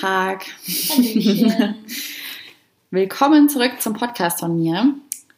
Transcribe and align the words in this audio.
Tag. 0.00 0.46
Willkommen 2.90 3.50
zurück 3.50 3.82
zum 3.82 3.92
Podcast 3.92 4.40
von 4.40 4.58
mir, 4.58 4.94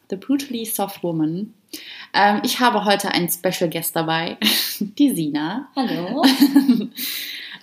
The 0.09 0.15
Brutally 0.15 0.63
Soft 0.63 1.03
Woman. 1.03 1.53
Ähm, 2.13 2.39
ich 2.45 2.61
habe 2.61 2.85
heute 2.85 3.11
einen 3.11 3.27
Special 3.27 3.69
Guest 3.69 3.93
dabei, 3.93 4.37
die 4.79 5.13
Sina. 5.13 5.69
Hallo. 5.75 6.23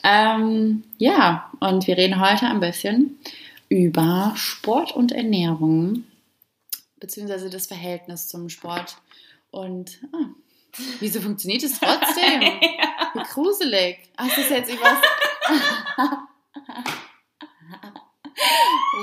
Ähm, 0.03 0.83
ja, 0.97 1.51
und 1.61 1.87
wir 1.87 1.99
reden 1.99 2.23
heute 2.23 2.47
ein 2.47 2.61
bisschen 2.61 3.19
über 3.69 4.33
Sport 4.35 4.93
und 4.97 5.13
Ernährung, 5.13 6.05
beziehungsweise 6.99 7.51
das 7.51 7.67
Verhältnis 7.67 8.27
zum 8.29 8.49
Sport. 8.49 8.97
Und 9.51 10.01
ah, 10.15 10.31
wieso 11.01 11.21
funktioniert 11.21 11.63
es 11.65 11.79
trotzdem? 11.79 12.41
Wie 13.13 13.23
gruselig. 13.31 13.99
Ach, 14.17 14.27
ist 14.27 14.39
das 14.39 14.49
jetzt 14.49 14.73
übers... 14.73 14.99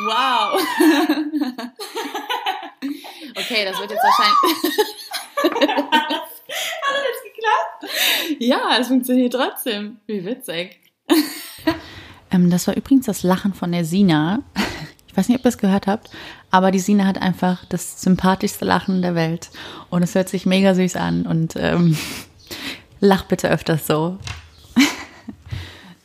wow. 0.06 0.62
okay, 3.36 3.66
das 3.66 3.80
wird 3.80 3.92
jetzt 3.92 4.04
wahrscheinlich... 4.04 4.38
Hat 5.38 7.04
das 7.04 7.24
geklappt? 7.24 8.40
Ja, 8.40 8.78
es 8.80 8.88
funktioniert 8.88 9.34
trotzdem. 9.34 10.00
Wie 10.06 10.26
witzig. 10.26 10.80
ähm, 12.32 12.50
das 12.50 12.68
war 12.68 12.76
übrigens 12.76 13.06
das 13.06 13.24
Lachen 13.24 13.54
von 13.54 13.72
der 13.72 13.86
Sina. 13.86 14.44
Ich 15.08 15.18
weiß 15.18 15.30
nicht, 15.30 15.40
ob 15.40 15.46
ihr 15.46 15.50
es 15.50 15.58
gehört 15.58 15.88
habt, 15.88 16.10
aber 16.52 16.72
die 16.72 16.80
Sina 16.80 17.06
hat 17.06 17.22
einfach 17.22 17.66
das 17.66 18.02
sympathischste 18.02 18.66
Lachen 18.66 19.02
der 19.02 19.16
Welt. 19.16 19.50
Und 19.90 20.04
es 20.04 20.16
hört 20.16 20.30
sich 20.30 20.46
mega 20.46 20.76
süß 20.76 20.96
an. 20.96 21.26
Und 21.26 21.56
ähm, 21.56 21.98
lach 23.00 23.24
bitte 23.26 23.50
öfters 23.50 23.88
so. 23.88 24.20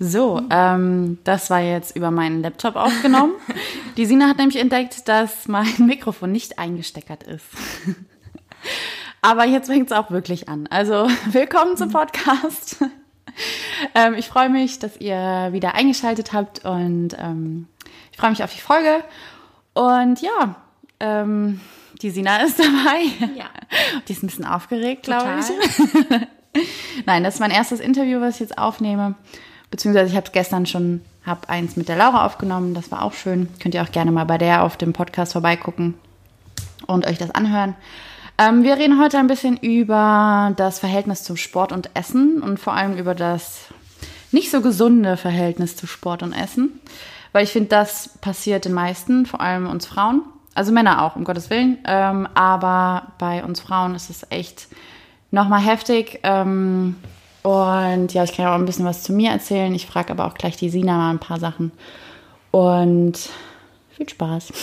So, 0.04 0.42
ähm, 0.50 1.18
das 1.22 1.48
war 1.48 1.60
jetzt 1.60 1.94
über 1.94 2.10
meinen 2.10 2.42
Laptop 2.42 2.74
aufgenommen. 2.74 3.34
Die 3.96 4.04
Sina 4.04 4.26
hat 4.26 4.38
nämlich 4.38 4.58
entdeckt, 4.58 5.06
dass 5.06 5.46
mein 5.46 5.68
Mikrofon 5.78 6.32
nicht 6.32 6.58
eingesteckert 6.58 7.22
ist. 7.22 7.46
Aber 9.20 9.44
jetzt 9.44 9.68
fängt 9.68 9.92
es 9.92 9.96
auch 9.96 10.10
wirklich 10.10 10.48
an. 10.48 10.66
Also 10.66 11.08
willkommen 11.26 11.76
zum 11.76 11.92
Podcast. 11.92 12.84
ähm, 13.94 14.14
ich 14.14 14.26
freue 14.26 14.48
mich, 14.48 14.80
dass 14.80 14.96
ihr 14.96 15.50
wieder 15.52 15.76
eingeschaltet 15.76 16.32
habt 16.32 16.64
und 16.64 17.10
ähm, 17.20 17.68
ich 18.10 18.18
freue 18.18 18.30
mich 18.30 18.42
auf 18.42 18.52
die 18.52 18.60
Folge. 18.60 19.04
Und 19.72 20.20
ja, 20.20 20.56
ähm, 20.98 21.60
die 22.02 22.10
Sina 22.10 22.38
ist 22.38 22.58
dabei. 22.58 23.04
Ja. 23.36 23.46
Die 24.08 24.12
ist 24.14 24.24
ein 24.24 24.26
bisschen 24.26 24.46
aufgeregt, 24.46 25.04
glaube 25.04 25.30
ich. 25.38 26.66
Nein, 27.06 27.22
das 27.22 27.34
ist 27.34 27.40
mein 27.40 27.52
erstes 27.52 27.78
Interview, 27.78 28.20
was 28.20 28.34
ich 28.34 28.40
jetzt 28.40 28.58
aufnehme. 28.58 29.14
Beziehungsweise 29.72 30.10
ich 30.10 30.16
habe 30.16 30.26
es 30.26 30.32
gestern 30.32 30.66
schon, 30.66 31.00
habe 31.24 31.48
eins 31.48 31.76
mit 31.76 31.88
der 31.88 31.96
Laura 31.96 32.26
aufgenommen. 32.26 32.74
Das 32.74 32.92
war 32.92 33.02
auch 33.02 33.14
schön. 33.14 33.48
Könnt 33.58 33.74
ihr 33.74 33.82
auch 33.82 33.90
gerne 33.90 34.12
mal 34.12 34.26
bei 34.26 34.36
der 34.36 34.64
auf 34.64 34.76
dem 34.76 34.92
Podcast 34.92 35.32
vorbeigucken 35.32 35.94
und 36.86 37.06
euch 37.06 37.16
das 37.16 37.30
anhören. 37.30 37.74
Ähm, 38.36 38.64
wir 38.64 38.76
reden 38.76 39.00
heute 39.00 39.18
ein 39.18 39.28
bisschen 39.28 39.56
über 39.56 40.52
das 40.56 40.78
Verhältnis 40.78 41.24
zum 41.24 41.38
Sport 41.38 41.72
und 41.72 41.88
Essen 41.94 42.42
und 42.42 42.60
vor 42.60 42.74
allem 42.74 42.98
über 42.98 43.14
das 43.14 43.68
nicht 44.30 44.50
so 44.50 44.60
gesunde 44.60 45.16
Verhältnis 45.16 45.74
zu 45.74 45.86
Sport 45.86 46.22
und 46.22 46.34
Essen. 46.34 46.78
Weil 47.32 47.44
ich 47.44 47.50
finde, 47.52 47.70
das 47.70 48.10
passiert 48.20 48.66
den 48.66 48.74
meisten, 48.74 49.24
vor 49.24 49.40
allem 49.40 49.66
uns 49.66 49.86
Frauen. 49.86 50.20
Also 50.54 50.70
Männer 50.70 51.02
auch, 51.02 51.16
um 51.16 51.24
Gottes 51.24 51.48
Willen. 51.48 51.78
Ähm, 51.86 52.28
aber 52.34 53.12
bei 53.18 53.42
uns 53.42 53.60
Frauen 53.60 53.94
ist 53.94 54.10
es 54.10 54.26
echt 54.28 54.68
nochmal 55.30 55.62
heftig. 55.62 56.20
Ähm, 56.24 56.96
und 57.42 58.14
ja, 58.14 58.24
ich 58.24 58.32
kann 58.32 58.44
ja 58.44 58.52
auch 58.52 58.58
ein 58.58 58.64
bisschen 58.64 58.84
was 58.84 59.02
zu 59.02 59.12
mir 59.12 59.30
erzählen. 59.30 59.74
Ich 59.74 59.86
frage 59.86 60.12
aber 60.12 60.26
auch 60.26 60.34
gleich 60.34 60.56
die 60.56 60.70
Sina 60.70 60.96
mal 60.96 61.10
ein 61.10 61.18
paar 61.18 61.40
Sachen. 61.40 61.72
Und 62.50 63.30
viel 63.90 64.08
Spaß. 64.08 64.52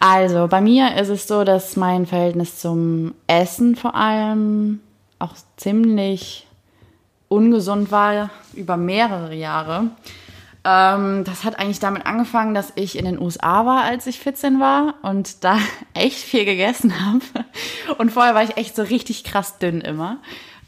Also, 0.00 0.46
bei 0.46 0.60
mir 0.60 0.96
ist 0.96 1.08
es 1.08 1.26
so, 1.26 1.42
dass 1.42 1.74
mein 1.74 2.06
Verhältnis 2.06 2.60
zum 2.60 3.14
Essen 3.26 3.74
vor 3.74 3.96
allem 3.96 4.80
auch 5.18 5.34
ziemlich 5.56 6.46
ungesund 7.28 7.90
war 7.90 8.30
über 8.54 8.76
mehrere 8.76 9.34
Jahre. 9.34 9.90
Ähm, 10.64 11.24
das 11.24 11.44
hat 11.44 11.58
eigentlich 11.58 11.80
damit 11.80 12.06
angefangen, 12.06 12.54
dass 12.54 12.72
ich 12.74 12.98
in 12.98 13.06
den 13.06 13.18
USA 13.18 13.66
war, 13.66 13.82
als 13.82 14.06
ich 14.06 14.20
14 14.20 14.60
war 14.60 14.94
und 15.02 15.42
da 15.42 15.58
echt 15.94 16.18
viel 16.18 16.44
gegessen 16.44 16.92
habe. 17.04 17.44
Und 17.96 18.12
vorher 18.12 18.34
war 18.34 18.44
ich 18.44 18.56
echt 18.56 18.76
so 18.76 18.82
richtig 18.82 19.24
krass 19.24 19.58
dünn 19.58 19.80
immer. 19.80 20.18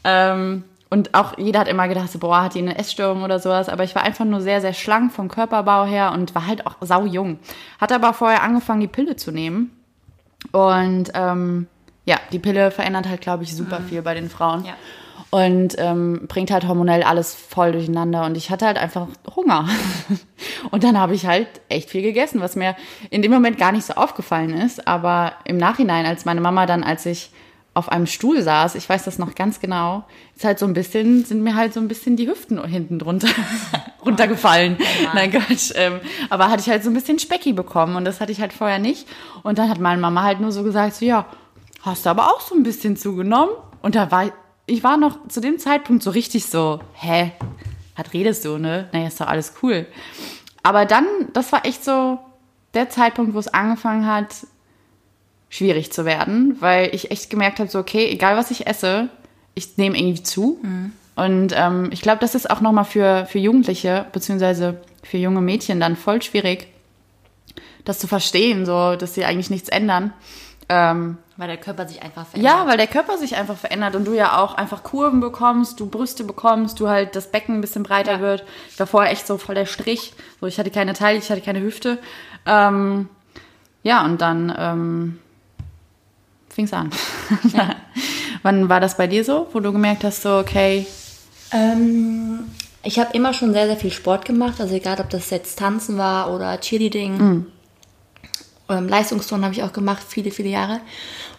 Ähm, 0.03 0.63
und 0.91 1.13
auch 1.13 1.37
jeder 1.37 1.61
hat 1.61 1.69
immer 1.69 1.87
gedacht, 1.87 2.11
so, 2.11 2.19
boah, 2.19 2.43
hat 2.43 2.53
die 2.53 2.59
eine 2.59 2.77
Essstörung 2.77 3.23
oder 3.23 3.39
sowas. 3.39 3.69
Aber 3.69 3.85
ich 3.85 3.95
war 3.95 4.03
einfach 4.03 4.25
nur 4.25 4.41
sehr, 4.41 4.59
sehr 4.59 4.73
schlank 4.73 5.13
vom 5.13 5.29
Körperbau 5.29 5.85
her 5.85 6.11
und 6.11 6.35
war 6.35 6.45
halt 6.45 6.67
auch 6.67 6.75
sau 6.81 7.05
jung. 7.05 7.39
Hatte 7.79 7.95
aber 7.95 8.13
vorher 8.13 8.43
angefangen, 8.43 8.81
die 8.81 8.87
Pille 8.87 9.15
zu 9.15 9.31
nehmen. 9.31 9.71
Und 10.51 11.09
ähm, 11.13 11.67
ja, 12.03 12.17
die 12.33 12.39
Pille 12.39 12.71
verändert 12.71 13.07
halt, 13.07 13.21
glaube 13.21 13.43
ich, 13.43 13.55
super 13.55 13.79
viel 13.79 14.01
bei 14.01 14.13
den 14.15 14.29
Frauen. 14.29 14.65
Ja. 14.65 14.73
Und 15.29 15.75
ähm, 15.77 16.27
bringt 16.27 16.51
halt 16.51 16.67
hormonell 16.67 17.03
alles 17.03 17.33
voll 17.35 17.71
durcheinander. 17.71 18.25
Und 18.25 18.35
ich 18.35 18.49
hatte 18.49 18.65
halt 18.65 18.77
einfach 18.77 19.07
Hunger. 19.33 19.69
und 20.71 20.83
dann 20.83 20.99
habe 20.99 21.15
ich 21.15 21.25
halt 21.25 21.47
echt 21.69 21.89
viel 21.89 22.01
gegessen, 22.01 22.41
was 22.41 22.57
mir 22.57 22.75
in 23.11 23.21
dem 23.21 23.31
Moment 23.31 23.57
gar 23.57 23.71
nicht 23.71 23.85
so 23.85 23.93
aufgefallen 23.93 24.53
ist. 24.53 24.89
Aber 24.89 25.31
im 25.45 25.55
Nachhinein, 25.55 26.05
als 26.05 26.25
meine 26.25 26.41
Mama 26.41 26.65
dann, 26.65 26.83
als 26.83 27.05
ich 27.05 27.31
auf 27.73 27.89
einem 27.89 28.05
Stuhl 28.05 28.41
saß, 28.41 28.75
ich 28.75 28.87
weiß 28.89 29.05
das 29.05 29.17
noch 29.17 29.33
ganz 29.33 29.61
genau, 29.61 30.03
ist 30.35 30.43
halt 30.43 30.59
so 30.59 30.65
ein 30.65 30.73
bisschen, 30.73 31.23
sind 31.23 31.41
mir 31.41 31.55
halt 31.55 31.73
so 31.73 31.79
ein 31.79 31.87
bisschen 31.87 32.17
die 32.17 32.27
Hüften 32.27 32.61
hinten 32.65 32.99
drunter 32.99 33.29
runtergefallen. 34.05 34.77
Ja. 35.03 35.13
Nein 35.13 35.31
Gott. 35.31 35.73
Ähm, 35.75 36.01
aber 36.29 36.49
hatte 36.49 36.61
ich 36.61 36.69
halt 36.69 36.83
so 36.83 36.89
ein 36.89 36.93
bisschen 36.93 37.17
Specki 37.17 37.53
bekommen 37.53 37.95
und 37.95 38.03
das 38.03 38.19
hatte 38.19 38.33
ich 38.33 38.41
halt 38.41 38.51
vorher 38.51 38.79
nicht. 38.79 39.07
Und 39.43 39.57
dann 39.57 39.69
hat 39.69 39.79
meine 39.79 40.01
Mama 40.01 40.23
halt 40.23 40.41
nur 40.41 40.51
so 40.51 40.63
gesagt, 40.63 40.95
so 40.95 41.05
ja, 41.05 41.25
hast 41.81 42.05
du 42.05 42.09
aber 42.09 42.27
auch 42.27 42.41
so 42.41 42.55
ein 42.55 42.63
bisschen 42.63 42.97
zugenommen. 42.97 43.53
Und 43.81 43.95
da 43.95 44.11
war, 44.11 44.31
ich 44.65 44.83
war 44.83 44.97
noch 44.97 45.27
zu 45.29 45.39
dem 45.39 45.57
Zeitpunkt 45.57 46.03
so 46.03 46.09
richtig 46.09 46.47
so, 46.47 46.81
hä, 46.93 47.31
was 47.95 48.13
redest 48.13 48.43
du, 48.43 48.57
ne? 48.57 48.89
Naja, 48.91 49.07
ist 49.07 49.21
doch 49.21 49.27
alles 49.27 49.53
cool. 49.63 49.87
Aber 50.61 50.85
dann, 50.85 51.05
das 51.33 51.51
war 51.53 51.65
echt 51.65 51.85
so 51.85 52.19
der 52.73 52.89
Zeitpunkt, 52.89 53.33
wo 53.33 53.39
es 53.39 53.47
angefangen 53.47 54.05
hat, 54.05 54.45
schwierig 55.51 55.91
zu 55.93 56.05
werden, 56.05 56.55
weil 56.61 56.89
ich 56.95 57.11
echt 57.11 57.29
gemerkt 57.29 57.59
habe, 57.59 57.69
so 57.69 57.77
okay, 57.77 58.07
egal 58.09 58.35
was 58.37 58.49
ich 58.49 58.65
esse, 58.65 59.09
ich 59.53 59.77
nehme 59.77 59.97
irgendwie 59.99 60.23
zu. 60.23 60.59
Und 61.15 61.53
ähm, 61.55 61.89
ich 61.91 62.01
glaube, 62.01 62.19
das 62.21 62.33
ist 62.35 62.49
auch 62.49 62.61
nochmal 62.61 62.85
für, 62.85 63.27
für 63.27 63.37
Jugendliche, 63.37 64.05
beziehungsweise 64.13 64.81
für 65.03 65.17
junge 65.17 65.41
Mädchen 65.41 65.79
dann 65.79 65.95
voll 65.97 66.21
schwierig, 66.23 66.67
das 67.85 67.99
zu 67.99 68.07
verstehen, 68.07 68.65
so, 68.65 68.95
dass 68.95 69.13
sie 69.13 69.25
eigentlich 69.25 69.49
nichts 69.49 69.67
ändern. 69.69 70.13
Ähm, 70.69 71.17
Weil 71.35 71.47
der 71.49 71.57
Körper 71.57 71.85
sich 71.85 72.01
einfach 72.01 72.25
verändert. 72.27 72.53
ja, 72.53 72.65
weil 72.65 72.77
der 72.77 72.87
Körper 72.87 73.17
sich 73.17 73.35
einfach 73.35 73.57
verändert 73.57 73.95
und 73.95 74.05
du 74.05 74.13
ja 74.13 74.37
auch 74.41 74.53
einfach 74.53 74.83
Kurven 74.83 75.19
bekommst, 75.19 75.81
du 75.81 75.85
Brüste 75.89 76.23
bekommst, 76.23 76.79
du 76.79 76.87
halt 76.87 77.13
das 77.17 77.29
Becken 77.29 77.55
ein 77.55 77.61
bisschen 77.61 77.83
breiter 77.83 78.13
Ja. 78.13 78.19
wird. 78.21 78.45
Ich 78.71 78.79
war 78.79 78.87
vorher 78.87 79.11
echt 79.11 79.27
so 79.27 79.37
voll 79.37 79.55
der 79.55 79.65
Strich. 79.65 80.13
So, 80.39 80.47
ich 80.47 80.57
hatte 80.59 80.71
keine 80.71 80.93
Taille, 80.93 81.19
ich 81.19 81.29
hatte 81.29 81.41
keine 81.41 81.59
Hüfte. 81.61 81.97
Ähm, 82.45 83.09
ja, 83.83 84.05
und 84.05 84.21
dann 84.21 84.55
ähm, 84.57 85.19
fing's 86.53 86.73
an. 86.73 86.89
Wann 88.43 88.69
war 88.69 88.79
das 88.79 88.97
bei 88.97 89.07
dir 89.07 89.23
so, 89.23 89.47
wo 89.53 89.59
du 89.59 89.71
gemerkt 89.71 90.03
hast, 90.03 90.23
so, 90.23 90.37
okay, 90.37 90.85
Ähm, 91.51 92.45
ich 92.83 92.99
habe 92.99 93.13
immer 93.13 93.33
schon 93.33 93.53
sehr, 93.53 93.67
sehr 93.67 93.77
viel 93.77 93.91
Sport 93.91 94.25
gemacht. 94.25 94.59
Also 94.59 94.75
egal, 94.75 94.99
ob 94.99 95.09
das 95.09 95.29
jetzt 95.29 95.59
Tanzen 95.59 95.97
war 95.97 96.33
oder 96.33 96.59
Cheerleading. 96.59 97.17
Mhm. 97.17 97.45
Ähm, 98.69 98.87
Leistungsturnen 98.87 99.45
habe 99.45 99.53
ich 99.53 99.63
auch 99.63 99.73
gemacht, 99.73 100.01
viele, 100.07 100.31
viele 100.31 100.49
Jahre. 100.49 100.79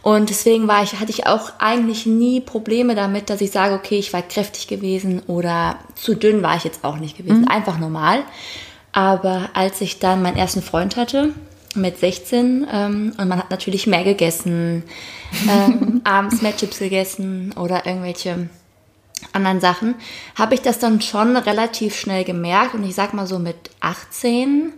Und 0.02 0.30
deswegen 0.30 0.68
war 0.68 0.82
ich, 0.82 1.00
hatte 1.00 1.10
ich 1.10 1.26
auch 1.26 1.52
eigentlich 1.58 2.06
nie 2.06 2.40
Probleme 2.40 2.94
damit, 2.94 3.30
dass 3.30 3.40
ich 3.40 3.50
sage, 3.50 3.74
okay, 3.74 3.98
ich 3.98 4.12
war 4.12 4.22
kräftig 4.22 4.68
gewesen 4.68 5.22
oder 5.26 5.76
zu 5.94 6.14
dünn 6.14 6.42
war 6.42 6.56
ich 6.56 6.64
jetzt 6.64 6.84
auch 6.84 6.96
nicht 6.96 7.16
gewesen. 7.16 7.48
Einfach 7.48 7.78
normal. 7.78 8.22
Aber 8.92 9.50
als 9.54 9.80
ich 9.80 9.98
dann 9.98 10.22
meinen 10.22 10.36
ersten 10.36 10.60
Freund 10.60 10.96
hatte, 10.96 11.32
mit 11.74 11.98
16, 11.98 12.66
ähm, 12.70 13.12
und 13.16 13.28
man 13.28 13.38
hat 13.38 13.50
natürlich 13.50 13.86
mehr 13.86 14.04
gegessen, 14.04 14.84
ähm, 15.48 16.00
abends 16.04 16.42
mehr 16.42 16.56
Chips 16.56 16.78
gegessen 16.78 17.52
oder 17.56 17.86
irgendwelche 17.86 18.48
anderen 19.32 19.60
Sachen, 19.60 19.94
habe 20.34 20.54
ich 20.54 20.62
das 20.62 20.78
dann 20.78 21.00
schon 21.00 21.36
relativ 21.36 21.96
schnell 21.96 22.24
gemerkt. 22.24 22.74
Und 22.74 22.84
ich 22.84 22.94
sag 22.94 23.14
mal 23.14 23.26
so 23.26 23.38
mit 23.38 23.70
18 23.80 24.72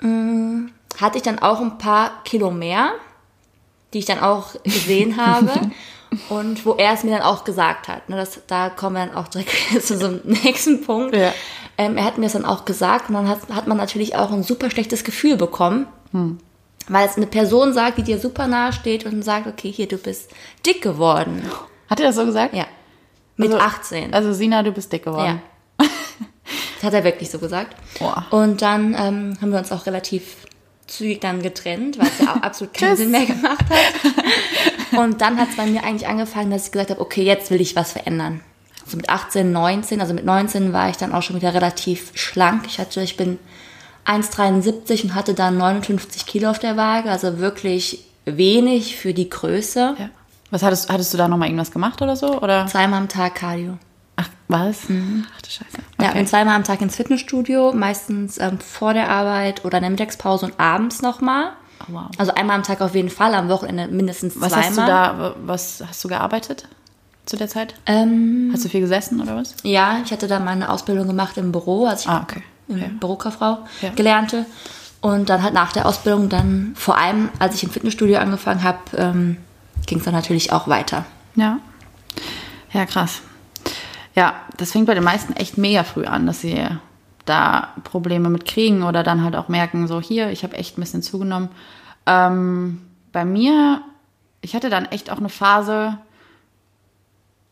mh, 0.00 0.70
hatte 1.00 1.18
ich 1.18 1.22
dann 1.22 1.38
auch 1.38 1.60
ein 1.60 1.78
paar 1.78 2.22
Kilo 2.24 2.50
mehr, 2.50 2.92
die 3.92 3.98
ich 3.98 4.06
dann 4.06 4.20
auch 4.20 4.54
gesehen 4.64 5.16
habe. 5.24 5.70
Und 6.28 6.66
wo 6.66 6.74
er 6.74 6.92
es 6.92 7.04
mir 7.04 7.12
dann 7.12 7.22
auch 7.22 7.42
gesagt 7.42 7.88
hat. 7.88 8.10
Ne, 8.10 8.16
das, 8.16 8.40
da 8.46 8.68
kommen 8.68 8.96
wir 8.96 9.06
dann 9.06 9.16
auch 9.16 9.28
direkt 9.28 9.50
zu 9.82 9.96
so 9.96 10.06
einem 10.06 10.20
nächsten 10.24 10.82
Punkt. 10.84 11.16
Ja. 11.16 11.32
Ähm, 11.78 11.96
er 11.96 12.04
hat 12.04 12.18
mir 12.18 12.26
es 12.26 12.32
dann 12.32 12.44
auch 12.44 12.64
gesagt 12.64 13.08
und 13.08 13.14
dann 13.14 13.28
hat, 13.28 13.48
hat 13.50 13.66
man 13.66 13.76
natürlich 13.78 14.14
auch 14.16 14.30
ein 14.30 14.42
super 14.42 14.70
schlechtes 14.70 15.04
Gefühl 15.04 15.36
bekommen. 15.36 15.86
Weil 16.88 17.06
es 17.08 17.16
eine 17.16 17.26
Person 17.26 17.72
sagt, 17.72 17.96
die 17.98 18.02
dir 18.02 18.18
super 18.18 18.46
nahe 18.46 18.72
steht 18.72 19.06
und 19.06 19.22
sagt, 19.22 19.46
okay, 19.46 19.70
hier, 19.72 19.88
du 19.88 19.96
bist 19.96 20.30
dick 20.66 20.82
geworden. 20.82 21.42
hat 21.88 22.00
er 22.00 22.06
das 22.06 22.16
so 22.16 22.26
gesagt? 22.26 22.54
Ja. 22.54 22.66
Mit 23.36 23.52
Also- 23.52 23.64
18. 23.64 24.12
Also 24.12 24.32
Sina, 24.32 24.62
du 24.62 24.72
bist 24.72 24.92
dick 24.92 25.04
geworden. 25.04 25.40
hat 26.82 26.92
er 26.92 27.04
wirklich 27.04 27.30
so 27.30 27.38
gesagt. 27.38 27.76
Boah. 27.98 28.26
Und 28.30 28.60
dann 28.62 28.94
ähm, 28.98 29.38
haben 29.40 29.52
wir 29.52 29.58
uns 29.58 29.72
auch 29.72 29.86
relativ 29.86 30.36
zügig 30.86 31.20
dann 31.20 31.40
getrennt, 31.40 31.98
weil 31.98 32.08
es 32.08 32.18
ja 32.18 32.32
auch 32.34 32.42
absolut 32.42 32.74
keinen. 32.74 32.96
Sinn 32.96 33.10
mehr 33.10 33.24
gemacht 33.26 33.64
hat. 33.70 34.98
Und 34.98 35.20
dann 35.22 35.38
hat 35.40 35.48
es 35.50 35.56
bei 35.56 35.64
mir 35.66 35.84
eigentlich 35.84 36.08
angefangen, 36.08 36.50
dass 36.50 36.66
ich 36.66 36.72
gesagt 36.72 36.90
habe, 36.90 37.00
okay, 37.00 37.22
jetzt 37.22 37.50
will 37.50 37.60
ich 37.60 37.74
was 37.76 37.92
verändern. 37.92 38.40
Also 38.84 38.96
mit 38.96 39.08
18, 39.08 39.52
19, 39.52 40.00
also 40.00 40.14
mit 40.14 40.24
19 40.24 40.72
war 40.72 40.88
ich 40.90 40.96
dann 40.96 41.12
auch 41.12 41.22
schon 41.22 41.36
wieder 41.36 41.54
relativ 41.54 42.10
schlank. 42.14 42.64
Ich 42.66 42.78
hatte, 42.78 43.00
ich 43.02 43.16
bin 43.16 43.38
1,73 44.06 45.04
und 45.04 45.14
hatte 45.14 45.34
dann 45.34 45.56
59 45.56 46.26
Kilo 46.26 46.50
auf 46.50 46.58
der 46.58 46.76
Waage, 46.76 47.10
also 47.10 47.38
wirklich 47.38 48.04
wenig 48.24 48.96
für 48.96 49.14
die 49.14 49.28
Größe. 49.28 49.94
Ja. 49.98 50.08
Was 50.50 50.62
hattest, 50.62 50.90
hattest 50.90 51.12
du 51.14 51.18
da 51.18 51.28
nochmal 51.28 51.48
irgendwas 51.48 51.70
gemacht 51.70 52.02
oder 52.02 52.16
so? 52.16 52.40
Oder? 52.40 52.66
Zweimal 52.66 53.00
am 53.00 53.08
Tag 53.08 53.36
Cardio. 53.36 53.78
Ach, 54.16 54.28
was? 54.48 54.80
Ach 54.84 55.40
du 55.40 55.50
Scheiße. 55.50 55.78
Ja, 56.00 56.10
Okay. 56.10 56.18
und 56.20 56.28
zweimal 56.28 56.56
am 56.56 56.64
Tag 56.64 56.80
ins 56.82 56.96
Fitnessstudio, 56.96 57.72
meistens 57.72 58.38
ähm, 58.38 58.58
vor 58.58 58.92
der 58.92 59.08
Arbeit 59.08 59.64
oder 59.64 59.78
in 59.78 59.82
der 59.82 59.90
Mittagspause 59.90 60.46
und 60.46 60.60
abends 60.60 61.00
nochmal. 61.00 61.52
Oh, 61.80 61.94
wow. 61.94 62.02
Also 62.18 62.34
einmal 62.34 62.56
am 62.56 62.62
Tag 62.62 62.80
auf 62.82 62.94
jeden 62.94 63.08
Fall, 63.08 63.34
am 63.34 63.48
Wochenende 63.48 63.88
mindestens 63.94 64.38
Was 64.38 64.50
zweimal. 64.52 64.66
hast 64.68 64.76
du 64.76 64.82
da, 64.86 65.34
was 65.46 65.84
hast 65.88 66.04
du 66.04 66.08
gearbeitet 66.08 66.68
zu 67.26 67.36
der 67.36 67.48
Zeit? 67.48 67.74
Ähm, 67.86 68.50
Hast 68.52 68.64
du 68.64 68.68
viel 68.68 68.80
gesessen 68.80 69.20
oder 69.20 69.36
was? 69.36 69.54
ja, 69.62 69.98
ich 70.04 70.10
hatte 70.12 70.26
da 70.26 70.38
meine 70.40 70.70
Ausbildung 70.70 71.06
gemacht 71.06 71.36
im 71.36 71.52
Büro, 71.52 71.86
also 71.86 72.02
ich 72.02 72.08
Ah, 72.08 72.22
okay. 72.22 72.42
Ja. 72.68 72.86
Bürokauffrau 73.00 73.58
Ja. 73.80 73.90
gelernte. 73.94 74.46
Und 75.00 75.28
dann 75.28 75.42
halt 75.42 75.52
nach 75.54 75.72
der 75.72 75.86
Ausbildung 75.86 76.28
dann, 76.28 76.72
vor 76.76 76.96
allem 76.96 77.28
als 77.40 77.54
ich 77.56 77.64
im 77.64 77.70
Fitnessstudio 77.70 78.18
angefangen 78.18 78.62
habe, 78.62 78.78
ähm, 78.96 79.36
ging 79.86 79.98
es 79.98 80.04
dann 80.04 80.14
natürlich 80.14 80.52
auch 80.52 80.68
weiter. 80.68 81.04
Ja. 81.34 81.58
Ja, 82.72 82.86
krass. 82.86 83.20
Ja, 84.14 84.34
das 84.58 84.72
fängt 84.72 84.86
bei 84.86 84.94
den 84.94 85.02
meisten 85.04 85.32
echt 85.34 85.58
mega 85.58 85.82
früh 85.84 86.04
an, 86.04 86.26
dass 86.26 86.40
sie 86.40 86.56
da 87.24 87.68
Probleme 87.84 88.28
mit 88.30 88.44
kriegen 88.44 88.82
oder 88.82 89.02
dann 89.02 89.22
halt 89.24 89.36
auch 89.36 89.48
merken, 89.48 89.86
so 89.88 90.00
hier, 90.00 90.30
ich 90.30 90.42
habe 90.44 90.56
echt 90.56 90.76
ein 90.78 90.80
bisschen 90.82 91.02
zugenommen. 91.02 91.48
Ähm, 92.06 92.82
bei 93.12 93.24
mir, 93.24 93.80
ich 94.40 94.54
hatte 94.54 94.70
dann 94.70 94.86
echt 94.86 95.10
auch 95.10 95.18
eine 95.18 95.28
Phase, 95.28 95.98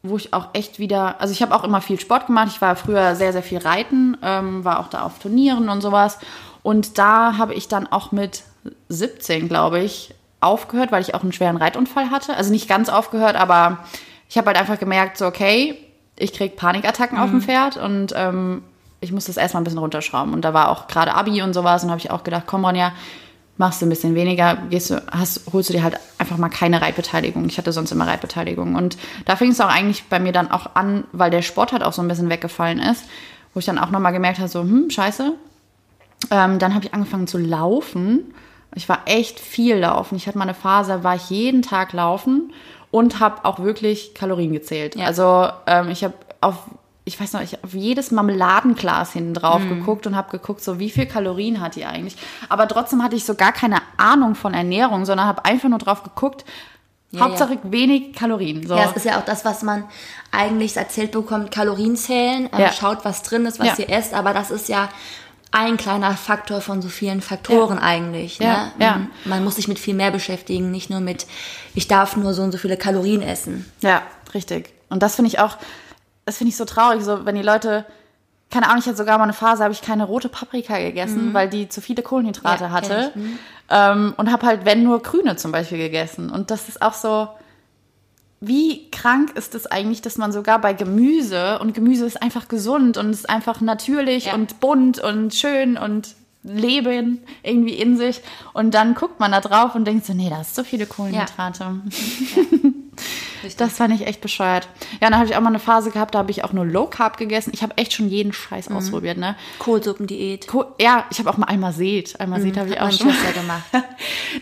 wo 0.02 0.16
ich 0.16 0.32
auch 0.32 0.48
echt 0.54 0.78
wieder, 0.78 1.20
also 1.20 1.32
ich 1.32 1.42
habe 1.42 1.54
auch 1.54 1.64
immer 1.64 1.80
viel 1.80 2.00
Sport 2.00 2.26
gemacht. 2.26 2.48
Ich 2.50 2.60
war 2.60 2.74
früher 2.76 3.14
sehr, 3.14 3.32
sehr 3.32 3.42
viel 3.42 3.58
reiten, 3.58 4.16
ähm, 4.22 4.64
war 4.64 4.80
auch 4.80 4.88
da 4.88 5.02
auf 5.02 5.18
Turnieren 5.18 5.68
und 5.68 5.80
sowas. 5.82 6.18
Und 6.62 6.98
da 6.98 7.36
habe 7.36 7.54
ich 7.54 7.68
dann 7.68 7.86
auch 7.86 8.12
mit 8.12 8.42
17, 8.88 9.48
glaube 9.48 9.80
ich, 9.80 10.14
aufgehört, 10.40 10.90
weil 10.92 11.02
ich 11.02 11.14
auch 11.14 11.22
einen 11.22 11.32
schweren 11.32 11.56
Reitunfall 11.56 12.10
hatte. 12.10 12.36
Also 12.36 12.50
nicht 12.50 12.68
ganz 12.68 12.88
aufgehört, 12.88 13.36
aber 13.36 13.78
ich 14.28 14.38
habe 14.38 14.46
halt 14.48 14.58
einfach 14.58 14.78
gemerkt, 14.78 15.18
so 15.18 15.26
okay, 15.26 15.76
ich 16.16 16.32
krieg 16.32 16.56
Panikattacken 16.56 17.18
auf 17.18 17.30
dem 17.30 17.40
Pferd 17.40 17.76
und 17.76 18.12
ähm, 18.14 18.62
ich 19.00 19.12
muss 19.12 19.24
das 19.26 19.36
erstmal 19.36 19.62
ein 19.62 19.64
bisschen 19.64 19.78
runterschrauben. 19.78 20.32
Und 20.32 20.44
da 20.44 20.54
war 20.54 20.68
auch 20.70 20.86
gerade 20.86 21.14
Abi 21.14 21.42
und 21.42 21.54
sowas 21.54 21.82
und 21.84 21.90
habe 21.90 22.00
ich 22.00 22.10
auch 22.10 22.24
gedacht, 22.24 22.44
komm 22.46 22.64
Ronja, 22.64 22.92
machst 23.60 23.82
du 23.82 23.86
ein 23.86 23.90
bisschen 23.90 24.14
weniger, 24.14 24.56
gehst 24.70 24.88
du, 24.88 25.02
hast, 25.12 25.42
holst 25.52 25.68
du 25.68 25.74
dir 25.74 25.82
halt 25.82 26.00
einfach 26.16 26.38
mal 26.38 26.48
keine 26.48 26.80
Reitbeteiligung. 26.80 27.44
Ich 27.44 27.58
hatte 27.58 27.72
sonst 27.72 27.92
immer 27.92 28.06
Reitbeteiligung. 28.06 28.74
Und 28.74 28.96
da 29.26 29.36
fing 29.36 29.50
es 29.50 29.60
auch 29.60 29.68
eigentlich 29.68 30.04
bei 30.04 30.18
mir 30.18 30.32
dann 30.32 30.50
auch 30.50 30.74
an, 30.76 31.04
weil 31.12 31.30
der 31.30 31.42
Sport 31.42 31.72
halt 31.72 31.82
auch 31.82 31.92
so 31.92 32.00
ein 32.00 32.08
bisschen 32.08 32.30
weggefallen 32.30 32.78
ist, 32.78 33.04
wo 33.52 33.60
ich 33.60 33.66
dann 33.66 33.78
auch 33.78 33.90
nochmal 33.90 34.14
gemerkt 34.14 34.38
habe, 34.38 34.48
so, 34.48 34.62
hm, 34.62 34.88
scheiße. 34.88 35.34
Ähm, 36.30 36.58
dann 36.58 36.74
habe 36.74 36.86
ich 36.86 36.94
angefangen 36.94 37.26
zu 37.26 37.36
laufen. 37.36 38.32
Ich 38.74 38.88
war 38.88 39.02
echt 39.04 39.38
viel 39.38 39.76
laufen. 39.76 40.16
Ich 40.16 40.26
hatte 40.26 40.38
mal 40.38 40.44
eine 40.44 40.54
Phase, 40.54 41.04
war 41.04 41.16
ich 41.16 41.28
jeden 41.28 41.60
Tag 41.60 41.92
laufen 41.92 42.54
und 42.90 43.20
habe 43.20 43.44
auch 43.44 43.58
wirklich 43.58 44.14
Kalorien 44.14 44.54
gezählt. 44.54 44.96
Ja. 44.96 45.04
Also 45.04 45.48
ähm, 45.66 45.90
ich 45.90 46.02
habe 46.02 46.14
auf, 46.40 46.64
ich 47.04 47.18
weiß 47.20 47.32
noch, 47.32 47.40
ich 47.40 47.62
auf 47.64 47.72
jedes 47.74 48.10
Marmeladenglas 48.10 49.12
hinten 49.12 49.34
drauf 49.34 49.62
Mhm. 49.62 49.68
geguckt 49.80 50.06
und 50.06 50.14
habe 50.16 50.30
geguckt, 50.30 50.62
so 50.62 50.78
wie 50.78 50.90
viel 50.90 51.06
Kalorien 51.06 51.60
hat 51.60 51.76
die 51.76 51.84
eigentlich. 51.84 52.16
Aber 52.48 52.68
trotzdem 52.68 53.02
hatte 53.02 53.16
ich 53.16 53.24
so 53.24 53.34
gar 53.34 53.52
keine 53.52 53.78
Ahnung 53.96 54.34
von 54.34 54.54
Ernährung, 54.54 55.04
sondern 55.06 55.26
habe 55.26 55.44
einfach 55.44 55.68
nur 55.68 55.78
drauf 55.78 56.02
geguckt, 56.02 56.44
Ja, 57.12 57.22
Hauptsache 57.22 57.58
wenig 57.64 58.14
Kalorien. 58.14 58.64
So. 58.64 58.76
Ja, 58.76 58.84
es 58.84 58.92
ist 58.94 59.04
ja 59.04 59.18
auch 59.18 59.24
das, 59.24 59.44
was 59.44 59.62
man 59.62 59.82
eigentlich 60.30 60.76
erzählt 60.76 61.10
bekommt, 61.10 61.50
Kalorien 61.50 61.96
zählen, 61.96 62.48
ähm, 62.52 62.60
Ja. 62.60 62.70
schaut, 62.72 63.04
was 63.04 63.22
drin 63.24 63.46
ist, 63.46 63.58
was 63.58 63.66
Ja. 63.66 63.84
ihr 63.84 63.90
esst, 63.90 64.14
aber 64.14 64.32
das 64.32 64.52
ist 64.52 64.68
ja 64.68 64.88
ein 65.50 65.76
kleiner 65.76 66.12
Faktor 66.16 66.60
von 66.60 66.80
so 66.82 66.88
vielen 66.88 67.20
Faktoren 67.20 67.78
Ja. 67.78 67.82
eigentlich. 67.82 68.38
Ja, 68.38 68.66
Ne? 68.78 68.84
ja. 68.84 69.00
Man 69.24 69.42
muss 69.42 69.56
sich 69.56 69.66
mit 69.66 69.80
viel 69.80 69.94
mehr 69.94 70.12
beschäftigen, 70.12 70.70
nicht 70.70 70.88
nur 70.88 71.00
mit, 71.00 71.26
ich 71.74 71.88
darf 71.88 72.16
nur 72.16 72.32
so 72.32 72.42
und 72.42 72.52
so 72.52 72.58
viele 72.58 72.76
Kalorien 72.76 73.22
essen. 73.22 73.68
Ja, 73.80 74.02
richtig. 74.32 74.70
Und 74.88 75.02
das 75.02 75.16
finde 75.16 75.30
ich 75.30 75.40
auch, 75.40 75.56
das 76.30 76.38
finde 76.38 76.50
ich 76.50 76.56
so 76.56 76.64
traurig, 76.64 77.02
so 77.02 77.24
wenn 77.26 77.34
die 77.34 77.42
Leute, 77.42 77.84
keine 78.50 78.66
Ahnung, 78.68 78.78
ich 78.78 78.86
hatte 78.86 78.96
sogar 78.96 79.18
mal 79.18 79.24
eine 79.24 79.32
Phase, 79.32 79.64
habe 79.64 79.72
ich 79.74 79.82
keine 79.82 80.04
rote 80.04 80.28
Paprika 80.28 80.78
gegessen, 80.78 81.34
weil 81.34 81.48
die 81.48 81.68
zu 81.68 81.80
viele 81.80 82.02
Kohlenhydrate 82.04 82.64
Ja, 82.64 82.70
hatte. 82.70 83.10
mhm. 83.16 83.38
Ähm, 83.68 84.14
und 84.16 84.30
habe 84.30 84.46
halt, 84.46 84.64
wenn 84.64 84.84
nur 84.84 85.02
grüne 85.02 85.34
zum 85.34 85.50
Beispiel 85.50 85.78
gegessen. 85.78 86.30
Und 86.30 86.50
das 86.52 86.68
ist 86.68 86.82
auch 86.82 86.94
so, 86.94 87.28
wie 88.40 88.90
krank 88.90 89.32
ist 89.36 89.54
es 89.56 89.66
eigentlich, 89.66 90.02
dass 90.02 90.16
man 90.18 90.30
sogar 90.32 90.60
bei 90.60 90.72
Gemüse, 90.72 91.58
und 91.58 91.74
Gemüse 91.74 92.06
ist 92.06 92.22
einfach 92.22 92.46
gesund 92.48 92.96
und 92.96 93.10
ist 93.10 93.28
einfach 93.28 93.60
natürlich 93.60 94.26
Ja. 94.26 94.34
und 94.34 94.60
bunt 94.60 94.98
und 95.00 95.34
schön 95.34 95.76
und 95.76 96.14
Leben 96.42 97.22
irgendwie 97.42 97.74
in 97.74 97.96
sich. 97.96 98.22
Und 98.54 98.72
dann 98.74 98.94
guckt 98.94 99.20
man 99.20 99.32
da 99.32 99.40
drauf 99.40 99.74
und 99.74 99.84
denkt 99.84 100.06
so, 100.06 100.14
nee, 100.14 100.30
da 100.30 100.40
ist 100.40 100.54
so 100.54 100.62
viele 100.64 100.86
Kohlenhydrate. 100.86 101.80
Das 103.56 103.72
fand 103.74 103.94
ich 103.94 104.06
echt 104.06 104.20
bescheuert. 104.20 104.68
Ja, 105.00 105.08
dann 105.10 105.16
habe 105.18 105.26
ich 105.28 105.36
auch 105.36 105.40
mal 105.40 105.48
eine 105.48 105.58
Phase 105.58 105.90
gehabt, 105.90 106.14
da 106.14 106.20
habe 106.20 106.30
ich 106.30 106.44
auch 106.44 106.52
nur 106.52 106.64
Low 106.66 106.86
Carb 106.86 107.16
gegessen. 107.16 107.50
Ich 107.54 107.62
habe 107.62 107.76
echt 107.76 107.92
schon 107.92 108.08
jeden 108.08 108.32
Scheiß 108.32 108.68
Mhm. 108.70 108.76
ausprobiert, 108.76 109.18
ne? 109.18 109.36
Kohlsuppendiät. 109.58 110.46
Co- 110.46 110.74
Ja, 110.80 111.04
ich 111.10 111.18
habe 111.18 111.30
auch 111.30 111.36
mal 111.36 111.46
Almased. 111.46 112.20
Almased 112.20 112.56
habe 112.56 112.70
ich 112.70 112.80
auch 112.80 112.90
schon. 112.92 113.10
Schwester 113.10 113.32
gemacht. 113.40 113.62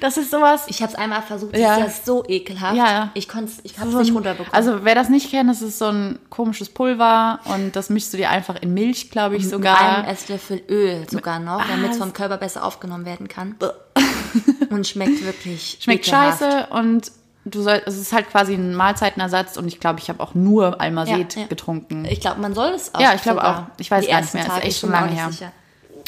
Das 0.01 0.17
ist 0.19 0.31
sowas. 0.31 0.65
Ich 0.69 0.83
habe 0.83 0.93
es 0.93 0.99
einmal 0.99 1.23
versucht, 1.23 1.57
Ja. 1.57 1.79
das 1.81 1.95
ist 1.99 2.07
so 2.07 2.23
ekelhaft. 2.29 2.77
Ja. 2.77 3.11
Ich 3.15 3.27
konnte 3.29 3.51
ich 3.63 3.79
habe 3.79 3.89
es 3.89 3.93
so 3.95 4.01
nicht 4.01 4.13
runterbekommen. 4.15 4.53
Also 4.53 4.85
wer 4.85 4.95
das 4.95 5.09
nicht 5.09 5.31
kennt, 5.31 5.49
das 5.49 5.63
ist 5.63 5.79
so 5.79 5.87
ein 5.87 6.19
komisches 6.29 6.69
Pulver 6.69 7.41
und 7.47 7.75
das 7.75 7.89
mischst 7.89 8.13
du 8.13 8.19
dir 8.19 8.29
einfach 8.31 8.57
in 8.61 8.75
Milch, 8.75 9.11
glaube 9.11 9.37
ich, 9.37 9.49
sogar. 9.49 9.81
Einem 9.81 10.05
Esslöffel 10.09 10.63
Öl 10.69 11.07
sogar 11.11 11.39
noch, 11.41 11.65
damit 11.67 11.93
es 11.93 11.97
Ah, 11.97 12.01
vom 12.05 12.13
Körper 12.13 12.37
besser 12.37 12.65
aufgenommen 12.65 13.07
werden 13.07 13.29
kann. 13.29 13.57
Und 14.71 14.87
schmeckt 14.87 15.25
wirklich 15.25 15.79
Schmeckt 15.81 16.07
ekelhaft. 16.07 16.41
scheiße 16.41 16.67
und 16.71 17.11
du 17.51 17.63
soll, 17.63 17.83
es 17.87 17.97
ist 17.97 18.13
halt 18.13 18.29
quasi 18.31 18.55
ein 18.55 18.75
Mahlzeitenersatz 18.75 19.57
und 19.57 19.67
ich 19.69 19.81
glaube, 19.81 20.01
ich 20.01 20.09
habe 20.09 20.21
auch 20.23 20.35
nur 20.35 20.81
Almased 20.81 21.35
Ja, 21.37 21.43
ja. 21.43 21.47
getrungen. 21.49 22.05
Ich 22.07 22.21
glaube, 22.21 22.41
man 22.41 22.55
soll 22.55 22.71
es 22.71 22.95
auch. 22.95 23.01
Ja, 23.01 23.15
ich 23.15 23.23
glaube 23.23 23.45
auch. 23.45 23.63
Ich 23.79 23.91
weiß 23.91 24.07
gar 24.07 24.21
nicht 24.21 24.35
mehr. 24.35 24.43
Ist 24.45 24.49
Tage, 24.49 24.63
echt 24.63 24.71
ich 24.73 24.79
schon 24.79 24.91
lange 24.91 25.11
her. 25.13 25.31
sicher. 25.31 25.53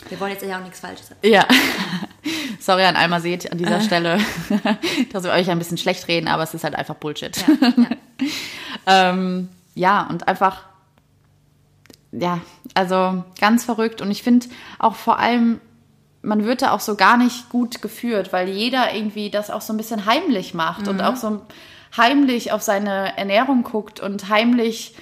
Wir 0.08 0.18
wollen 0.18 0.32
jetzt 0.32 0.42
ja 0.44 0.58
auch 0.58 0.62
nichts 0.62 0.80
Falsches 0.80 1.08
sagen. 1.08 1.20
Ja. 1.22 1.46
Sorry 2.60 2.84
an 2.84 2.96
Almased 2.96 3.50
an 3.52 3.58
Äh. 3.58 3.62
dieser 3.62 3.80
Stelle, 3.80 4.18
dass 5.12 5.24
wir 5.24 5.30
euch 5.32 5.50
ein 5.50 5.58
bisschen 5.58 5.78
schlecht 5.78 6.08
reden, 6.08 6.28
aber 6.28 6.42
es 6.42 6.54
ist 6.54 6.64
halt 6.64 6.74
einfach 6.74 6.94
Bullshit. 6.94 7.36
Ja, 7.36 7.68
ja. 7.76 7.86
Ähm, 8.86 9.48
ja, 9.74 10.06
und 10.08 10.26
einfach, 10.28 10.62
ja, 12.12 12.40
also 12.74 13.24
ganz 13.40 13.64
verrückt. 13.64 14.00
Und 14.00 14.10
ich 14.10 14.22
finde 14.22 14.46
auch 14.78 14.94
vor 14.94 15.18
allem, 15.18 15.60
man 16.22 16.44
wird 16.44 16.62
da 16.62 16.72
auch 16.72 16.80
so 16.80 16.96
gar 16.96 17.16
nicht 17.16 17.48
gut 17.48 17.80
geführt, 17.80 18.32
weil 18.32 18.48
jeder 18.48 18.94
irgendwie 18.94 19.30
das 19.30 19.50
auch 19.50 19.62
so 19.62 19.72
ein 19.72 19.76
bisschen 19.76 20.06
heimlich 20.06 20.54
macht 20.54 20.86
und 20.88 21.00
auch 21.00 21.16
so 21.16 21.40
heimlich 21.96 22.52
auf 22.52 22.62
seine 22.62 23.16
Ernährung 23.16 23.62
guckt 23.62 24.00
und 24.00 24.28
heimlich 24.28 24.94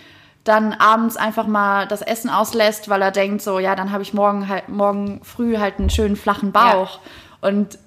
dann 0.45 0.73
abends 0.73 1.17
einfach 1.17 1.47
mal 1.47 1.87
das 1.87 2.01
Essen 2.01 2.31
auslässt, 2.31 2.89
weil 2.89 3.03
er 3.03 3.11
denkt 3.11 3.43
so, 3.43 3.59
ja, 3.59 3.75
dann 3.75 3.93
habe 3.93 4.03
ich 4.03 4.15
morgen 4.15 4.49
halt 4.49 4.69
morgen 4.69 5.21
früh 5.23 5.59
halt 5.59 5.79
einen 5.79 5.91
schönen 5.91 6.17
flachen 6.17 6.53
Bauch. 6.53 7.01
Und 7.41 7.79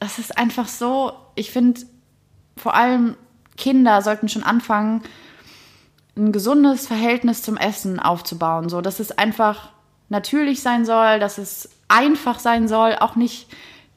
das 0.00 0.18
ist 0.18 0.36
einfach 0.36 0.68
so, 0.68 1.12
ich 1.34 1.50
finde, 1.50 1.80
vor 2.56 2.74
allem 2.74 3.16
Kinder 3.56 4.02
sollten 4.02 4.28
schon 4.28 4.42
anfangen, 4.42 5.02
ein 6.16 6.30
gesundes 6.32 6.86
Verhältnis 6.86 7.42
zum 7.42 7.56
Essen 7.56 7.98
aufzubauen. 8.00 8.68
So, 8.68 8.80
dass 8.80 9.00
es 9.00 9.16
einfach 9.16 9.70
natürlich 10.08 10.62
sein 10.62 10.84
soll, 10.84 11.18
dass 11.18 11.38
es 11.38 11.70
einfach 11.88 12.38
sein 12.38 12.68
soll, 12.68 12.96
auch 13.00 13.16
nicht 13.16 13.46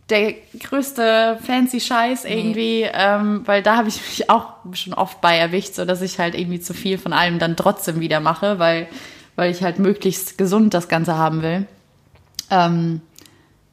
der 0.09 0.35
größte 0.59 1.37
fancy 1.45 1.81
Scheiß 1.81 2.23
irgendwie, 2.23 2.87
ähm, 2.91 3.41
weil 3.45 3.61
da 3.61 3.75
habe 3.75 3.89
ich 3.89 3.99
mich 4.01 4.29
auch 4.29 4.53
schon 4.73 4.93
oft 4.93 5.19
bei 5.19 5.37
erwischt, 5.37 5.75
so 5.75 5.83
dass 5.83 6.01
ich 6.01 6.17
halt 6.17 6.33
irgendwie 6.33 6.61
zu 6.61 6.73
viel 6.73 6.97
von 6.97 7.11
allem 7.11 7.39
dann 7.39 7.57
trotzdem 7.57 7.99
wieder 7.99 8.21
mache, 8.21 8.57
weil, 8.57 8.87
weil 9.35 9.51
ich 9.51 9.63
halt 9.63 9.79
möglichst 9.79 10.37
gesund 10.37 10.73
das 10.73 10.87
Ganze 10.87 11.17
haben 11.17 11.41
will. 11.41 11.67
Ähm, 12.49 13.01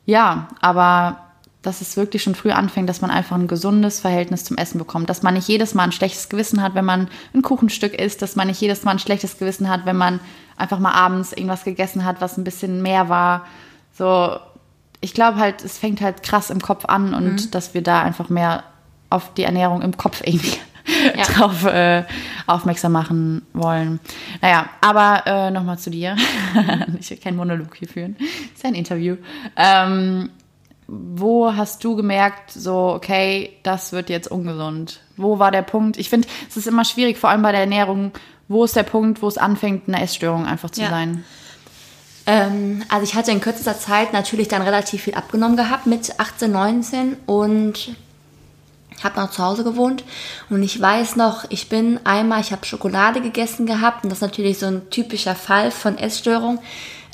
ja, 0.06 0.48
aber 0.60 1.20
dass 1.62 1.80
es 1.80 1.96
wirklich 1.96 2.22
schon 2.22 2.34
früh 2.34 2.50
anfängt, 2.50 2.88
dass 2.88 3.00
man 3.00 3.10
einfach 3.10 3.36
ein 3.36 3.48
gesundes 3.48 4.00
Verhältnis 4.00 4.44
zum 4.44 4.58
Essen 4.58 4.78
bekommt. 4.78 5.08
Dass 5.08 5.22
man 5.22 5.34
nicht 5.34 5.48
jedes 5.48 5.74
Mal 5.74 5.84
ein 5.84 5.92
schlechtes 5.92 6.28
Gewissen 6.28 6.62
hat, 6.62 6.74
wenn 6.74 6.84
man 6.84 7.08
ein 7.32 7.42
Kuchenstück 7.42 7.94
isst. 7.94 8.20
Dass 8.20 8.36
man 8.36 8.48
nicht 8.48 8.60
jedes 8.60 8.84
Mal 8.84 8.92
ein 8.92 8.98
schlechtes 8.98 9.38
Gewissen 9.38 9.70
hat, 9.70 9.86
wenn 9.86 9.96
man 9.96 10.20
einfach 10.56 10.78
mal 10.78 10.92
abends 10.92 11.32
irgendwas 11.32 11.64
gegessen 11.64 12.04
hat, 12.04 12.20
was 12.20 12.36
ein 12.36 12.44
bisschen 12.44 12.82
mehr 12.82 13.08
war. 13.08 13.46
So, 13.96 14.36
ich 15.00 15.14
glaube 15.14 15.38
halt, 15.38 15.64
es 15.64 15.78
fängt 15.78 16.00
halt 16.00 16.22
krass 16.22 16.50
im 16.50 16.60
Kopf 16.60 16.84
an 16.86 17.14
und 17.14 17.54
dass 17.54 17.74
wir 17.74 17.82
da 17.82 18.02
einfach 18.02 18.28
mehr 18.28 18.64
auf 19.10 19.32
die 19.34 19.44
Ernährung 19.44 19.82
im 19.82 19.96
Kopf 19.96 20.22
irgendwie 20.24 20.56
Ja. 21.16 21.24
drauf 21.24 21.64
äh, 21.64 22.04
aufmerksam 22.46 22.92
machen 22.92 23.40
wollen. 23.54 24.00
Naja, 24.42 24.66
aber 24.82 25.22
äh, 25.24 25.50
nochmal 25.50 25.78
zu 25.78 25.88
dir. 25.90 26.14
ich 27.00 27.08
will 27.10 27.16
keinen 27.16 27.36
Monolog 27.38 27.74
hier 27.74 27.88
führen. 27.88 28.16
ist 28.54 28.62
ja 28.62 28.68
ein 28.68 28.74
Interview. 28.74 29.16
Ähm, 29.56 30.28
wo 30.86 31.56
hast 31.56 31.82
du 31.84 31.96
gemerkt, 31.96 32.50
so, 32.50 32.92
okay, 32.94 33.56
das 33.62 33.92
wird 33.92 34.10
jetzt 34.10 34.30
ungesund? 34.30 35.00
Wo 35.16 35.38
war 35.38 35.50
der 35.50 35.62
Punkt? 35.62 35.96
Ich 35.96 36.10
finde, 36.10 36.28
es 36.48 36.58
ist 36.58 36.66
immer 36.66 36.84
schwierig, 36.84 37.16
vor 37.16 37.30
allem 37.30 37.40
bei 37.42 37.52
der 37.52 37.62
Ernährung. 37.62 38.12
Wo 38.48 38.64
ist 38.64 38.76
der 38.76 38.82
Punkt, 38.82 39.22
wo 39.22 39.28
es 39.28 39.38
anfängt, 39.38 39.88
eine 39.88 40.02
Essstörung 40.02 40.46
einfach 40.46 40.70
zu 40.70 40.82
Ja. 40.82 40.90
sein? 40.90 41.24
Ähm, 42.26 42.82
also 42.88 43.04
ich 43.04 43.14
hatte 43.14 43.30
in 43.30 43.40
kürzester 43.40 43.78
Zeit 43.78 44.12
natürlich 44.12 44.48
dann 44.48 44.62
relativ 44.62 45.02
viel 45.02 45.14
abgenommen 45.14 45.56
gehabt 45.56 45.86
mit 45.86 46.18
18, 46.18 46.50
19 46.50 47.16
und 47.26 47.94
habe 49.02 49.20
noch 49.20 49.30
zu 49.30 49.42
Hause 49.42 49.64
gewohnt 49.64 50.04
und 50.48 50.62
ich 50.62 50.80
weiß 50.80 51.16
noch, 51.16 51.44
ich 51.50 51.68
bin 51.68 52.00
einmal, 52.04 52.40
ich 52.40 52.52
habe 52.52 52.64
Schokolade 52.64 53.20
gegessen 53.20 53.66
gehabt 53.66 54.04
und 54.04 54.10
das 54.10 54.18
ist 54.18 54.22
natürlich 54.22 54.58
so 54.58 54.66
ein 54.66 54.88
typischer 54.88 55.34
Fall 55.34 55.70
von 55.70 55.98
Essstörung. 55.98 56.60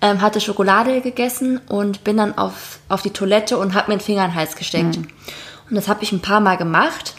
Ähm, 0.02 0.20
hatte 0.22 0.40
Schokolade 0.40 1.00
gegessen 1.02 1.60
und 1.68 2.04
bin 2.04 2.16
dann 2.16 2.38
auf, 2.38 2.78
auf 2.88 3.02
die 3.02 3.10
Toilette 3.10 3.58
und 3.58 3.74
habe 3.74 3.90
mir 3.90 3.98
den 3.98 4.02
Finger 4.04 4.24
in 4.24 4.30
den 4.30 4.34
Hals 4.36 4.56
gesteckt. 4.56 4.96
Und 4.96 5.76
das 5.76 5.88
habe 5.88 6.02
ich 6.02 6.10
ein 6.12 6.22
paar 6.22 6.40
Mal 6.40 6.56
gemacht 6.56 7.16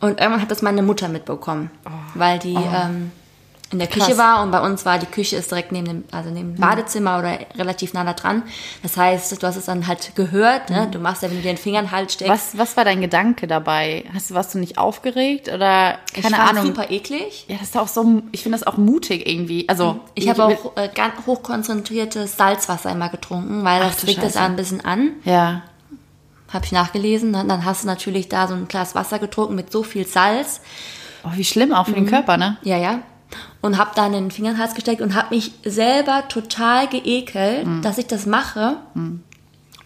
und 0.00 0.20
irgendwann 0.20 0.42
hat 0.42 0.50
das 0.50 0.60
meine 0.60 0.82
Mutter 0.82 1.08
mitbekommen, 1.08 1.70
weil 2.14 2.38
die 2.38 2.56
ähm, 2.56 3.10
in 3.72 3.78
der 3.78 3.86
Küche 3.86 4.06
Krass. 4.08 4.18
war 4.18 4.42
und 4.42 4.50
bei 4.50 4.60
uns 4.60 4.84
war 4.84 4.98
die 4.98 5.06
Küche 5.06 5.36
ist 5.36 5.50
direkt 5.52 5.70
neben 5.70 5.86
dem, 5.86 6.04
also 6.10 6.28
neben 6.30 6.54
dem 6.56 6.60
Badezimmer 6.60 7.20
oder 7.20 7.38
relativ 7.56 7.92
nah 7.92 8.02
da 8.02 8.14
dran. 8.14 8.42
Das 8.82 8.96
heißt, 8.96 9.40
du 9.40 9.46
hast 9.46 9.54
es 9.54 9.66
dann 9.66 9.86
halt 9.86 10.16
gehört, 10.16 10.70
ne? 10.70 10.88
Du 10.90 10.98
machst 10.98 11.22
ja, 11.22 11.28
wenn 11.30 11.36
du 11.36 11.42
dir 11.42 11.52
den 11.52 11.56
Finger 11.56 11.78
in 11.78 11.84
den 11.86 11.90
Hals 11.92 12.14
steckst. 12.14 12.32
Was, 12.32 12.58
was 12.58 12.76
war 12.76 12.84
dein 12.84 13.00
Gedanke 13.00 13.46
dabei? 13.46 14.04
Hast 14.12 14.30
du, 14.30 14.34
warst 14.34 14.54
du 14.54 14.58
nicht 14.58 14.76
aufgeregt 14.76 15.46
oder 15.48 15.98
ich 16.14 16.22
keine 16.22 16.34
fand's 16.36 16.50
Ahnung? 16.50 16.66
super 16.66 16.90
eklig. 16.90 17.44
Ja, 17.46 17.58
das 17.58 17.68
ist 17.68 17.76
auch 17.76 17.86
so, 17.86 18.22
ich 18.32 18.42
finde 18.42 18.58
das 18.58 18.66
auch 18.66 18.76
mutig 18.76 19.28
irgendwie. 19.28 19.68
Also, 19.68 20.00
Ich 20.14 20.28
habe 20.28 20.44
auch 20.46 20.76
äh, 20.76 20.88
ganz 20.92 21.14
hochkonzentriertes 21.26 22.36
Salzwasser 22.36 22.90
immer 22.90 23.08
getrunken, 23.08 23.62
weil 23.64 23.78
das 23.80 24.04
regt 24.06 24.18
es 24.18 24.32
Scheiße. 24.34 24.40
ein 24.40 24.56
bisschen 24.56 24.84
an. 24.84 25.12
Ja, 25.24 25.62
Habe 26.52 26.64
ich 26.64 26.72
nachgelesen. 26.72 27.30
ne? 27.30 27.44
Dann 27.46 27.64
hast 27.64 27.84
du 27.84 27.86
natürlich 27.86 28.28
da 28.28 28.48
so 28.48 28.54
ein 28.54 28.66
Glas 28.66 28.96
Wasser 28.96 29.20
getrunken 29.20 29.54
mit 29.54 29.70
so 29.70 29.84
viel 29.84 30.06
Salz. 30.08 30.60
oh, 31.24 31.28
wie 31.34 31.44
schlimm 31.44 31.72
auch 31.72 31.86
für 31.86 31.92
den 31.92 32.06
Körper, 32.06 32.36
ne? 32.36 32.56
Ja, 32.62 32.76
ja. 32.76 33.02
Und 33.60 33.78
habe 33.78 33.90
dann 33.94 34.12
den 34.12 34.30
Finger 34.30 34.50
in 34.50 34.56
den 34.56 34.62
Hals 34.62 34.74
gesteckt 34.74 35.00
und 35.00 35.14
habe 35.14 35.34
mich 35.34 35.52
selber 35.64 36.24
total 36.28 36.88
geekelt, 36.88 37.66
dass 37.82 37.98
ich 37.98 38.06
das 38.06 38.26
mache. 38.26 38.76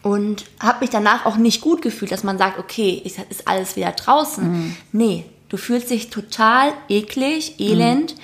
Und 0.03 0.45
habe 0.61 0.81
mich 0.81 0.91
danach 0.91 1.25
auch 1.27 1.37
nicht 1.37 1.61
gut 1.61 1.81
gefühlt, 1.83 2.13
dass 2.13 2.25
man 2.25 2.37
sagt, 2.39 2.59
okay, 2.59 3.03
es 3.05 3.17
ist 3.31 3.49
alles 3.49 3.75
wieder 3.77 3.93
draußen. 3.93 4.77
Nee, 4.93 5.25
du 5.49 5.57
fühlst 5.57 5.91
dich 5.91 6.11
total 6.11 6.73
eklig, 6.89 7.59
elend. 7.59 8.15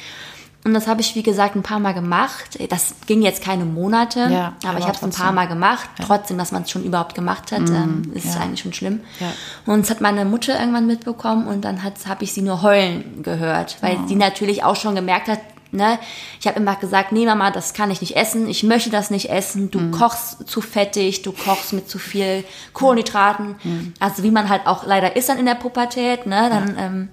Und 0.62 0.74
das 0.74 0.86
habe 0.86 1.00
ich, 1.00 1.14
wie 1.14 1.22
gesagt, 1.22 1.56
ein 1.56 1.62
paar 1.62 1.78
Mal 1.78 1.94
gemacht. 1.94 2.58
Das 2.68 2.94
ging 3.06 3.22
jetzt 3.22 3.42
keine 3.42 3.64
Monate, 3.64 4.28
Ja, 4.30 4.52
aber, 4.62 4.68
aber 4.70 4.78
ich 4.80 4.84
habe 4.84 4.96
es 4.96 5.02
ein 5.02 5.10
paar 5.10 5.32
Mal 5.32 5.48
gemacht. 5.48 5.88
Trotzdem, 6.04 6.36
dass 6.36 6.52
man 6.52 6.62
es 6.64 6.70
schon 6.70 6.84
überhaupt 6.84 7.14
gemacht 7.14 7.50
hat, 7.50 7.68
ähm, 7.68 8.10
ist 8.14 8.34
ja. 8.34 8.40
eigentlich 8.42 8.60
schon 8.60 8.74
schlimm. 8.74 9.00
Ja. 9.20 9.32
Und 9.72 9.80
es 9.80 9.90
hat 9.90 10.02
meine 10.02 10.26
Mutter 10.26 10.60
irgendwann 10.60 10.86
mitbekommen 10.86 11.46
und 11.46 11.62
dann 11.64 11.82
habe 11.82 12.24
ich 12.24 12.32
sie 12.34 12.42
nur 12.42 12.60
heulen 12.60 13.22
gehört, 13.22 13.78
weil 13.80 13.96
Oh. 14.04 14.06
sie 14.06 14.16
natürlich 14.16 14.62
auch 14.62 14.76
schon 14.76 14.94
gemerkt 14.94 15.28
hat, 15.28 15.40
ne, 15.72 15.98
ich 16.40 16.46
habe 16.46 16.58
immer 16.60 16.76
gesagt, 16.76 17.10
nee 17.12 17.24
Mama, 17.24 17.50
das 17.50 17.72
kann 17.72 17.90
ich 17.90 18.02
nicht 18.02 18.16
essen, 18.16 18.46
ich 18.46 18.62
möchte 18.62 18.90
das 18.90 19.10
nicht 19.10 19.30
essen, 19.30 19.70
du 19.70 19.78
Mhm. 19.78 19.92
kochst 19.92 20.46
zu 20.46 20.60
fettig, 20.60 21.22
du 21.22 21.32
kochst 21.32 21.72
mit 21.72 21.88
zu 21.88 21.98
viel 21.98 22.44
Kohlenhydraten, 22.74 23.54
Mhm. 23.64 23.94
also 23.98 24.22
wie 24.24 24.30
man 24.30 24.50
halt 24.50 24.66
auch 24.66 24.84
leider 24.84 25.16
ist 25.16 25.30
dann 25.30 25.38
in 25.38 25.46
der 25.46 25.54
Pubertät, 25.54 26.26
ne, 26.26 26.48
dann 26.50 26.74
ähm, 26.78 27.08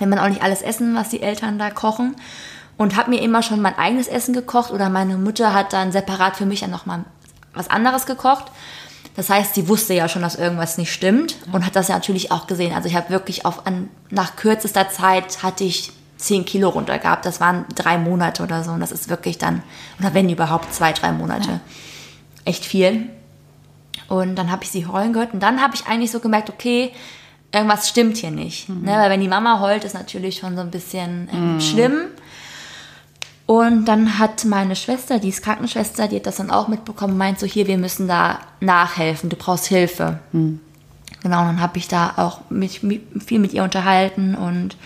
will 0.00 0.08
man 0.08 0.18
auch 0.18 0.28
nicht 0.28 0.42
alles 0.42 0.60
essen, 0.62 0.94
was 0.94 1.08
die 1.08 1.22
Eltern 1.22 1.58
da 1.58 1.70
kochen. 1.70 2.14
Und 2.78 2.96
habe 2.96 3.10
mir 3.10 3.20
immer 3.20 3.42
schon 3.42 3.60
mein 3.60 3.76
eigenes 3.76 4.08
Essen 4.08 4.32
gekocht 4.32 4.70
oder 4.70 4.88
meine 4.88 5.18
Mutter 5.18 5.52
hat 5.52 5.72
dann 5.72 5.92
separat 5.92 6.36
für 6.36 6.46
mich 6.46 6.60
dann 6.60 6.70
nochmal 6.70 7.04
was 7.52 7.68
anderes 7.68 8.06
gekocht. 8.06 8.46
Das 9.16 9.30
heißt, 9.30 9.54
sie 9.54 9.68
wusste 9.68 9.94
ja 9.94 10.08
schon, 10.08 10.22
dass 10.22 10.36
irgendwas 10.36 10.78
nicht 10.78 10.92
stimmt 10.92 11.36
und 11.50 11.66
hat 11.66 11.74
das 11.74 11.88
ja 11.88 11.96
natürlich 11.96 12.30
auch 12.30 12.46
gesehen. 12.46 12.72
Also 12.72 12.88
ich 12.88 12.94
habe 12.94 13.10
wirklich 13.10 13.44
auf 13.44 13.66
an, 13.66 13.90
nach 14.10 14.36
kürzester 14.36 14.88
Zeit 14.90 15.42
hatte 15.42 15.64
ich 15.64 15.92
10 16.18 16.44
Kilo 16.44 16.68
runter 16.68 16.98
gehabt. 16.98 17.26
Das 17.26 17.40
waren 17.40 17.64
drei 17.74 17.98
Monate 17.98 18.42
oder 18.42 18.62
so. 18.62 18.70
Und 18.70 18.80
das 18.80 18.92
ist 18.92 19.08
wirklich 19.08 19.38
dann, 19.38 19.62
oder 19.98 20.14
wenn 20.14 20.28
überhaupt, 20.28 20.72
zwei, 20.72 20.92
drei 20.92 21.12
Monate. 21.12 21.60
Echt 22.44 22.64
viel. 22.64 23.08
Und 24.08 24.36
dann 24.36 24.50
habe 24.50 24.64
ich 24.64 24.70
sie 24.70 24.86
heulen 24.86 25.12
gehört 25.12 25.34
und 25.34 25.42
dann 25.42 25.60
habe 25.60 25.74
ich 25.74 25.86
eigentlich 25.86 26.10
so 26.10 26.20
gemerkt, 26.20 26.48
okay, 26.48 26.92
irgendwas 27.52 27.88
stimmt 27.88 28.16
hier 28.16 28.30
nicht. 28.30 28.68
Ne? 28.68 28.92
Weil 28.92 29.10
wenn 29.10 29.20
die 29.20 29.28
Mama 29.28 29.60
heult, 29.60 29.84
ist 29.84 29.94
natürlich 29.94 30.38
schon 30.38 30.54
so 30.56 30.62
ein 30.62 30.70
bisschen 30.70 31.28
ähm, 31.32 31.60
schlimm. 31.60 32.06
Und 33.48 33.86
dann 33.86 34.18
hat 34.18 34.44
meine 34.44 34.76
Schwester, 34.76 35.18
die 35.18 35.30
ist 35.30 35.42
Krankenschwester, 35.42 36.06
die 36.06 36.16
hat 36.16 36.26
das 36.26 36.36
dann 36.36 36.50
auch 36.50 36.68
mitbekommen, 36.68 37.16
meint 37.16 37.38
so, 37.38 37.46
hier, 37.46 37.66
wir 37.66 37.78
müssen 37.78 38.06
da 38.06 38.40
nachhelfen, 38.60 39.30
du 39.30 39.36
brauchst 39.36 39.64
Hilfe. 39.64 40.18
Genau, 41.22 41.40
und 41.40 41.46
dann 41.46 41.60
habe 41.62 41.78
ich 41.78 41.88
da 41.88 42.12
auch 42.16 42.42
mich, 42.50 42.80
viel 42.80 43.38
mit 43.38 43.54
ihr 43.54 43.62
unterhalten 43.62 44.34
und 44.34 44.76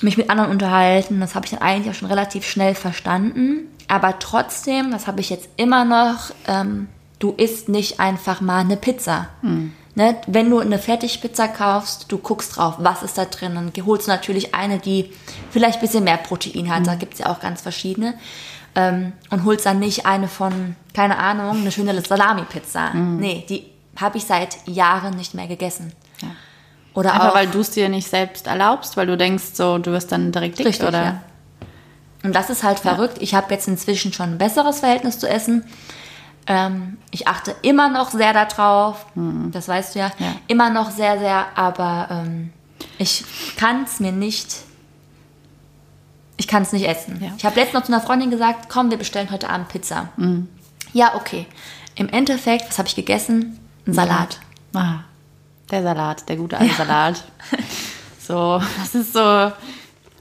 mich 0.00 0.16
mit 0.16 0.30
anderen 0.30 0.50
unterhalten. 0.50 1.20
Das 1.20 1.34
habe 1.34 1.44
ich 1.44 1.50
dann 1.50 1.60
eigentlich 1.60 1.90
auch 1.94 1.98
schon 1.98 2.08
relativ 2.08 2.46
schnell 2.46 2.74
verstanden. 2.74 3.66
Aber 3.88 4.18
trotzdem, 4.18 4.90
das 4.90 5.06
habe 5.06 5.20
ich 5.20 5.28
jetzt 5.28 5.50
immer 5.58 5.84
noch, 5.84 6.30
ähm, 6.46 6.88
du 7.18 7.32
isst 7.32 7.68
nicht 7.68 8.00
einfach 8.00 8.40
mal 8.40 8.60
eine 8.60 8.78
Pizza. 8.78 9.28
Ne? 9.98 10.14
Wenn 10.28 10.48
du 10.48 10.60
eine 10.60 10.78
Fertigpizza 10.78 11.48
kaufst, 11.48 12.06
du 12.12 12.18
guckst 12.18 12.56
drauf, 12.56 12.76
was 12.78 13.02
ist 13.02 13.18
da 13.18 13.24
drin. 13.24 13.56
Dann 13.56 13.72
holst 13.84 14.06
du 14.06 14.12
natürlich 14.12 14.54
eine, 14.54 14.78
die 14.78 15.12
vielleicht 15.50 15.78
ein 15.78 15.80
bisschen 15.80 16.04
mehr 16.04 16.18
Protein 16.18 16.72
hat. 16.72 16.86
Da 16.86 16.94
gibt 16.94 17.14
es 17.14 17.18
ja 17.18 17.26
auch 17.26 17.40
ganz 17.40 17.62
verschiedene. 17.62 18.14
Ähm, 18.76 19.12
und 19.30 19.44
holst 19.44 19.66
dann 19.66 19.80
nicht 19.80 20.06
eine 20.06 20.28
von, 20.28 20.76
keine 20.94 21.18
Ahnung, 21.18 21.62
eine 21.62 21.72
schöne 21.72 22.00
Salami-Pizza. 22.00 22.94
Nee, 22.94 23.44
die 23.48 23.64
habe 23.96 24.18
ich 24.18 24.24
seit 24.24 24.68
Jahren 24.68 25.16
nicht 25.16 25.34
mehr 25.34 25.48
gegessen. 25.48 25.92
Oder 26.94 27.14
Einfach 27.14 27.30
auch, 27.30 27.34
weil 27.34 27.48
du 27.48 27.58
es 27.58 27.70
dir 27.70 27.88
nicht 27.88 28.08
selbst 28.08 28.46
erlaubst, 28.46 28.96
weil 28.96 29.08
du 29.08 29.16
denkst, 29.16 29.54
so, 29.54 29.78
du 29.78 29.90
wirst 29.90 30.12
dann 30.12 30.30
direkt 30.30 30.60
dick, 30.60 30.66
Richtig, 30.66 30.86
oder? 30.86 31.02
ja. 31.02 31.20
Und 32.22 32.34
das 32.34 32.50
ist 32.50 32.62
halt 32.62 32.78
verrückt. 32.78 33.18
Ich 33.20 33.34
habe 33.34 33.52
jetzt 33.52 33.66
inzwischen 33.66 34.12
schon 34.12 34.30
ein 34.30 34.38
besseres 34.38 34.80
Verhältnis 34.80 35.18
zu 35.18 35.28
Essen. 35.28 35.64
Ähm, 36.48 36.96
ich 37.10 37.28
achte 37.28 37.54
immer 37.62 37.88
noch 37.88 38.10
sehr 38.10 38.32
darauf. 38.32 39.06
Das 39.14 39.68
weißt 39.68 39.94
du 39.94 39.98
ja. 40.00 40.10
Ja. 40.18 40.34
Immer 40.46 40.70
noch 40.70 40.90
sehr, 40.90 41.18
sehr. 41.18 41.46
Aber 41.56 42.08
ähm, 42.10 42.52
ich 42.98 43.24
kann 43.56 43.84
es 43.84 44.00
mir 44.00 44.12
nicht. 44.12 44.56
Ich 46.36 46.48
kann 46.48 46.62
es 46.62 46.72
nicht 46.72 46.88
essen. 46.88 47.22
Ja. 47.22 47.32
Ich 47.36 47.44
habe 47.44 47.56
letztens 47.56 47.74
noch 47.74 47.84
zu 47.84 47.92
einer 47.92 48.00
Freundin 48.00 48.30
gesagt, 48.30 48.68
komm, 48.68 48.90
wir 48.90 48.98
bestellen 48.98 49.30
heute 49.30 49.50
Abend 49.50 49.68
Pizza. 49.68 50.08
Ja, 50.92 51.14
okay. 51.16 51.46
Im 51.96 52.08
Endeffekt, 52.08 52.68
was 52.68 52.78
habe 52.78 52.88
ich 52.88 52.94
gegessen? 52.94 53.58
Ein 53.86 53.92
Salat. 53.92 54.38
Ah, 54.72 55.00
der 55.70 55.82
Salat, 55.82 56.28
der 56.28 56.36
gute 56.36 56.56
alte 56.56 56.74
Salat. 56.74 57.24
So, 58.28 58.60
das 58.78 58.94
ist 58.94 59.14
so 59.14 59.52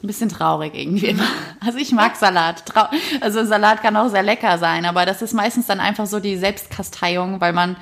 ein 0.03 0.07
bisschen 0.07 0.29
traurig 0.29 0.73
irgendwie 0.75 1.07
immer. 1.07 1.23
Also 1.65 1.77
ich 1.79 1.91
mag 1.91 2.15
Salat. 2.15 2.65
Trau 2.65 2.85
also 3.21 3.43
Salat 3.45 3.81
kann 3.81 3.97
auch 3.97 4.09
sehr 4.09 4.23
lecker 4.23 4.57
sein, 4.57 4.85
aber 4.85 5.05
das 5.05 5.21
ist 5.21 5.33
meistens 5.33 5.65
dann 5.67 5.79
einfach 5.79 6.05
so 6.05 6.19
die 6.19 6.37
Selbstkasteiung, 6.37 7.41
weil 7.41 7.53
man 7.53 7.75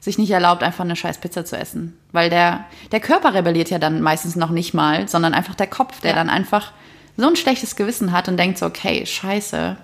sich 0.00 0.16
nicht 0.16 0.30
erlaubt, 0.30 0.62
einfach 0.62 0.84
eine 0.84 0.96
scheiß 0.96 1.18
Pizza 1.18 1.44
zu 1.44 1.58
essen. 1.58 1.98
Weil 2.12 2.30
der, 2.30 2.64
der 2.92 3.00
Körper 3.00 3.34
rebelliert 3.34 3.68
ja 3.70 3.78
dann 3.78 4.00
meistens 4.00 4.36
noch 4.36 4.50
nicht 4.50 4.72
mal, 4.72 5.08
sondern 5.08 5.34
einfach 5.34 5.54
der 5.56 5.66
Kopf, 5.66 6.00
der 6.00 6.10
Ja. 6.12 6.16
dann 6.16 6.30
einfach 6.30 6.72
so 7.16 7.26
ein 7.28 7.36
schlechtes 7.36 7.74
Gewissen 7.76 8.12
hat 8.12 8.28
und 8.28 8.36
denkt 8.36 8.58
so, 8.58 8.66
okay, 8.66 9.04
scheiße, 9.04 9.76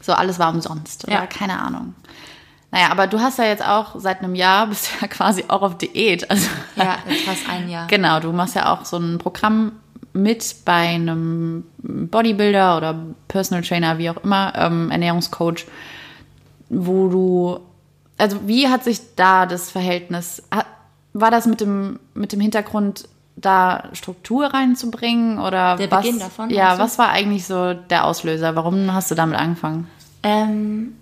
so 0.00 0.12
alles 0.12 0.38
war 0.40 0.50
umsonst 0.52 1.04
oder 1.04 1.12
Ja. 1.14 1.26
keine 1.26 1.58
Ahnung. 1.60 1.94
Naja, 2.72 2.90
aber 2.90 3.06
du 3.06 3.20
hast 3.20 3.38
ja 3.38 3.44
jetzt 3.44 3.64
auch 3.64 3.94
seit 4.00 4.18
einem 4.20 4.34
Jahr, 4.34 4.66
bist 4.68 4.88
ja 5.00 5.06
quasi 5.06 5.44
auch 5.48 5.62
auf 5.62 5.78
Diät. 5.78 6.28
Also 6.30 6.48
Ja, 6.74 6.96
jetzt 7.08 7.22
fast 7.24 7.48
ein 7.48 7.68
Jahr. 7.68 7.86
Genau, 7.86 8.18
du 8.18 8.32
machst 8.32 8.56
ja 8.56 8.72
auch 8.72 8.84
so 8.84 8.96
ein 8.98 9.18
Programm 9.18 9.72
mit 10.12 10.56
bei 10.64 10.72
einem 10.72 11.64
Bodybuilder 11.78 12.76
oder 12.76 12.98
Personal 13.28 13.62
Trainer, 13.62 13.98
wie 13.98 14.10
auch 14.10 14.22
immer, 14.24 14.52
ähm, 14.56 14.90
Ernährungscoach, 14.90 15.66
wo 16.68 17.08
du, 17.08 17.60
also 18.18 18.46
wie 18.46 18.68
hat 18.68 18.84
sich 18.84 19.00
da 19.16 19.46
das 19.46 19.70
Verhältnis, 19.70 20.42
war 21.12 21.30
das 21.30 21.46
mit 21.46 21.60
dem, 21.60 21.98
mit 22.14 22.32
dem 22.32 22.40
Hintergrund, 22.40 23.08
da 23.34 23.88
Struktur 23.94 24.46
reinzubringen 24.46 25.38
oder 25.38 25.76
Der 25.76 25.90
was? 25.90 26.02
Beginn 26.04 26.18
davon, 26.20 26.50
Ja, 26.50 26.78
was 26.78 26.98
war 26.98 27.08
eigentlich 27.08 27.46
so 27.46 27.72
der 27.72 28.04
Auslöser? 28.04 28.54
Warum 28.56 28.92
hast 28.92 29.10
du 29.10 29.14
damit 29.14 29.38
angefangen? 29.38 29.88
Ähm, 30.22 30.94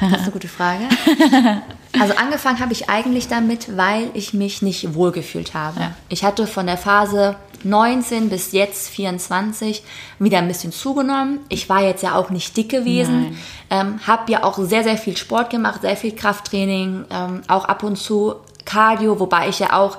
das 0.00 0.12
ist 0.12 0.22
eine 0.22 0.30
gute 0.32 0.48
Frage. 0.48 0.84
Also 2.00 2.14
angefangen 2.14 2.58
habe 2.58 2.72
ich 2.72 2.88
eigentlich 2.88 3.28
damit, 3.28 3.76
weil 3.76 4.08
ich 4.14 4.32
mich 4.32 4.62
nicht 4.62 4.94
wohlgefühlt 4.94 5.52
habe. 5.52 5.78
Ja. 5.78 5.94
Ich 6.08 6.24
hatte 6.24 6.46
von 6.46 6.66
der 6.66 6.78
Phase 6.78 7.36
19 7.64 8.30
bis 8.30 8.52
jetzt 8.52 8.88
24 8.88 9.84
wieder 10.18 10.38
ein 10.38 10.48
bisschen 10.48 10.72
zugenommen. 10.72 11.40
Ich 11.50 11.68
war 11.68 11.82
jetzt 11.82 12.02
ja 12.02 12.14
auch 12.14 12.30
nicht 12.30 12.56
dick 12.56 12.70
gewesen. 12.70 13.36
Ähm, 13.68 14.00
habe 14.06 14.32
ja 14.32 14.42
auch 14.42 14.56
sehr, 14.56 14.84
sehr 14.84 14.96
viel 14.96 15.18
Sport 15.18 15.50
gemacht, 15.50 15.82
sehr 15.82 15.98
viel 15.98 16.16
Krafttraining, 16.16 17.04
ähm, 17.10 17.42
auch 17.46 17.66
ab 17.66 17.82
und 17.82 17.96
zu 17.96 18.36
Cardio, 18.64 19.20
wobei 19.20 19.50
ich 19.50 19.58
ja 19.58 19.74
auch 19.74 19.98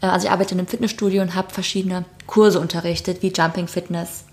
Äh, 0.00 0.06
also 0.06 0.26
ich 0.26 0.32
arbeite 0.32 0.54
in 0.54 0.60
einem 0.60 0.68
Fitnessstudio 0.68 1.22
und 1.22 1.34
habe 1.34 1.50
verschiedene 1.52 2.04
Kurse 2.26 2.60
unterrichtet, 2.60 3.22
wie 3.22 3.32
Jumping 3.32 3.68
Fitness. 3.68 4.24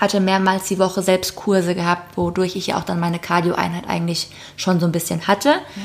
Hatte 0.00 0.20
mehrmals 0.20 0.68
die 0.68 0.78
Woche 0.78 1.02
selbst 1.02 1.36
Kurse 1.36 1.74
gehabt, 1.74 2.16
wodurch 2.16 2.56
ich 2.56 2.68
ja 2.68 2.78
auch 2.78 2.84
dann 2.84 3.00
meine 3.00 3.18
Cardio-Einheit 3.18 3.88
eigentlich 3.88 4.28
schon 4.56 4.80
so 4.80 4.86
ein 4.86 4.92
bisschen 4.92 5.26
hatte. 5.26 5.50
Ja. 5.50 5.82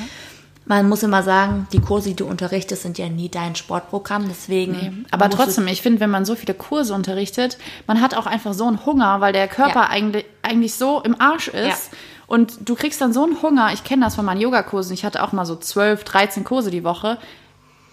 Man 0.69 0.87
muss 0.87 1.01
immer 1.01 1.23
sagen, 1.23 1.67
die 1.73 1.79
Kurse, 1.79 2.09
die 2.09 2.15
du 2.15 2.27
unterrichtest, 2.27 2.83
sind 2.83 2.99
ja 2.99 3.09
nie 3.09 3.27
dein 3.27 3.55
Sportprogramm. 3.55 4.27
Deswegen. 4.29 4.71
Nee, 4.73 4.91
aber 5.09 5.27
trotzdem, 5.31 5.67
ich 5.67 5.81
finde, 5.81 5.99
wenn 5.99 6.11
man 6.11 6.25
so 6.25 6.35
viele 6.35 6.53
Kurse 6.53 6.93
unterrichtet, 6.93 7.57
man 7.87 8.01
hat 8.01 8.15
auch 8.15 8.27
einfach 8.27 8.53
so 8.53 8.67
einen 8.67 8.85
Hunger, 8.85 9.19
weil 9.19 9.33
der 9.33 9.47
Körper 9.47 9.79
ja. 9.79 9.89
eigentlich, 9.89 10.25
eigentlich 10.43 10.75
so 10.75 11.01
im 11.01 11.19
Arsch 11.19 11.47
ist. 11.47 11.91
Ja. 11.91 11.97
Und 12.27 12.69
du 12.69 12.75
kriegst 12.75 13.01
dann 13.01 13.13
so 13.13 13.23
einen 13.23 13.41
Hunger. 13.41 13.73
Ich 13.73 13.83
kenne 13.83 14.05
das 14.05 14.13
von 14.13 14.23
meinen 14.23 14.41
Yogakursen. 14.41 14.93
Ich 14.93 15.03
hatte 15.03 15.23
auch 15.23 15.31
mal 15.31 15.47
so 15.47 15.55
12, 15.55 16.03
13 16.03 16.43
Kurse 16.43 16.69
die 16.69 16.83
Woche. 16.83 17.17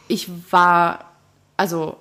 Ich 0.07 0.29
war, 0.51 1.07
also, 1.57 1.97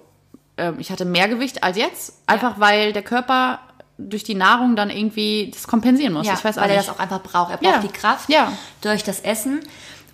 äh, 0.57 0.73
ich 0.77 0.91
hatte 0.91 1.05
mehr 1.05 1.29
Gewicht 1.29 1.63
als 1.63 1.77
jetzt. 1.77 2.21
Einfach 2.27 2.59
weil 2.59 2.91
der 2.91 3.03
Körper 3.03 3.59
durch 3.97 4.23
die 4.23 4.35
Nahrung 4.35 4.75
dann 4.75 4.89
irgendwie 4.89 5.51
das 5.53 5.67
kompensieren 5.67 6.13
muss. 6.13 6.27
Ja, 6.27 6.33
ich 6.33 6.43
weiß 6.43 6.57
weil 6.57 6.69
er 6.69 6.77
das 6.77 6.89
auch 6.89 6.99
einfach 6.99 7.21
braucht. 7.21 7.51
Er 7.51 7.57
braucht 7.57 7.75
ja. 7.75 7.79
die 7.79 7.87
Kraft 7.87 8.29
ja. 8.29 8.51
durch 8.81 9.03
das 9.03 9.21
Essen. 9.21 9.61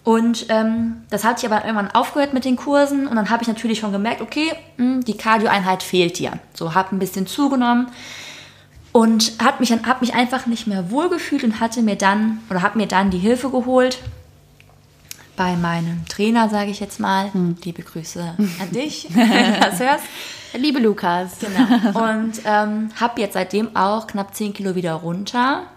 Und 0.04 0.48
ähm, 0.50 1.04
das 1.10 1.24
hat 1.24 1.40
sich 1.40 1.52
aber 1.52 1.64
irgendwann 1.64 1.92
aufgehört 1.92 2.34
mit 2.34 2.44
den 2.44 2.56
Kursen 2.56 3.08
und 3.08 3.16
dann 3.16 3.30
habe 3.30 3.44
ich 3.44 3.48
natürlich 3.48 3.80
schon 3.80 3.92
gemerkt, 3.92 4.22
okay, 4.22 4.52
mh, 4.78 4.86
hm, 4.86 5.04
die 5.06 5.16
Cardio-Einheit 5.16 5.84
fehlt 5.84 6.18
dir. 6.18 6.34
So, 6.56 6.74
habe 6.74 6.96
ein 6.96 7.00
bisschen 7.00 7.28
zugenommen 7.28 7.88
und 8.92 9.34
hat 9.44 9.60
mich, 9.60 9.72
hab 9.72 10.02
mich 10.02 10.16
einfach 10.16 10.48
nicht 10.48 10.66
mehr 10.66 10.90
wohlgefühlt 10.90 11.44
und 11.44 11.60
hatte 11.60 11.84
mir 11.84 11.98
dann 11.98 12.40
oder 12.50 12.64
habe 12.64 12.80
mir 12.80 12.88
dann 12.88 13.12
die 13.12 13.20
Hilfe 13.20 13.52
geholt 13.52 14.00
bei 15.36 15.56
meinem 15.56 16.06
Trainer, 16.08 16.50
sage 16.50 16.72
ich 16.72 16.80
jetzt 16.80 17.00
mal. 17.00 17.32
Hm. 17.34 17.58
Liebe 17.64 17.84
Grüße 17.84 18.36
an 18.60 18.72
dich, 18.72 19.08
wenn 19.14 19.54
du 19.54 19.60
das 19.60 19.80
hörst. 19.80 20.04
Liebe 20.54 20.80
Lukas. 20.80 21.38
Genau. 21.40 22.12
Und 22.12 22.42
ähm, 22.46 22.90
habe 23.00 23.22
jetzt 23.22 23.34
seitdem 23.34 23.76
auch 23.76 24.08
knapp 24.08 24.36
10 24.36 24.54
Kilo 24.54 24.76
wieder 24.76 24.94
runter 24.94 25.68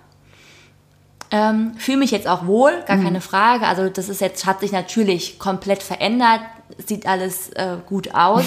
ähm, 1.34 1.74
Fühle 1.78 1.98
mich 1.98 2.12
jetzt 2.12 2.28
auch 2.28 2.46
wohl, 2.46 2.70
gar 2.86 2.96
mhm. 2.96 3.04
keine 3.04 3.20
Frage. 3.20 3.66
Also 3.66 3.88
das 3.88 4.08
ist 4.08 4.20
jetzt, 4.20 4.46
hat 4.46 4.60
sich 4.60 4.70
natürlich 4.70 5.40
komplett 5.40 5.82
verändert, 5.82 6.40
sieht 6.86 7.06
alles 7.06 7.48
äh, 7.50 7.78
gut 7.86 8.14
aus. 8.14 8.44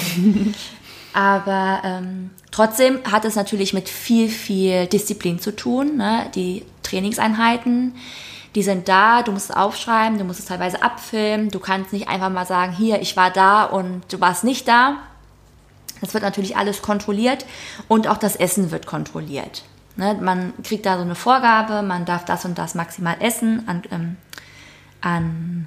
Aber 1.12 1.82
ähm, 1.84 2.30
trotzdem 2.50 3.00
hat 3.10 3.26
es 3.26 3.34
natürlich 3.34 3.74
mit 3.74 3.90
viel, 3.90 4.30
viel 4.30 4.86
Disziplin 4.86 5.38
zu 5.38 5.54
tun. 5.54 5.98
Ne? 5.98 6.30
Die 6.34 6.64
Trainingseinheiten, 6.82 7.94
die 8.54 8.62
sind 8.62 8.88
da, 8.88 9.22
du 9.22 9.32
musst 9.32 9.50
es 9.50 9.56
aufschreiben, 9.56 10.16
du 10.16 10.24
musst 10.24 10.40
es 10.40 10.46
teilweise 10.46 10.82
abfilmen. 10.82 11.50
Du 11.50 11.58
kannst 11.58 11.92
nicht 11.92 12.08
einfach 12.08 12.30
mal 12.30 12.46
sagen, 12.46 12.72
hier, 12.72 13.02
ich 13.02 13.18
war 13.18 13.30
da 13.30 13.64
und 13.64 14.02
du 14.10 14.18
warst 14.18 14.44
nicht 14.44 14.66
da. 14.66 14.96
Das 16.00 16.14
wird 16.14 16.22
natürlich 16.22 16.56
alles 16.56 16.82
kontrolliert 16.82 17.44
und 17.88 18.08
auch 18.08 18.18
das 18.18 18.36
Essen 18.36 18.70
wird 18.70 18.86
kontrolliert. 18.86 19.64
Ne, 19.96 20.16
man 20.20 20.52
kriegt 20.62 20.86
da 20.86 20.96
so 20.96 21.02
eine 21.02 21.16
Vorgabe, 21.16 21.82
man 21.82 22.04
darf 22.04 22.24
das 22.24 22.44
und 22.44 22.56
das 22.56 22.76
maximal 22.76 23.16
essen 23.18 23.64
an, 23.66 23.82
ähm, 23.90 24.16
an 25.00 25.66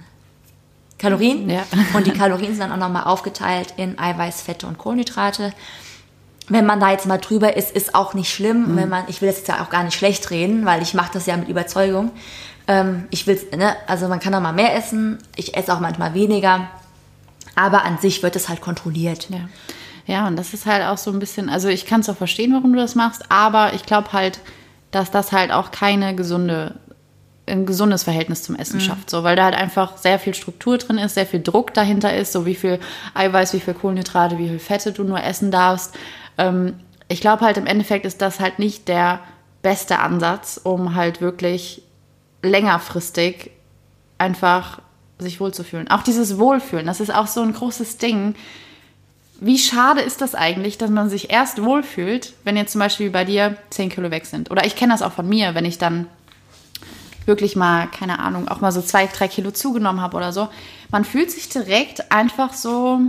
Kalorien. 0.98 1.50
Ja. 1.50 1.64
Und 1.94 2.08
die 2.08 2.12
Kalorien 2.12 2.52
sind 2.52 2.60
dann 2.60 2.72
auch 2.72 2.78
nochmal 2.78 3.06
aufgeteilt 3.06 3.74
in 3.76 3.98
Eiweiß, 4.00 4.42
Fette 4.42 4.68
und 4.68 4.78
Kohlenhydrate. 4.78 5.52
Wenn 6.48 6.66
man 6.66 6.80
da 6.80 6.92
jetzt 6.92 7.08
mal 7.08 7.18
drüber 7.18 7.58
ist, 7.58 7.76
ist 7.76 7.96
auch 7.96 8.14
nicht 8.14 8.32
schlimm. 8.32 8.74
Mhm. 8.74 8.78
Wenn 8.78 8.90
man, 8.90 9.04
ich 9.08 9.22
will 9.22 9.30
jetzt 9.30 9.48
ja 9.48 9.64
auch 9.64 9.70
gar 9.70 9.84
nicht 9.84 9.98
schlecht 9.98 10.30
reden, 10.30 10.66
weil 10.66 10.82
ich 10.82 10.94
mache 10.94 11.12
das 11.14 11.26
ja 11.26 11.36
mit 11.36 11.50
Überzeugung. 11.50 12.12
Ähm, 12.68 13.08
ich 13.10 13.26
will, 13.26 13.40
ne, 13.58 13.76
also 13.88 14.08
man 14.08 14.20
kann 14.20 14.34
auch 14.36 14.42
mal 14.42 14.54
mehr 14.54 14.76
essen. 14.76 15.18
Ich 15.36 15.58
esse 15.58 15.74
auch 15.74 15.80
manchmal 15.80 16.14
weniger. 16.14 16.68
Aber 17.56 17.84
an 17.84 17.98
sich 17.98 18.22
wird 18.24 18.36
es 18.36 18.48
halt 18.48 18.62
kontrolliert. 18.62 19.28
Ja. 19.30 19.50
Ja, 20.06 20.28
und 20.28 20.36
das 20.36 20.54
ist 20.54 20.66
halt 20.66 20.84
auch 20.84 20.98
so 20.98 21.12
ein 21.12 21.20
bisschen, 21.20 21.50
also 21.50 21.68
ich 21.68 21.86
kann 21.86 22.02
es 22.02 22.10
auch 22.10 22.18
verstehen, 22.18 22.54
warum 22.54 22.74
du 22.74 22.80
das 22.80 22.96
machst, 22.96 23.24
aber 23.30 23.74
ich 23.74 23.84
glaube 23.84 24.14
halt, 24.14 24.40
dass 24.92 25.12
das 25.12 25.32
halt 25.32 25.52
auch 25.52 25.72
keine 25.72 26.16
gesunde, 26.16 26.76
ein 27.48 27.66
gesundes 27.66 28.04
Verhältnis 28.04 28.44
zum 28.44 28.56
Essen 28.56 28.78
mhm. 28.78 28.82
schafft, 28.82 29.10
so, 29.10 29.24
weil 29.24 29.36
da 29.36 29.46
halt 29.46 29.56
einfach 29.56 29.98
sehr 29.98 30.20
viel 30.20 30.34
Struktur 30.34 30.78
drin 30.78 30.98
ist, 30.98 31.16
sehr 31.16 31.26
viel 31.26 31.42
Druck 31.42 31.74
dahinter 31.74 32.16
ist, 32.16 32.34
so 32.34 32.46
wie 32.46 32.56
viel 32.56 32.80
Eiweiß, 33.14 33.54
wie 33.54 33.60
viel 33.60 33.74
Kohlenhydrate, 33.74 34.38
wie 34.38 34.50
viel 34.50 34.60
Fette 34.60 34.92
du 34.92 35.04
nur 35.04 35.24
essen 35.24 35.52
darfst. 35.52 35.96
Ähm, 36.38 36.74
ich 37.08 37.22
glaube 37.22 37.46
halt 37.46 37.58
im 37.58 37.66
Endeffekt 37.66 38.06
ist 38.06 38.22
das 38.22 38.40
halt 38.40 38.60
nicht 38.60 38.88
der 38.88 39.20
beste 39.62 40.00
Ansatz, 40.00 40.60
um 40.64 40.96
halt 40.96 41.22
wirklich 41.22 41.84
längerfristig 42.42 43.52
einfach 44.18 44.82
sich 45.20 45.40
wohlzufühlen. 45.40 45.90
Auch 45.90 46.04
dieses 46.04 46.38
Wohlfühlen, 46.38 46.86
das 46.86 47.00
ist 47.00 47.14
auch 47.14 47.28
so 47.28 47.42
ein 47.42 47.54
großes 47.54 47.98
Ding 47.98 48.36
wie 49.44 49.58
schade 49.58 50.02
ist 50.02 50.22
das 50.22 50.36
eigentlich, 50.36 50.78
dass 50.78 50.92
man 50.92 51.10
sich 51.10 51.32
erst 51.32 51.64
wohlfühlt, 51.64 52.34
wenn 52.44 52.56
jetzt 52.56 52.74
zum 52.74 52.80
Beispiel 52.80 53.10
bei 53.10 53.26
dir 53.26 53.58
10 53.72 53.90
Kilo 53.90 54.12
weg 54.12 54.28
sind. 54.28 54.52
Oder 54.52 54.68
ich 54.68 54.76
kenne 54.76 54.94
das 54.94 55.02
auch 55.02 55.14
von 55.14 55.28
mir, 55.28 55.56
wenn 55.56 55.66
ich 55.66 55.80
dann 55.80 56.06
wirklich 57.26 57.56
mal, 57.56 57.88
keine 57.88 58.20
Ahnung, 58.20 58.48
auch 58.48 58.62
mal 58.62 58.72
so 58.72 58.84
zwei, 58.84 59.08
drei 59.08 59.28
Kilo 59.28 59.50
zugenommen 59.50 60.00
habe 60.00 60.16
oder 60.16 60.32
so. 60.32 60.50
Man 60.92 61.06
fühlt 61.06 61.32
sich 61.32 61.50
direkt 61.50 62.12
einfach 62.12 62.54
so, 62.54 63.00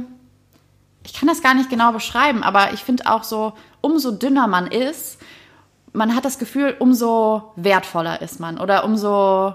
ich 1.05 1.13
kann 1.13 1.29
das 1.29 1.43
gar 1.43 1.53
nicht 1.53 1.69
genau 1.69 1.93
beschreiben, 1.93 2.43
aber 2.43 2.73
ich 2.73 2.81
finde 2.81 3.11
auch 3.11 3.25
so, 3.25 3.53
umso 3.83 4.11
dünner 4.11 4.47
man 4.47 4.69
ist, 4.69 5.19
man 5.93 6.17
hat 6.17 6.25
das 6.25 6.39
Gefühl, 6.39 6.75
umso 6.79 7.53
wertvoller 7.57 8.23
ist 8.23 8.41
man 8.41 8.59
oder 8.59 8.85
umso, 8.85 9.55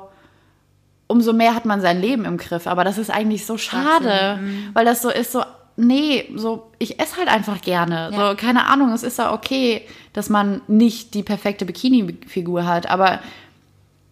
umso 1.07 1.33
mehr 1.33 1.55
hat 1.55 1.65
man 1.65 1.81
sein 1.81 1.99
Leben 1.99 2.25
im 2.25 2.37
Griff. 2.37 2.67
Aber 2.67 2.83
das 2.83 2.99
ist 2.99 3.09
eigentlich 3.09 3.47
so 3.47 3.57
schade, 3.57 4.37
mhm. 4.39 4.69
weil 4.73 4.85
das 4.85 5.01
so 5.01 5.09
ist, 5.09 5.31
so 5.31 5.41
nee, 5.77 6.29
so, 6.35 6.71
ich 6.79 6.99
esse 6.99 7.17
halt 7.17 7.29
einfach 7.29 7.61
gerne. 7.61 8.09
Ja. 8.11 8.31
So, 8.31 8.35
keine 8.35 8.65
Ahnung, 8.65 8.91
es 8.91 9.03
ist 9.03 9.19
ja 9.19 9.31
okay, 9.31 9.87
dass 10.11 10.29
man 10.29 10.61
nicht 10.67 11.13
die 11.13 11.23
perfekte 11.23 11.65
Bikini-Figur 11.65 12.65
hat, 12.65 12.89
aber 12.89 13.19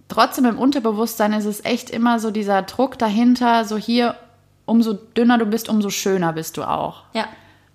trotzdem 0.07 0.45
im 0.45 0.57
Unterbewusstsein 0.57 1.33
ist 1.33 1.45
es 1.45 1.65
echt 1.65 1.89
immer 1.89 2.19
so 2.19 2.31
dieser 2.31 2.61
Druck 2.61 2.97
dahinter, 2.97 3.65
so 3.65 3.77
hier, 3.77 4.15
umso 4.65 4.93
dünner 4.93 5.37
du 5.37 5.45
bist, 5.45 5.67
umso 5.67 5.89
schöner 5.89 6.33
bist 6.33 6.57
du 6.57 6.63
auch. 6.63 7.03
Ja. 7.13 7.25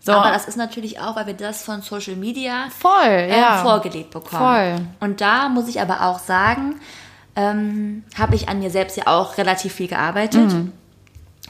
So. 0.03 0.13
Aber 0.13 0.31
das 0.31 0.49
ist 0.49 0.57
natürlich 0.57 0.99
auch, 0.99 1.17
weil 1.17 1.27
wir 1.27 1.35
das 1.35 1.63
von 1.63 1.83
Social 1.83 2.17
Media 2.17 2.69
voll, 2.71 3.07
äh, 3.07 3.39
ja. 3.39 3.59
vorgelebt 3.59 4.11
bekommen. 4.13 4.43
Voll. 4.43 4.87
Und 5.01 5.21
da 5.21 5.51
muss 5.51 5.69
ich 5.69 5.83
aber 5.83 6.07
auch 6.07 6.19
sagen, 6.19 6.81
ähm, 7.37 8.05
habe 8.19 8.35
ich 8.35 8.49
an 8.49 8.61
mir 8.61 8.71
selbst 8.71 8.97
ja 8.97 9.09
auch 9.09 9.37
relativ 9.37 9.75
viel 9.75 9.89
gearbeitet. 9.89 10.53
Mhm. 10.53 10.73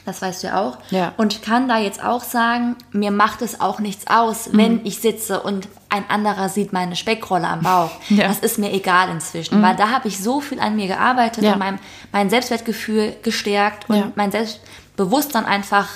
Das 0.05 0.21
weißt 0.21 0.43
du 0.43 0.47
ja 0.47 0.61
auch. 0.61 0.77
Ja. 0.89 1.13
Und 1.17 1.43
kann 1.43 1.67
da 1.67 1.77
jetzt 1.77 2.03
auch 2.03 2.23
sagen, 2.23 2.75
mir 2.91 3.11
macht 3.11 3.41
es 3.41 3.61
auch 3.61 3.79
nichts 3.79 4.07
aus, 4.07 4.47
mhm. 4.47 4.57
wenn 4.57 4.85
ich 4.85 4.99
sitze 4.99 5.41
und 5.41 5.67
ein 5.89 6.09
anderer 6.09 6.49
sieht 6.49 6.73
meine 6.73 6.95
Speckrolle 6.95 7.47
am 7.47 7.61
Bauch. 7.61 7.91
Ja. 8.09 8.27
Das 8.27 8.39
ist 8.39 8.57
mir 8.57 8.73
egal 8.73 9.09
inzwischen, 9.09 9.59
mhm. 9.59 9.63
weil 9.63 9.75
da 9.75 9.89
habe 9.89 10.07
ich 10.07 10.21
so 10.21 10.41
viel 10.41 10.59
an 10.59 10.75
mir 10.75 10.87
gearbeitet 10.87 11.43
ja. 11.43 11.53
und 11.53 11.59
mein, 11.59 11.79
mein 12.11 12.29
Selbstwertgefühl 12.29 13.15
gestärkt 13.21 13.89
und 13.89 13.95
ja. 13.95 14.11
mein 14.15 14.31
Selbstbewusstsein 14.31 15.45
einfach 15.45 15.87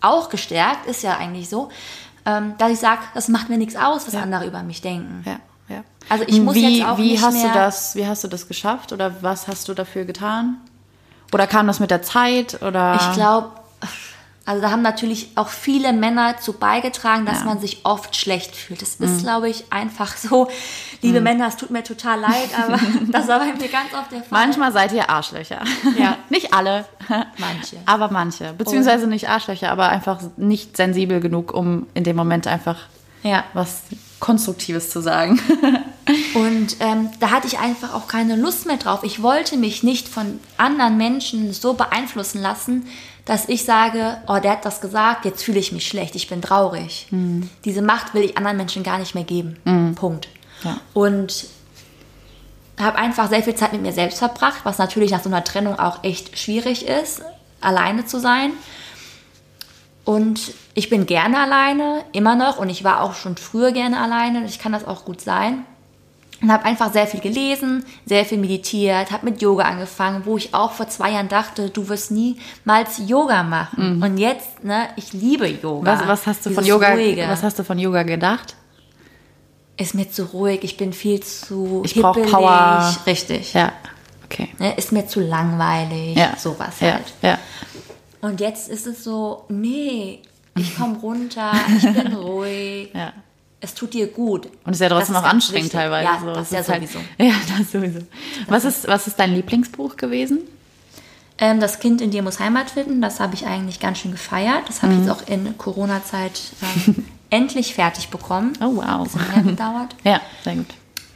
auch 0.00 0.30
gestärkt, 0.30 0.86
ist 0.86 1.02
ja 1.02 1.16
eigentlich 1.16 1.48
so, 1.48 1.68
ähm, 2.24 2.54
dass 2.58 2.70
ich 2.70 2.78
sage, 2.78 3.00
das 3.14 3.28
macht 3.28 3.48
mir 3.48 3.58
nichts 3.58 3.76
aus, 3.76 4.06
was 4.06 4.14
andere 4.14 4.46
über 4.46 4.62
mich 4.62 4.80
denken. 4.80 5.22
Also 6.08 6.24
ich 6.26 6.40
muss 6.40 6.54
wie, 6.54 6.78
jetzt 6.78 6.88
auch 6.88 6.98
wie 6.98 7.12
nicht 7.12 7.22
hast 7.22 7.34
mehr 7.34 7.48
du 7.48 7.54
das, 7.54 7.96
Wie 7.96 8.06
hast 8.06 8.24
du 8.24 8.28
das 8.28 8.48
geschafft 8.48 8.92
oder 8.92 9.22
was 9.22 9.48
hast 9.48 9.68
du 9.68 9.74
dafür 9.74 10.04
getan? 10.04 10.58
Oder 11.32 11.46
kam 11.46 11.66
das 11.66 11.80
mit 11.80 11.90
der 11.90 12.02
Zeit? 12.02 12.62
Oder? 12.62 12.98
Ich 13.00 13.16
glaube, 13.16 13.50
also 14.46 14.62
da 14.62 14.70
haben 14.70 14.82
natürlich 14.82 15.30
auch 15.34 15.48
viele 15.48 15.92
Männer 15.92 16.38
zu 16.38 16.52
beigetragen, 16.52 17.26
dass 17.26 17.40
ja. 17.40 17.46
man 17.46 17.58
sich 17.58 17.80
oft 17.84 18.14
schlecht 18.14 18.54
fühlt. 18.54 18.80
Das 18.80 18.94
ist, 18.94 19.00
mhm. 19.00 19.22
glaube 19.22 19.48
ich, 19.48 19.64
einfach 19.70 20.16
so. 20.16 20.48
Liebe 21.02 21.18
mhm. 21.18 21.24
Männer, 21.24 21.48
es 21.48 21.56
tut 21.56 21.70
mir 21.70 21.82
total 21.82 22.20
leid, 22.20 22.50
aber 22.56 22.78
das 23.08 23.26
war 23.26 23.40
bei 23.40 23.46
mir 23.46 23.68
ganz 23.68 23.92
oft 23.92 24.12
der 24.12 24.22
Fall. 24.22 24.46
Manchmal 24.46 24.72
seid 24.72 24.92
ihr 24.92 25.10
Arschlöcher. 25.10 25.62
Ja. 25.98 26.16
nicht 26.30 26.54
alle. 26.54 26.84
Manche. 27.38 27.78
Aber 27.86 28.08
manche. 28.12 28.52
Beziehungsweise 28.52 29.08
nicht 29.08 29.28
Arschlöcher, 29.28 29.70
aber 29.72 29.88
einfach 29.88 30.20
nicht 30.36 30.76
sensibel 30.76 31.18
genug, 31.18 31.52
um 31.52 31.88
in 31.94 32.04
dem 32.04 32.14
Moment 32.14 32.46
einfach 32.46 32.78
ja. 33.24 33.42
was 33.52 33.82
Konstruktives 34.20 34.90
zu 34.90 35.00
sagen. 35.00 35.40
Und 36.34 36.76
ähm, 36.80 37.10
da 37.18 37.30
hatte 37.30 37.46
ich 37.46 37.58
einfach 37.58 37.94
auch 37.94 38.08
keine 38.08 38.36
Lust 38.36 38.66
mehr 38.66 38.76
drauf. 38.76 39.00
Ich 39.02 39.22
wollte 39.22 39.56
mich 39.56 39.82
nicht 39.82 40.08
von 40.08 40.38
anderen 40.56 40.96
Menschen 40.96 41.52
so 41.52 41.74
beeinflussen 41.74 42.40
lassen, 42.40 42.86
dass 43.24 43.48
ich 43.48 43.64
sage, 43.64 44.18
oh, 44.28 44.38
der 44.38 44.52
hat 44.52 44.64
das 44.64 44.80
gesagt, 44.80 45.24
jetzt 45.24 45.42
fühle 45.42 45.58
ich 45.58 45.72
mich 45.72 45.86
schlecht, 45.86 46.14
ich 46.14 46.28
bin 46.28 46.40
traurig. 46.40 47.08
Mhm. 47.10 47.50
Diese 47.64 47.82
Macht 47.82 48.14
will 48.14 48.22
ich 48.22 48.38
anderen 48.38 48.56
Menschen 48.56 48.84
gar 48.84 48.98
nicht 48.98 49.14
mehr 49.14 49.24
geben. 49.24 49.56
Mhm. 49.64 49.94
Punkt. 49.96 50.28
Ja. 50.62 50.80
Und 50.94 51.46
habe 52.78 52.98
einfach 52.98 53.28
sehr 53.28 53.42
viel 53.42 53.54
Zeit 53.54 53.72
mit 53.72 53.82
mir 53.82 53.92
selbst 53.92 54.18
verbracht, 54.18 54.60
was 54.64 54.78
natürlich 54.78 55.10
nach 55.10 55.22
so 55.22 55.28
einer 55.28 55.42
Trennung 55.42 55.78
auch 55.78 56.04
echt 56.04 56.38
schwierig 56.38 56.86
ist, 56.86 57.22
alleine 57.60 58.06
zu 58.06 58.20
sein. 58.20 58.52
Und 60.06 60.54
ich 60.74 60.88
bin 60.88 61.04
gerne 61.04 61.40
alleine, 61.40 62.04
immer 62.12 62.36
noch. 62.36 62.58
Und 62.58 62.70
ich 62.70 62.84
war 62.84 63.02
auch 63.02 63.14
schon 63.14 63.36
früher 63.36 63.72
gerne 63.72 64.00
alleine. 64.00 64.44
Ich 64.46 64.58
kann 64.58 64.72
das 64.72 64.86
auch 64.86 65.04
gut 65.04 65.20
sein. 65.20 65.64
und 66.40 66.52
habe 66.52 66.64
einfach 66.64 66.92
sehr 66.92 67.06
viel 67.06 67.20
gelesen, 67.20 67.84
sehr 68.04 68.24
viel 68.24 68.38
meditiert, 68.38 69.10
habe 69.10 69.24
mit 69.24 69.40
Yoga 69.42 69.64
angefangen, 69.64 70.22
wo 70.26 70.36
ich 70.36 70.54
auch 70.54 70.72
vor 70.72 70.86
zwei 70.88 71.10
Jahren 71.12 71.28
dachte, 71.28 71.70
du 71.70 71.88
wirst 71.88 72.10
niemals 72.12 73.00
Yoga 73.06 73.42
machen. 73.42 74.02
Und 74.02 74.18
jetzt, 74.18 74.62
ne, 74.62 74.88
ich 74.96 75.12
liebe 75.12 75.46
Yoga. 75.48 75.94
Mhm. 75.96 76.00
Was, 76.00 76.06
was 76.08 76.26
hast 76.26 76.46
du 76.46 76.50
von 76.50 76.64
Yoga? 76.64 76.92
Ruhige. 76.92 77.26
Was 77.28 77.42
hast 77.42 77.58
du 77.58 77.64
von 77.64 77.78
Yoga 77.78 78.02
gedacht? 78.04 78.54
Ist 79.78 79.94
mir 79.94 80.10
zu 80.10 80.24
ruhig, 80.24 80.60
ich 80.62 80.76
bin 80.76 80.92
viel 80.92 81.20
zu 81.20 81.82
Ich 81.84 81.94
brauch 81.94 82.14
hippelig. 82.14 82.32
Power. 82.32 82.96
Richtig. 83.06 83.52
Ja. 83.54 83.72
Okay. 84.26 84.48
Ne, 84.58 84.74
ist 84.76 84.92
mir 84.92 85.06
zu 85.06 85.20
langweilig, 85.20 86.16
Ja. 86.16 86.34
sowas 86.36 86.80
ja. 86.80 86.92
halt. 86.92 87.12
Ja. 87.22 87.38
Und 88.26 88.40
jetzt 88.40 88.68
ist 88.68 88.86
es 88.86 89.04
so, 89.04 89.44
nee, 89.48 90.20
ich 90.56 90.76
komme 90.76 90.96
runter, 91.02 91.52
ich 91.76 91.82
bin 91.92 92.12
ruhig, 92.14 92.90
Ja. 92.92 93.12
es 93.60 93.74
tut 93.74 93.94
dir 93.94 94.08
gut. 94.08 94.46
Und 94.64 94.72
es 94.72 94.76
ist 94.76 94.80
ja 94.80 94.88
trotzdem 94.88 95.14
ganz 95.14 95.26
anstrengend 95.26 95.64
wichtig. 95.66 95.78
teilweise. 95.80 96.04
Ja, 96.08 96.20
so. 96.20 96.26
das 96.34 96.42
ist 96.52 96.52
ja 96.52 96.72
halt- 96.74 96.88
sowieso. 96.88 96.98
Ja, 97.18 97.32
das 97.58 97.72
sowieso. 97.72 98.00
Was 98.48 98.64
ist, 98.64 98.88
was 98.88 99.06
ist 99.06 99.18
dein 99.18 99.32
Lieblingsbuch 99.34 99.96
gewesen? 99.96 100.40
Ähm, 101.38 101.60
das 101.60 101.78
Kind 101.80 102.00
in 102.00 102.10
dir 102.10 102.22
muss 102.22 102.40
Heimat 102.40 102.70
finden, 102.70 103.00
das 103.02 103.20
habe 103.20 103.34
ich 103.34 103.46
eigentlich 103.46 103.78
ganz 103.78 103.98
schön 103.98 104.10
gefeiert. 104.12 104.62
Das 104.68 104.82
habe 104.82 104.92
ich 104.94 104.98
Mhm. 105.00 105.06
jetzt 105.06 105.22
auch 105.22 105.28
in 105.28 105.56
Corona-Zeit 105.58 106.40
ähm, 106.86 107.04
endlich 107.30 107.74
fertig 107.74 108.08
bekommen. 108.08 108.54
Oh, 108.60 108.76
wow. 108.76 109.04
Bisschen 109.04 109.20
mehr 109.34 109.42
gedauert. 109.52 109.94
Ja, 110.04 110.20
sehr 110.42 110.54
gut. 110.56 110.66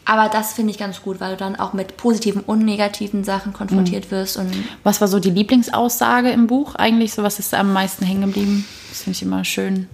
Aber 0.05 0.29
das 0.29 0.55
finde 0.55 0.71
ich 0.73 0.79
ganz 0.79 1.03
gut, 1.03 1.21
weil 1.21 1.33
du 1.33 1.37
dann 1.37 1.57
auch 1.57 1.73
mit 1.73 1.97
positiven 1.97 2.43
und 2.43 2.65
negativen 2.65 3.23
Sachen 3.23 3.53
konfrontiert 3.53 4.07
Mhm. 4.07 4.11
wirst 4.11 4.37
und 4.39 4.51
Was 4.83 5.01
war 5.01 5.09
so 5.09 5.21
die 5.21 5.31
Lieblingsaussage 5.31 6.31
im 6.31 6.47
Buch 6.47 6.75
eigentlich? 6.75 7.13
So, 7.13 7.23
was 7.23 7.39
ist 7.39 7.55
am 7.55 7.73
meisten 7.73 8.05
hängen 8.05 8.23
geblieben? 8.23 8.65
Das 8.89 9.03
finde 9.03 9.17
ich 9.17 9.23
immer 9.23 9.45
schön. 9.45 9.89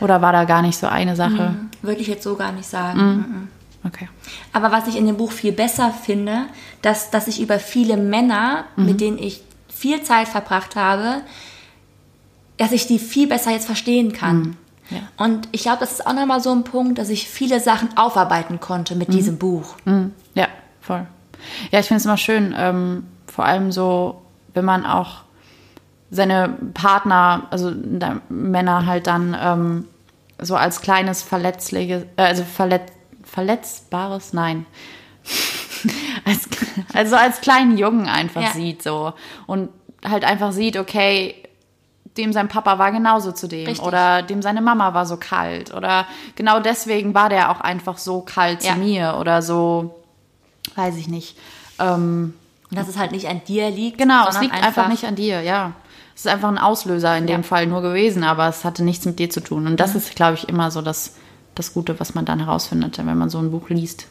Oder 0.00 0.20
war 0.22 0.32
da 0.32 0.44
gar 0.44 0.62
nicht 0.62 0.78
so 0.78 0.86
eine 0.88 1.14
Sache? 1.16 1.54
würde 1.82 2.00
ich 2.00 2.08
jetzt 2.08 2.24
so 2.24 2.34
gar 2.34 2.50
nicht 2.52 2.68
sagen. 2.68 2.98
Mhm. 3.00 3.14
Mhm. 3.16 3.48
Okay. 3.84 4.08
Aber 4.52 4.72
was 4.72 4.88
ich 4.88 4.96
in 4.96 5.06
dem 5.06 5.16
Buch 5.16 5.30
viel 5.30 5.52
besser 5.52 5.92
finde, 5.92 6.46
dass, 6.82 7.10
dass 7.10 7.28
ich 7.28 7.40
über 7.40 7.60
viele 7.60 7.96
Männer, 7.96 8.64
Mhm. 8.76 8.84
mit 8.86 9.00
denen 9.00 9.18
ich 9.18 9.42
viel 9.68 10.02
Zeit 10.02 10.26
verbracht 10.26 10.74
habe, 10.74 11.20
dass 12.56 12.72
ich 12.72 12.88
die 12.88 12.98
viel 12.98 13.28
besser 13.28 13.52
jetzt 13.52 13.66
verstehen 13.66 14.12
kann. 14.12 14.56
Mhm. 14.90 14.96
Ja. 14.96 15.24
Und 15.24 15.48
ich 15.52 15.62
glaube, 15.62 15.78
das 15.80 15.92
ist 15.92 16.06
auch 16.06 16.12
nochmal 16.14 16.40
so 16.40 16.50
ein 16.52 16.64
Punkt, 16.64 16.98
dass 16.98 17.08
ich 17.10 17.28
viele 17.28 17.60
Sachen 17.60 17.96
aufarbeiten 17.96 18.60
konnte 18.60 18.94
mit 18.96 19.12
diesem 19.12 19.38
Buch. 19.38 19.76
Mhm. 19.84 20.12
Ja, 20.34 20.48
voll. 20.80 21.06
Ja, 21.70 21.80
ich 21.80 21.86
finde 21.86 21.98
es 21.98 22.04
immer 22.04 22.16
schön, 22.16 22.54
ähm, 22.56 23.06
vor 23.26 23.44
allem 23.44 23.70
so, 23.70 24.22
wenn 24.54 24.64
man 24.64 24.84
auch 24.86 25.22
seine 26.10 26.48
Partner, 26.74 27.46
also 27.50 27.72
Männer 28.28 28.86
halt 28.86 29.06
dann 29.06 29.36
ähm, 29.40 29.84
so 30.40 30.56
als 30.56 30.80
kleines 30.80 31.22
verletzliches, 31.22 32.04
äh, 32.16 32.22
also 32.22 32.44
verletz, 32.44 32.90
verletzbares, 33.24 34.32
nein. 34.32 34.64
als, 36.24 36.48
also 36.94 37.16
als 37.16 37.40
kleinen 37.40 37.76
Jungen 37.76 38.06
einfach 38.08 38.42
Ja. 38.42 38.50
sieht 38.52 38.82
so 38.82 39.12
und 39.46 39.68
halt 40.04 40.24
einfach 40.24 40.52
sieht, 40.52 40.76
okay, 40.76 41.34
dem 42.18 42.32
sein 42.32 42.48
Papa 42.48 42.78
war 42.78 42.92
genauso 42.92 43.32
zu 43.32 43.46
dem 43.48 43.66
Richtig. 43.66 43.86
oder 43.86 44.22
dem 44.22 44.42
seine 44.42 44.60
Mama 44.60 44.92
war 44.92 45.06
so 45.06 45.16
kalt 45.16 45.72
oder 45.72 46.06
genau 46.36 46.60
deswegen 46.60 47.14
war 47.14 47.28
der 47.30 47.50
auch 47.50 47.60
einfach 47.60 47.96
so 47.98 48.20
kalt 48.20 48.62
Ja. 48.64 48.74
zu 48.74 48.78
mir 48.80 49.16
oder 49.18 49.40
so, 49.40 49.94
weiß 50.74 50.96
ich 50.96 51.08
nicht. 51.08 51.38
Ähm, 51.78 52.34
Und 52.70 52.76
dass 52.78 52.88
es 52.88 52.98
halt 52.98 53.12
nicht 53.12 53.28
an 53.28 53.40
dir 53.46 53.70
liegt. 53.70 53.96
genau, 53.98 54.28
es 54.28 54.40
liegt 54.40 54.52
einfach, 54.52 54.88
nicht 54.88 55.04
an 55.04 55.14
dir, 55.14 55.40
ja. 55.42 55.72
Es 56.14 56.26
ist 56.26 56.32
einfach 56.32 56.48
ein 56.48 56.58
Auslöser 56.58 57.16
in 57.16 57.28
dem 57.28 57.42
Ja. 57.42 57.46
Fall 57.46 57.66
nur 57.68 57.80
gewesen, 57.80 58.24
aber 58.24 58.48
es 58.48 58.64
hatte 58.64 58.82
nichts 58.82 59.04
mit 59.06 59.20
dir 59.20 59.30
zu 59.30 59.40
tun. 59.40 59.66
Und 59.68 59.78
das 59.78 59.94
ist, 59.94 60.16
glaube 60.16 60.34
ich, 60.34 60.48
immer 60.48 60.72
so 60.72 60.82
das, 60.82 61.14
das 61.54 61.72
Gute, 61.72 62.00
was 62.00 62.14
man 62.16 62.24
dann 62.24 62.40
herausfindet, 62.40 62.98
wenn 62.98 63.16
man 63.16 63.30
so 63.30 63.38
ein 63.38 63.52
Buch 63.52 63.68
liest. 63.68 64.06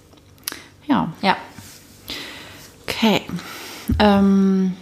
Ja, 0.87 1.11
Ja. 1.21 1.35
okay. 2.87 3.21
Ähm, 3.99 4.75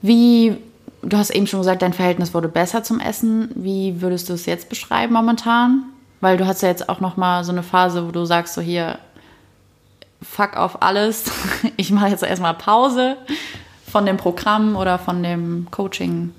wie, 0.00 0.56
du 1.02 1.16
hast 1.16 1.30
eben 1.30 1.46
schon 1.46 1.60
gesagt, 1.60 1.82
dein 1.82 1.92
Verhältnis 1.92 2.34
wurde 2.34 2.48
besser 2.48 2.82
zum 2.82 3.00
Essen. 3.00 3.50
Wie 3.54 4.00
würdest 4.00 4.28
du 4.28 4.34
es 4.34 4.46
jetzt 4.46 4.68
beschreiben 4.68 5.12
momentan? 5.12 5.84
Weil 6.20 6.36
du 6.36 6.46
hast 6.46 6.62
ja 6.62 6.68
jetzt 6.68 6.88
auch 6.88 7.00
noch 7.00 7.16
mal 7.16 7.44
so 7.44 7.52
eine 7.52 7.62
Phase, 7.62 8.06
wo 8.06 8.12
du 8.12 8.24
sagst 8.24 8.54
so 8.54 8.60
hier, 8.60 8.98
fuck 10.22 10.56
auf 10.56 10.82
alles. 10.82 11.24
Ich 11.76 11.90
mache 11.90 12.08
jetzt 12.08 12.22
erstmal 12.22 12.54
Pause 12.54 13.16
von 13.90 14.06
dem 14.06 14.16
Programm 14.16 14.76
oder 14.76 14.98
von 14.98 15.22
dem 15.22 15.66
Coaching. 15.70 16.32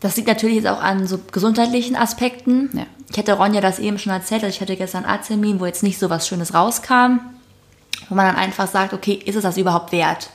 Das 0.00 0.16
liegt 0.16 0.28
natürlich 0.28 0.56
jetzt 0.56 0.66
auch 0.66 0.82
an 0.82 1.06
so 1.06 1.18
gesundheitlichen 1.30 1.96
Aspekten. 1.96 2.70
Ja. 2.72 2.86
Ich 3.10 3.18
hatte 3.18 3.34
Ronja 3.34 3.60
das 3.60 3.78
eben 3.78 3.98
schon 3.98 4.12
erzählt, 4.12 4.42
also 4.42 4.54
ich 4.54 4.60
hatte 4.60 4.76
gestern 4.76 5.04
einen 5.04 5.14
Arzttermin, 5.14 5.60
wo 5.60 5.66
jetzt 5.66 5.82
nicht 5.82 5.98
so 5.98 6.08
was 6.08 6.26
Schönes 6.26 6.54
rauskam, 6.54 7.18
wo 8.12 8.14
man 8.14 8.26
dann 8.26 8.36
einfach 8.36 8.68
sagt, 8.68 8.92
okay, 8.92 9.14
ist 9.14 9.36
es 9.36 9.42
das 9.42 9.56
überhaupt 9.56 9.90
wert? 9.90 10.28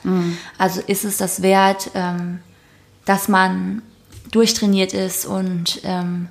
Also 0.58 0.80
ist 0.84 1.04
es 1.04 1.16
das 1.16 1.42
wert, 1.42 1.92
ähm, 1.94 2.40
dass 3.04 3.28
man 3.28 3.82
durchtrainiert 4.32 4.92
ist 4.94 5.26
und 5.26 5.80
ähm, 5.84 6.28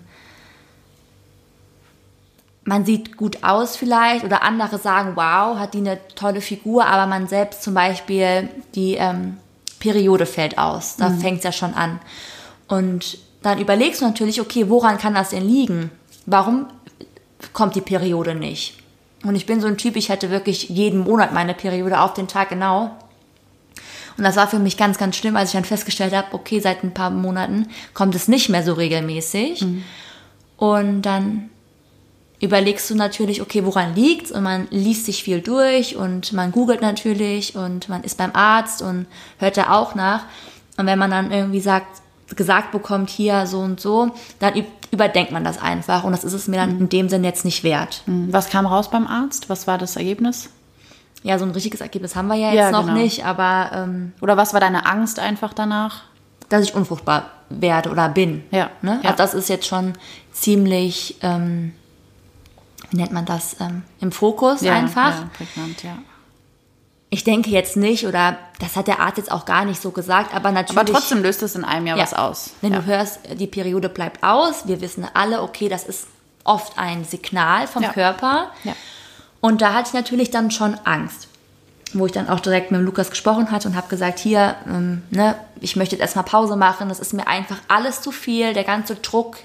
man 2.66 2.84
sieht 2.84 3.16
gut 3.16 3.46
aus 3.46 3.78
vielleicht 3.78 4.26
oder 4.26 4.44
andere 4.44 4.78
sagen, 4.78 5.14
wow, 5.16 5.58
hat 5.58 5.74
die 5.74 5.78
eine 5.78 6.00
tolle 6.16 6.42
Figur, 6.42 6.86
aber 6.86 7.08
man 7.08 7.30
selbst 7.30 7.64
zum 7.64 7.74
Beispiel, 7.74 8.50
die 8.76 8.96
ähm, 8.96 9.38
Periode 9.80 10.26
fällt 10.26 10.58
aus. 10.58 10.98
Da 10.98 11.12
fängt 11.12 11.38
es 11.38 11.44
ja 11.46 11.54
schon 11.54 11.76
an. 11.76 12.02
Und 12.68 13.20
dann 13.42 13.58
überlegst 13.58 14.02
du 14.02 14.06
natürlich, 14.06 14.42
okay, 14.42 14.70
woran 14.70 14.98
kann 14.98 15.14
das 15.14 15.30
denn 15.30 15.48
liegen? 15.48 15.92
Warum 16.26 16.66
kommt 17.54 17.76
die 17.76 17.82
Periode 17.82 18.36
nicht? 18.36 18.84
Und 19.24 19.36
ich 19.36 19.46
bin 19.46 19.62
so 19.62 19.68
ein 19.68 19.78
Typ, 19.78 19.96
ich 19.96 20.12
hatte 20.12 20.30
wirklich 20.30 20.70
jeden 20.70 21.00
Monat 21.00 21.34
meine 21.34 21.54
Periode 21.54 22.00
auf 22.00 22.14
den 22.14 22.28
Tag 22.28 22.50
genau. 22.50 22.96
Und 24.18 24.24
das 24.24 24.36
war 24.36 24.48
für 24.48 24.60
mich 24.60 24.78
ganz, 24.78 24.98
ganz 24.98 25.16
schlimm, 25.16 25.36
als 25.36 25.50
ich 25.50 25.54
dann 25.54 25.66
festgestellt 25.66 26.16
habe, 26.16 26.28
okay, 26.34 26.60
seit 26.60 26.84
ein 26.84 26.94
paar 26.94 27.12
Monaten 27.12 27.68
kommt 27.94 28.16
es 28.16 28.28
nicht 28.28 28.50
mehr 28.50 28.64
so 28.64 28.74
regelmäßig. 28.74 29.62
Und 30.58 31.04
dann 31.04 31.50
überlegst 32.40 32.90
du 32.90 32.96
natürlich, 32.96 33.42
okay, 33.42 33.66
woran 33.66 33.96
liegt's? 33.96 34.32
Und 34.32 34.44
man 34.44 34.68
liest 34.72 35.06
sich 35.06 35.24
viel 35.24 35.42
durch 35.42 35.96
und 35.96 36.34
man 36.34 36.52
googelt 36.52 36.82
natürlich 36.82 37.56
und 37.56 37.90
man 37.90 38.04
ist 38.04 38.18
beim 38.18 38.32
Arzt 38.34 38.82
und 38.82 39.08
hört 39.40 39.58
da 39.58 39.74
auch 39.74 39.96
nach. 39.96 40.24
Und 40.78 40.86
wenn 40.86 41.00
man 41.00 41.12
dann 41.12 41.32
irgendwie 41.32 41.60
sagt, 41.60 42.02
gesagt 42.36 42.72
bekommt, 42.72 43.10
hier 43.10 43.48
so 43.48 43.60
und 43.60 43.80
so, 43.80 44.12
dann 44.40 44.56
überdenkt 44.92 45.32
man 45.32 45.44
das 45.44 45.58
einfach. 45.62 46.04
Und 46.04 46.12
das 46.12 46.24
ist 46.24 46.34
es 46.34 46.48
mir 46.48 46.58
dann 46.58 46.80
in 46.80 46.90
dem 46.90 47.10
Sinn 47.10 47.24
jetzt 47.24 47.46
nicht 47.46 47.64
wert. 47.64 48.04
Was 48.06 48.50
kam 48.50 48.66
raus 48.66 48.90
beim 48.90 49.08
Arzt? 49.08 49.50
Was 49.50 49.68
war 49.68 49.78
das 49.78 49.96
Ergebnis? 49.96 50.50
Ja, 51.24 51.38
so 51.40 51.46
ein 51.46 51.52
richtiges 51.52 51.82
Ergebnis 51.82 52.16
haben 52.16 52.28
wir 52.28 52.36
ja 52.36 52.48
jetzt 52.50 52.56
Ja, 52.58 52.72
noch 52.72 52.86
genau. 52.86 52.94
nicht, 52.94 53.26
aber 53.26 53.72
ähm, 53.74 54.14
Oder 54.22 54.38
was 54.38 54.54
war 54.54 54.60
deine 54.60 54.86
Angst 54.86 55.20
einfach 55.20 55.54
danach? 55.54 56.02
dass 56.50 56.64
ich 56.64 56.74
unfruchtbar 56.74 57.26
werde 57.50 57.90
oder 57.90 58.08
bin. 58.08 58.42
Ja, 58.52 58.70
Ne? 58.82 59.02
ja. 59.04 59.10
Also 59.10 59.18
das 59.18 59.34
ist 59.34 59.50
jetzt 59.50 59.68
schon 59.68 59.94
ziemlich, 60.32 61.18
ähm, 61.22 61.74
wie 62.90 62.98
nennt 62.98 63.12
man 63.12 63.26
das, 63.26 63.58
ähm, 63.60 63.84
im 64.00 64.14
Fokus 64.14 64.64
einfach. 64.64 65.20
Ja, 65.20 65.30
prägnant, 65.34 65.84
ja. 65.84 65.98
Ich 67.10 67.24
denke 67.24 67.50
jetzt 67.50 67.78
nicht, 67.78 68.06
oder 68.06 68.38
das 68.60 68.76
hat 68.76 68.88
der 68.88 69.00
Arzt 69.00 69.18
jetzt 69.18 69.32
auch 69.32 69.46
gar 69.46 69.64
nicht 69.64 69.82
so 69.82 69.92
gesagt, 69.92 70.36
aber 70.36 70.52
natürlich. 70.52 70.78
Aber 70.78 70.92
trotzdem 70.92 71.24
löst 71.24 71.42
es 71.42 71.56
in 71.56 71.64
einem 71.64 71.88
Jahr 71.88 71.98
ja, 71.98 72.04
was 72.04 72.14
aus. 72.14 72.52
Wenn 72.62 72.74
ja. 72.74 72.80
du 72.80 72.86
hörst, 72.86 73.20
die 73.36 73.48
Periode 73.48 73.88
bleibt 73.88 74.24
aus, 74.24 74.68
wir 74.68 74.82
wissen 74.82 75.08
alle, 75.14 75.42
okay, 75.42 75.70
das 75.70 75.86
ist 75.86 76.08
oft 76.44 76.78
ein 76.78 77.06
Signal 77.06 77.68
vom 77.68 77.84
Ja. 77.84 77.94
Körper. 77.94 78.52
Ja. 78.64 78.74
Und 79.40 79.62
da 79.62 79.74
hatte 79.74 79.90
ich 79.90 79.94
natürlich 79.94 80.32
dann 80.32 80.52
schon 80.52 80.76
Angst. 80.84 81.28
Wo 81.94 82.06
ich 82.06 82.12
dann 82.12 82.28
auch 82.28 82.42
direkt 82.42 82.72
mit 82.72 82.82
Lukas 82.82 83.10
gesprochen 83.10 83.50
hatte 83.52 83.70
und 83.70 83.78
habe 83.78 83.88
gesagt, 83.88 84.20
hier, 84.20 84.56
ähm, 84.68 85.04
ne, 85.10 85.36
ich 85.62 85.78
möchte 85.78 85.96
jetzt 85.96 86.02
erstmal 86.02 86.26
Pause 86.26 86.58
machen, 86.58 86.90
das 86.90 87.00
ist 87.00 87.14
mir 87.14 87.28
einfach 87.28 87.58
alles 87.70 88.02
zu 88.02 88.12
viel, 88.12 88.54
der 88.54 88.66
ganze 88.66 88.96
Druck, 88.96 89.38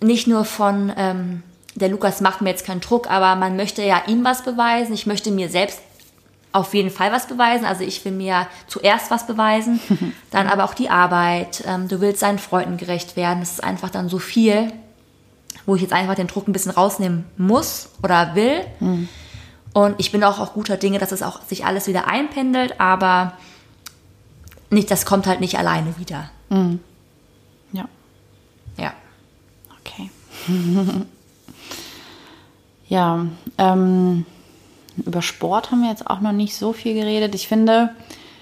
nicht 0.00 0.28
nur 0.28 0.44
von, 0.44 0.92
ähm, 0.96 1.42
der 1.74 1.88
Lukas 1.88 2.20
macht 2.20 2.40
mir 2.40 2.50
jetzt 2.50 2.64
keinen 2.64 2.80
Druck, 2.80 3.10
aber 3.10 3.34
man 3.34 3.56
möchte 3.56 3.82
ja 3.82 4.02
ihm 4.06 4.24
was 4.24 4.42
beweisen, 4.42 4.92
ich 4.92 5.06
möchte 5.06 5.32
mir 5.32 5.48
selbst 5.48 5.80
auf 6.52 6.74
jeden 6.74 6.90
Fall 6.90 7.12
was 7.12 7.26
beweisen. 7.26 7.64
Also 7.64 7.82
ich 7.82 8.04
will 8.04 8.12
mir 8.12 8.46
zuerst 8.66 9.10
was 9.10 9.26
beweisen, 9.26 9.80
dann 10.30 10.48
aber 10.48 10.64
auch 10.64 10.74
die 10.74 10.90
Arbeit. 10.90 11.64
Ähm, 11.66 11.88
du 11.88 12.00
willst 12.00 12.20
seinen 12.20 12.38
Freunden 12.38 12.76
gerecht 12.76 13.16
werden. 13.16 13.40
Das 13.40 13.52
ist 13.52 13.64
einfach 13.64 13.90
dann 13.90 14.08
so 14.08 14.18
viel, 14.18 14.72
wo 15.66 15.74
ich 15.74 15.82
jetzt 15.82 15.92
einfach 15.92 16.14
den 16.14 16.26
Druck 16.26 16.48
ein 16.48 16.52
bisschen 16.52 16.72
rausnehmen 16.72 17.24
muss 17.36 17.90
oder 18.02 18.34
will. 18.34 18.64
Und 19.72 19.94
ich 19.98 20.12
bin 20.12 20.22
auch 20.24 20.38
auch 20.38 20.52
guter 20.52 20.76
Dinge, 20.76 20.98
dass 20.98 21.12
es 21.12 21.22
auch 21.22 21.42
sich 21.42 21.64
alles 21.64 21.86
wieder 21.86 22.06
einpendelt, 22.06 22.80
aber 22.80 23.32
nicht, 24.70 24.90
das 24.90 25.06
kommt 25.06 25.26
halt 25.26 25.40
nicht 25.40 25.58
alleine 25.58 25.98
wieder. 25.98 26.30
ja. 27.72 27.84
Ja. 28.76 28.92
Okay. 29.80 30.10
ja, 32.88 33.26
ähm, 33.58 34.26
über 34.96 35.22
Sport 35.22 35.70
haben 35.70 35.82
wir 35.82 35.90
jetzt 35.90 36.06
auch 36.08 36.20
noch 36.20 36.32
nicht 36.32 36.54
so 36.56 36.72
viel 36.72 36.94
geredet. 36.94 37.34
Ich 37.34 37.48
finde, 37.48 37.90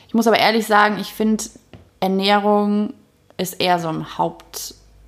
ich 0.09 0.15
muss 0.15 0.27
aber 0.27 0.39
ehrlich 0.39 0.67
sagen, 0.67 0.99
ich 1.01 1.13
finde, 1.13 1.45
Ernährung 2.01 2.95
ist 3.37 3.61
eher 3.61 3.79
so 3.79 3.89
im 3.89 4.07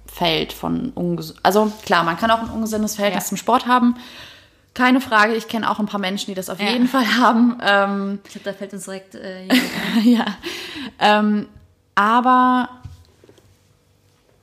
Feld 0.06 0.52
von 0.52 0.90
ungesund. 0.94 1.40
Also 1.42 1.72
klar, 1.84 2.04
man 2.04 2.16
kann 2.16 2.30
auch 2.30 2.40
ein 2.40 2.50
ungesundes 2.50 2.96
Verhältnis 2.96 3.24
Ja. 3.24 3.28
zum 3.28 3.36
Sport 3.38 3.66
haben. 3.66 3.96
Keine 4.74 5.00
Frage, 5.00 5.34
ich 5.34 5.48
kenne 5.48 5.70
auch 5.70 5.78
ein 5.78 5.86
paar 5.86 6.00
Menschen, 6.00 6.26
die 6.30 6.34
das 6.34 6.48
auf 6.50 6.60
Ja. 6.60 6.70
jeden 6.70 6.86
Fall 6.88 7.06
haben. 7.18 7.58
Ähm, 7.62 8.18
Ich 8.24 8.30
glaube, 8.32 8.44
da 8.44 8.52
fällt 8.52 8.72
uns 8.72 8.84
direkt 8.84 9.14
äh, 9.14 9.48
ein. 9.48 10.04
ja. 10.04 10.24
Ähm, 10.98 11.46
aber 11.94 12.68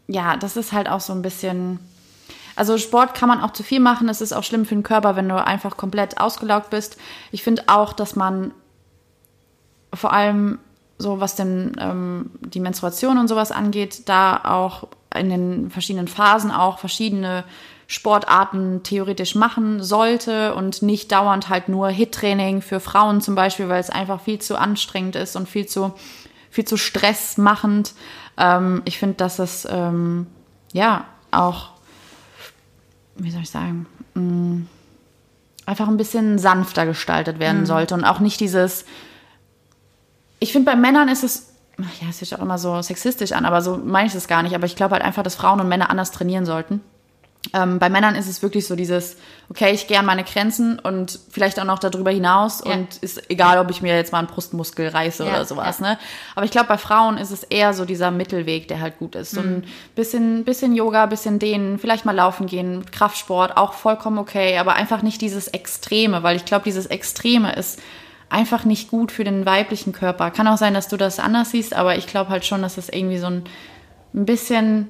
ja, 0.07 0.37
das 0.37 0.57
ist 0.57 0.71
halt 0.71 0.89
auch 0.89 0.99
so 1.01 1.13
ein 1.13 1.21
bisschen. 1.21 1.79
Also 2.59 2.77
Sport 2.77 3.13
kann 3.13 3.29
man 3.29 3.41
auch 3.41 3.51
zu 3.51 3.63
viel 3.63 3.79
machen. 3.79 4.09
Es 4.09 4.21
ist 4.21 4.33
auch 4.33 4.43
schlimm 4.43 4.65
für 4.65 4.75
den 4.75 4.83
Körper, 4.83 5.15
wenn 5.15 5.29
du 5.29 5.43
einfach 5.43 5.77
komplett 5.77 6.19
ausgelaugt 6.19 6.69
bist. 6.69 6.97
Ich 7.31 7.43
finde 7.43 7.63
auch, 7.67 7.93
dass 7.93 8.15
man 8.15 8.51
vor 9.93 10.13
allem 10.13 10.59
so 10.97 11.21
was 11.21 11.35
denn 11.35 11.77
ähm, 11.79 12.31
die 12.41 12.59
Menstruation 12.59 13.17
und 13.17 13.29
sowas 13.29 13.51
angeht, 13.51 14.09
da 14.09 14.41
auch 14.43 14.89
in 15.15 15.29
den 15.29 15.69
verschiedenen 15.71 16.09
Phasen 16.09 16.51
auch 16.51 16.77
verschiedene 16.77 17.45
Sportarten 17.87 18.83
theoretisch 18.83 19.33
machen 19.33 19.81
sollte 19.81 20.53
und 20.53 20.81
nicht 20.81 21.11
dauernd 21.11 21.47
halt 21.47 21.69
nur 21.69 21.87
Hit-Training 21.87 22.61
für 22.61 22.81
Frauen 22.81 23.21
zum 23.21 23.33
Beispiel, 23.33 23.69
weil 23.69 23.79
es 23.79 23.89
einfach 23.89 24.19
viel 24.19 24.39
zu 24.39 24.57
anstrengend 24.57 25.15
ist 25.15 25.37
und 25.37 25.47
viel 25.47 25.65
zu 25.65 25.93
viel 26.49 26.65
zu 26.65 26.77
stressmachend. 26.77 27.93
Ähm, 28.37 28.81
ich 28.85 28.99
finde, 28.99 29.15
dass 29.15 29.39
es 29.39 29.67
ähm, 29.69 30.27
ja 30.73 31.05
auch, 31.31 31.71
wie 33.19 33.31
soll 33.31 33.41
ich 33.41 33.49
sagen, 33.49 33.85
mh, 34.15 34.61
einfach 35.65 35.87
ein 35.87 35.97
bisschen 35.97 36.39
sanfter 36.39 36.85
gestaltet 36.85 37.39
werden 37.39 37.65
sollte 37.65 37.93
und 37.93 38.03
auch 38.03 38.19
nicht 38.19 38.39
dieses. 38.39 38.85
Ich 40.39 40.51
finde, 40.51 40.71
bei 40.71 40.75
Männern 40.75 41.09
ist 41.09 41.23
es, 41.23 41.53
ja, 41.77 41.85
es 41.85 42.01
hört 42.01 42.13
sich 42.15 42.35
auch 42.35 42.41
immer 42.41 42.57
so 42.57 42.81
sexistisch 42.81 43.33
an, 43.33 43.45
aber 43.45 43.61
so 43.61 43.77
meine 43.77 44.07
ich 44.07 44.15
es 44.15 44.27
gar 44.27 44.41
nicht. 44.41 44.55
Aber 44.55 44.65
ich 44.65 44.75
glaube 44.75 44.93
halt 44.95 45.03
einfach, 45.03 45.23
dass 45.23 45.35
Frauen 45.35 45.59
und 45.59 45.67
Männer 45.69 45.89
anders 45.89 46.11
trainieren 46.11 46.45
sollten. 46.45 46.81
Ähm, 47.53 47.79
bei 47.79 47.89
Männern 47.89 48.15
ist 48.15 48.27
es 48.27 48.43
wirklich 48.43 48.67
so 48.67 48.75
dieses, 48.75 49.15
okay, 49.49 49.71
ich 49.71 49.87
gehe 49.87 49.97
an 49.97 50.05
meine 50.05 50.25
Grenzen 50.25 50.77
und 50.77 51.17
vielleicht 51.31 51.57
auch 51.59 51.63
noch 51.63 51.79
darüber 51.79 52.11
hinaus 52.11 52.61
Ja. 52.65 52.73
und 52.73 52.97
ist 52.97 53.29
egal, 53.31 53.57
ob 53.59 53.71
ich 53.71 53.81
mir 53.81 53.95
jetzt 53.95 54.11
mal 54.11 54.19
einen 54.19 54.27
Brustmuskel 54.27 54.89
reiße 54.89 55.23
Ja, 55.23 55.29
oder 55.31 55.45
sowas, 55.45 55.79
ja. 55.79 55.91
ne? 55.91 55.99
Aber 56.35 56.43
ich 56.45 56.51
glaube, 56.51 56.67
bei 56.67 56.77
Frauen 56.77 57.17
ist 57.17 57.31
es 57.31 57.43
eher 57.43 57.73
so 57.73 57.85
dieser 57.85 58.11
Mittelweg, 58.11 58.67
der 58.67 58.81
halt 58.81 58.99
gut 58.99 59.15
ist. 59.15 59.31
So 59.31 59.41
Mhm. 59.41 59.47
ein 59.47 59.63
bisschen, 59.95 60.43
bisschen 60.43 60.75
Yoga, 60.75 61.05
bisschen 61.05 61.39
Dehnen, 61.39 61.79
vielleicht 61.79 62.03
mal 62.03 62.13
laufen 62.15 62.45
gehen, 62.45 62.85
Kraftsport, 62.91 63.55
auch 63.55 63.71
vollkommen 63.71 64.17
okay, 64.17 64.57
aber 64.57 64.73
einfach 64.73 65.01
nicht 65.01 65.21
dieses 65.21 65.47
Extreme, 65.47 66.21
weil 66.23 66.35
ich 66.35 66.43
glaube, 66.45 66.65
dieses 66.65 66.87
Extreme 66.87 67.53
ist 67.53 67.79
einfach 68.29 68.65
nicht 68.65 68.91
gut 68.91 69.13
für 69.13 69.23
den 69.23 69.45
weiblichen 69.45 69.93
Körper. 69.93 70.29
Kann 70.29 70.47
auch 70.49 70.57
sein, 70.57 70.73
dass 70.73 70.89
du 70.89 70.97
das 70.97 71.19
anders 71.19 71.51
siehst, 71.51 71.73
aber 71.73 71.95
ich 71.95 72.05
glaube 72.05 72.29
halt 72.31 72.45
schon, 72.45 72.61
dass 72.61 72.77
es 72.77 72.89
irgendwie 72.89 73.17
so 73.17 73.27
ein, 73.27 73.43
ein 74.13 74.25
bisschen, 74.25 74.89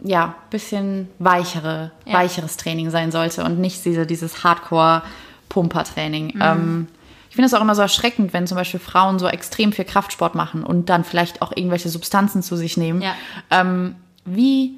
ja, 0.00 0.34
bisschen 0.50 1.08
weichere, 1.18 1.90
Ja. 2.04 2.14
weicheres 2.14 2.56
Training 2.56 2.90
sein 2.90 3.10
sollte 3.12 3.44
und 3.44 3.58
nicht 3.58 3.84
diese, 3.84 4.06
dieses 4.06 4.44
Hardcore-Pumper-Training. 4.44 6.32
Mhm. 6.34 6.40
Ähm, 6.42 6.86
ich 7.30 7.36
finde 7.36 7.46
es 7.48 7.54
auch 7.54 7.60
immer 7.60 7.74
so 7.74 7.82
erschreckend, 7.82 8.32
wenn 8.32 8.46
zum 8.46 8.56
Beispiel 8.56 8.80
Frauen 8.80 9.18
so 9.18 9.26
extrem 9.28 9.72
viel 9.72 9.84
Kraftsport 9.84 10.34
machen 10.34 10.64
und 10.64 10.88
dann 10.88 11.04
vielleicht 11.04 11.42
auch 11.42 11.52
irgendwelche 11.54 11.88
Substanzen 11.88 12.42
zu 12.42 12.56
sich 12.56 12.76
nehmen. 12.76 13.02
Ja. 13.02 13.14
Ähm, 13.50 13.96
wie 14.24 14.74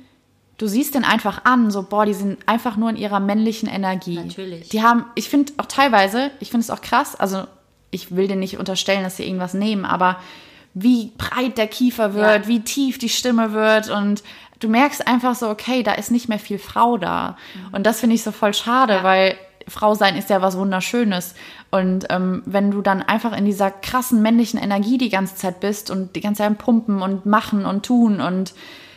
du 0.58 0.66
siehst 0.66 0.94
den 0.96 1.04
einfach 1.04 1.44
an, 1.44 1.70
so, 1.70 1.84
boah, 1.84 2.04
die 2.04 2.14
sind 2.14 2.38
einfach 2.46 2.76
nur 2.76 2.90
in 2.90 2.96
ihrer 2.96 3.20
männlichen 3.20 3.68
Energie. 3.68 4.16
Natürlich. 4.16 4.68
Die 4.70 4.82
haben, 4.82 5.04
ich 5.14 5.28
finde 5.28 5.52
auch 5.58 5.66
teilweise, 5.66 6.32
ich 6.40 6.50
finde 6.50 6.64
es 6.64 6.70
auch 6.70 6.80
krass, 6.80 7.14
also 7.14 7.44
ich 7.92 8.14
will 8.16 8.26
denen 8.26 8.40
nicht 8.40 8.58
unterstellen, 8.58 9.04
dass 9.04 9.16
sie 9.16 9.24
irgendwas 9.24 9.54
nehmen, 9.54 9.84
aber 9.84 10.16
wie 10.74 11.12
breit 11.16 11.58
der 11.58 11.68
Kiefer 11.68 12.12
wird, 12.14 12.42
Ja. 12.44 12.48
wie 12.48 12.60
tief 12.60 12.98
die 12.98 13.08
Stimme 13.08 13.52
wird 13.52 13.88
und 13.88 14.22
du 14.60 14.68
merkst 14.68 15.06
einfach 15.06 15.34
so, 15.34 15.48
okay, 15.48 15.82
da 15.82 15.92
ist 15.92 16.10
nicht 16.10 16.28
mehr 16.28 16.38
viel 16.38 16.58
Frau 16.58 16.96
da. 16.98 17.36
Und 17.72 17.84
das 17.86 18.00
finde 18.00 18.14
ich 18.16 18.22
so 18.22 18.32
voll 18.32 18.54
schade, 18.54 18.94
Ja. 18.94 19.02
weil 19.04 19.36
Frau 19.68 19.94
sein 19.94 20.16
ist 20.16 20.30
ja 20.30 20.40
was 20.40 20.56
Wunderschönes. 20.56 21.34
Und 21.70 22.06
ähm, 22.10 22.42
wenn 22.46 22.70
du 22.70 22.80
dann 22.80 23.02
einfach 23.02 23.36
in 23.36 23.44
dieser 23.44 23.70
krassen 23.70 24.22
männlichen 24.22 24.58
Energie 24.58 24.96
die 24.98 25.10
ganze 25.10 25.36
Zeit 25.36 25.60
bist 25.60 25.90
und 25.90 26.16
die 26.16 26.20
ganze 26.22 26.42
Zeit 26.42 26.56
pumpen 26.58 27.02
und 27.02 27.26
machen 27.26 27.66
und 27.66 27.84
tun 27.84 28.20
und 28.20 28.54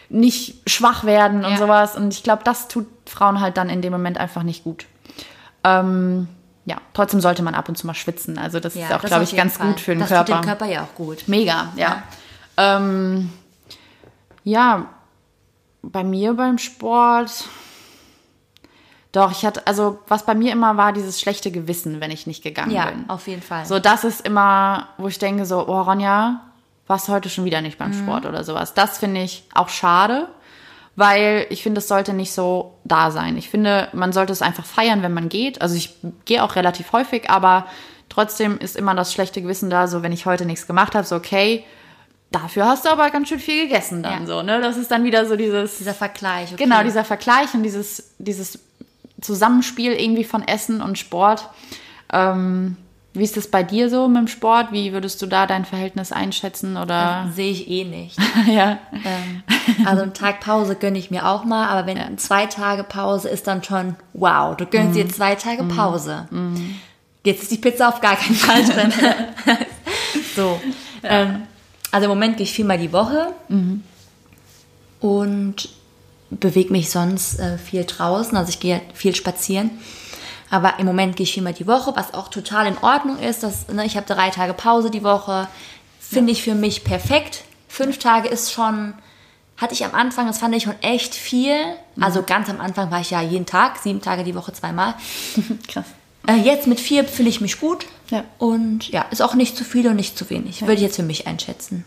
nicht 0.10 0.56
schwach 0.70 1.04
werden 1.04 1.44
und 1.46 1.52
Ja. 1.52 1.58
sowas. 1.58 1.96
Und 1.98 2.14
ich 2.14 2.24
glaube, 2.24 2.44
das 2.46 2.68
tut 2.70 2.88
Frauen 3.06 3.42
halt 3.42 3.58
dann 3.58 3.70
in 3.70 3.82
dem 3.82 3.92
Moment 3.92 4.18
einfach 4.18 4.44
nicht 4.44 4.64
gut. 4.64 4.86
Ähm, 5.64 6.28
ja, 6.66 6.78
trotzdem 6.94 7.20
sollte 7.22 7.44
man 7.44 7.54
ab 7.54 7.68
und 7.70 7.78
zu 7.78 7.86
mal 7.88 7.94
schwitzen. 7.94 8.38
Also 8.38 8.60
das 8.60 8.76
ist 8.76 8.84
auch, 8.92 9.02
das 9.02 9.10
glaube 9.10 9.24
ich, 9.26 9.36
ganz 9.36 9.58
Fall. 9.58 9.68
gut 9.68 9.80
für 9.82 9.92
den 9.92 10.00
das 10.00 10.10
Körper. 10.10 10.26
tut 10.36 10.44
dem 10.44 10.48
Körper 10.48 10.66
ja 10.66 10.84
auch 10.84 10.96
gut. 10.96 11.28
Mega, 11.28 11.70
ja. 11.76 12.04
Ähm, 12.58 13.30
ja, 14.44 14.86
bei 15.82 16.04
mir 16.04 16.34
beim 16.34 16.58
Sport. 16.58 17.46
Doch, 19.12 19.32
ich 19.32 19.46
hatte, 19.46 19.68
also 19.68 20.00
was 20.08 20.26
bei 20.26 20.36
mir 20.36 20.54
immer 20.54 20.78
war, 20.78 20.94
dieses 20.94 21.20
schlechte 21.20 21.52
Gewissen, 21.52 22.00
wenn 22.00 22.12
ich 22.12 22.28
nicht 22.28 22.44
gegangen 22.44 22.72
Ja, 22.72 22.86
bin. 22.86 23.10
auf 23.10 23.28
jeden 23.28 23.42
Fall. 23.42 23.66
So, 23.66 23.80
das 23.80 24.04
ist 24.06 24.26
immer, 24.26 24.88
wo 24.98 25.08
ich 25.10 25.20
denke, 25.20 25.46
so, 25.46 25.68
oh 25.68 25.82
Ronja, 25.82 26.42
warst 26.88 27.10
heute 27.10 27.30
schon 27.30 27.44
wieder 27.46 27.62
nicht 27.62 27.78
beim 27.78 27.94
Sport 27.94 28.26
oder 28.26 28.44
sowas. 28.44 28.74
Das 28.74 28.98
finde 29.00 29.22
ich 29.22 29.44
auch 29.54 29.70
schade, 29.70 30.28
weil 30.96 31.46
ich 31.50 31.62
finde, 31.64 31.80
es 31.80 31.88
sollte 31.90 32.14
nicht 32.14 32.32
so 32.34 32.78
da 32.86 33.12
sein. 33.12 33.38
Ich 33.38 33.50
finde, 33.50 33.90
man 33.94 34.14
sollte 34.14 34.32
es 34.34 34.42
einfach 34.42 34.66
feiern, 34.66 35.02
wenn 35.02 35.14
man 35.14 35.28
geht. 35.30 35.62
Also 35.62 35.76
ich 35.76 35.96
gehe 36.26 36.44
auch 36.44 36.56
relativ 36.56 36.92
häufig, 36.94 37.30
aber 37.30 37.66
trotzdem 38.08 38.58
ist 38.60 38.76
immer 38.78 38.94
das 38.96 39.14
schlechte 39.14 39.42
Gewissen 39.42 39.70
da, 39.70 39.88
so 39.88 40.04
wenn 40.04 40.12
ich 40.14 40.26
heute 40.26 40.46
nichts 40.46 40.68
gemacht 40.68 40.96
habe, 40.96 41.06
so 41.08 41.16
okay, 41.18 41.66
dafür 42.32 42.66
hast 42.66 42.86
du 42.86 42.90
aber 42.90 43.10
ganz 43.10 43.30
schön 43.30 43.40
viel 43.40 43.64
gegessen 43.68 44.04
dann 44.04 44.22
Ja. 44.22 44.28
so, 44.28 44.42
ne? 44.42 44.62
Das 44.62 44.78
ist 44.78 44.90
dann 44.92 45.04
wieder 45.04 45.26
so 45.26 45.36
dieses 45.36 45.78
Dieser 45.78 45.94
Vergleich. 45.94 46.54
Okay. 46.54 46.64
Genau, 46.64 46.84
dieser 46.84 47.04
Vergleich 47.06 47.54
und 47.54 47.64
dieses, 47.64 48.12
dieses 48.20 48.60
Zusammenspiel 49.22 49.92
irgendwie 49.94 50.24
von 50.24 50.48
Essen 50.48 50.82
und 50.82 50.98
Sport. 50.98 51.50
Ähm, 52.12 52.78
wie 53.14 53.24
ist 53.24 53.36
das 53.36 53.48
bei 53.50 53.62
dir 53.62 53.90
so 53.90 54.08
mit 54.08 54.18
dem 54.18 54.28
Sport? 54.30 54.72
Wie 54.72 54.94
würdest 54.94 55.22
du 55.22 55.26
da 55.26 55.46
dein 55.46 55.66
Verhältnis 55.66 56.14
einschätzen? 56.14 56.78
Oder 56.78 57.30
Sehe 57.36 57.52
ich 57.52 57.70
eh 57.70 57.84
nicht. 57.84 58.18
ja. 58.48 58.78
ähm, 58.94 59.44
also 59.86 60.04
einen 60.04 60.14
Tag 60.14 60.40
Pause 60.40 60.76
gönne 60.76 60.98
ich 60.98 61.12
mir 61.12 61.28
auch 61.28 61.44
mal, 61.44 61.68
aber 61.68 61.86
wenn 61.88 62.18
zwei 62.18 62.46
Tage 62.46 62.84
Pause 62.86 63.28
ist 63.28 63.48
dann 63.48 63.64
schon, 63.64 63.96
wow, 64.14 64.56
du 64.56 64.66
gönnst 64.66 64.92
Mhm. 64.92 64.94
dir 65.08 65.10
zwei 65.10 65.36
Tage 65.36 65.64
Pause. 65.66 66.28
Jetzt 67.26 67.44
ist 67.44 67.52
die 67.52 67.58
Pizza 67.58 67.90
auf 67.90 68.00
gar 68.00 68.16
keinen 68.16 68.36
Fall 68.36 68.64
drin. 68.64 68.94
so. 70.36 70.60
Ähm, 71.04 71.44
also 71.92 72.06
im 72.06 72.10
Moment 72.10 72.38
gehe 72.38 72.46
ich 72.46 72.54
viermal 72.54 72.78
die 72.78 72.92
Woche 72.94 73.34
Mhm. 73.50 73.84
und 75.00 75.70
bewege 76.30 76.72
mich 76.72 76.90
sonst 76.90 77.40
äh, 77.40 77.58
viel 77.58 77.84
draußen. 77.86 78.38
Also 78.38 78.50
ich 78.50 78.60
gehe 78.60 78.82
viel 78.94 79.16
spazieren. 79.16 79.72
Aber 80.50 80.80
im 80.80 80.86
Moment 80.86 81.16
gehe 81.16 81.24
ich 81.24 81.34
viermal 81.34 81.54
die 81.54 81.68
Woche, 81.68 81.94
was 81.96 82.14
auch 82.14 82.28
total 82.28 82.68
in 82.68 82.78
Ordnung 82.80 83.18
ist. 83.20 83.44
Das, 83.44 83.68
ne, 83.70 83.86
ich 83.86 83.96
habe 83.96 84.06
drei 84.06 84.30
Tage 84.30 84.54
Pause 84.54 84.92
die 84.92 85.04
Woche. 85.04 85.48
Finde 86.00 86.32
ich 86.34 86.44
für 86.44 86.56
mich 86.56 86.84
perfekt. 86.84 87.44
Fünf 87.70 88.00
Tage 88.00 88.28
ist 88.28 88.52
schon, 88.52 88.94
hatte 89.56 89.74
ich 89.74 89.86
am 89.86 89.96
Anfang, 89.96 90.28
das 90.28 90.40
fand 90.40 90.54
ich 90.56 90.64
schon 90.64 90.76
echt 90.82 91.16
viel. 91.16 91.56
Also 92.00 92.24
ganz 92.24 92.50
am 92.50 92.60
Anfang 92.60 92.92
war 92.92 93.00
ich 93.00 93.12
ja 93.12 93.22
jeden 93.22 93.46
Tag, 93.46 93.78
sieben 93.78 94.02
Tage 94.02 94.26
die 94.26 94.36
Woche 94.36 94.52
zweimal. 94.52 94.94
Krass. 95.70 95.86
Äh, 96.28 96.36
jetzt 96.36 96.68
mit 96.68 96.80
vier 96.80 97.06
fühle 97.06 97.30
ich 97.30 97.42
mich 97.42 97.60
gut. 97.60 97.86
Ja. 98.10 98.24
Und 98.38 98.90
ja, 98.90 99.04
ist 99.04 99.22
auch 99.22 99.36
nicht 99.36 99.56
zu 99.56 99.64
viel 99.64 99.88
und 99.88 99.96
nicht 99.96 100.18
zu 100.18 100.30
wenig. 100.30 100.62
Würde 100.62 100.74
ich 100.74 100.82
jetzt 100.82 100.98
für 100.98 101.04
mich 101.04 101.28
einschätzen. 101.28 101.86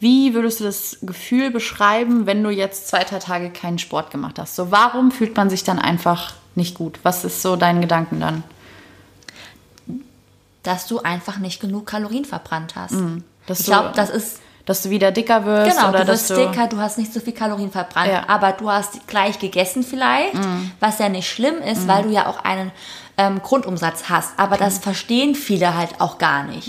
Wie 0.00 0.34
würdest 0.34 0.60
du 0.60 0.64
das 0.64 0.98
Gefühl 1.02 1.50
beschreiben, 1.50 2.26
wenn 2.26 2.42
du 2.42 2.50
jetzt 2.50 2.88
zwei, 2.88 3.04
drei 3.04 3.18
Tage 3.18 3.50
keinen 3.50 3.78
Sport 3.78 4.10
gemacht 4.10 4.38
hast? 4.38 4.56
So, 4.56 4.70
warum 4.70 5.10
fühlt 5.10 5.36
man 5.36 5.48
sich 5.48 5.64
dann 5.64 5.78
einfach 5.78 6.34
nicht 6.54 6.74
gut? 6.74 6.98
Was 7.02 7.24
ist 7.24 7.40
so 7.40 7.56
dein 7.56 7.80
Gedanken 7.80 8.20
dann? 8.20 8.42
Dass 10.62 10.86
du 10.86 11.00
einfach 11.00 11.38
nicht 11.38 11.60
genug 11.60 11.86
Kalorien 11.86 12.24
verbrannt 12.24 12.76
hast. 12.76 12.92
Mhm. 12.92 13.24
Ich 13.48 13.64
glaube, 13.64 13.92
das 13.94 14.10
ist 14.10 14.40
Dass 14.64 14.82
du 14.82 14.90
wieder 14.90 15.10
dicker 15.10 15.44
wirst 15.44 15.76
Genau, 15.76 15.88
oder 15.88 16.04
du 16.04 16.12
wirst 16.12 16.30
dass 16.30 16.36
du 16.38 16.46
dicker, 16.46 16.68
du 16.68 16.78
hast 16.78 16.96
nicht 16.98 17.12
so 17.12 17.18
viel 17.20 17.32
Kalorien 17.32 17.70
verbrannt, 17.72 18.10
Ja. 18.12 18.24
Aber 18.28 18.52
du 18.52 18.70
hast 18.70 19.06
gleich 19.08 19.38
gegessen 19.40 19.82
vielleicht, 19.82 20.34
was 20.78 20.98
ja 21.00 21.08
nicht 21.08 21.28
schlimm 21.28 21.56
ist, 21.62 21.88
weil 21.88 22.04
du 22.04 22.10
ja 22.10 22.26
auch 22.28 22.44
einen 22.44 22.70
ähm, 23.18 23.42
Grundumsatz 23.42 24.04
hast. 24.08 24.38
Aber 24.38 24.56
das 24.56 24.78
Mhm. 24.78 24.82
verstehen 24.82 25.34
viele 25.34 25.76
halt 25.76 26.00
auch 26.00 26.18
gar 26.18 26.44
nicht. 26.44 26.68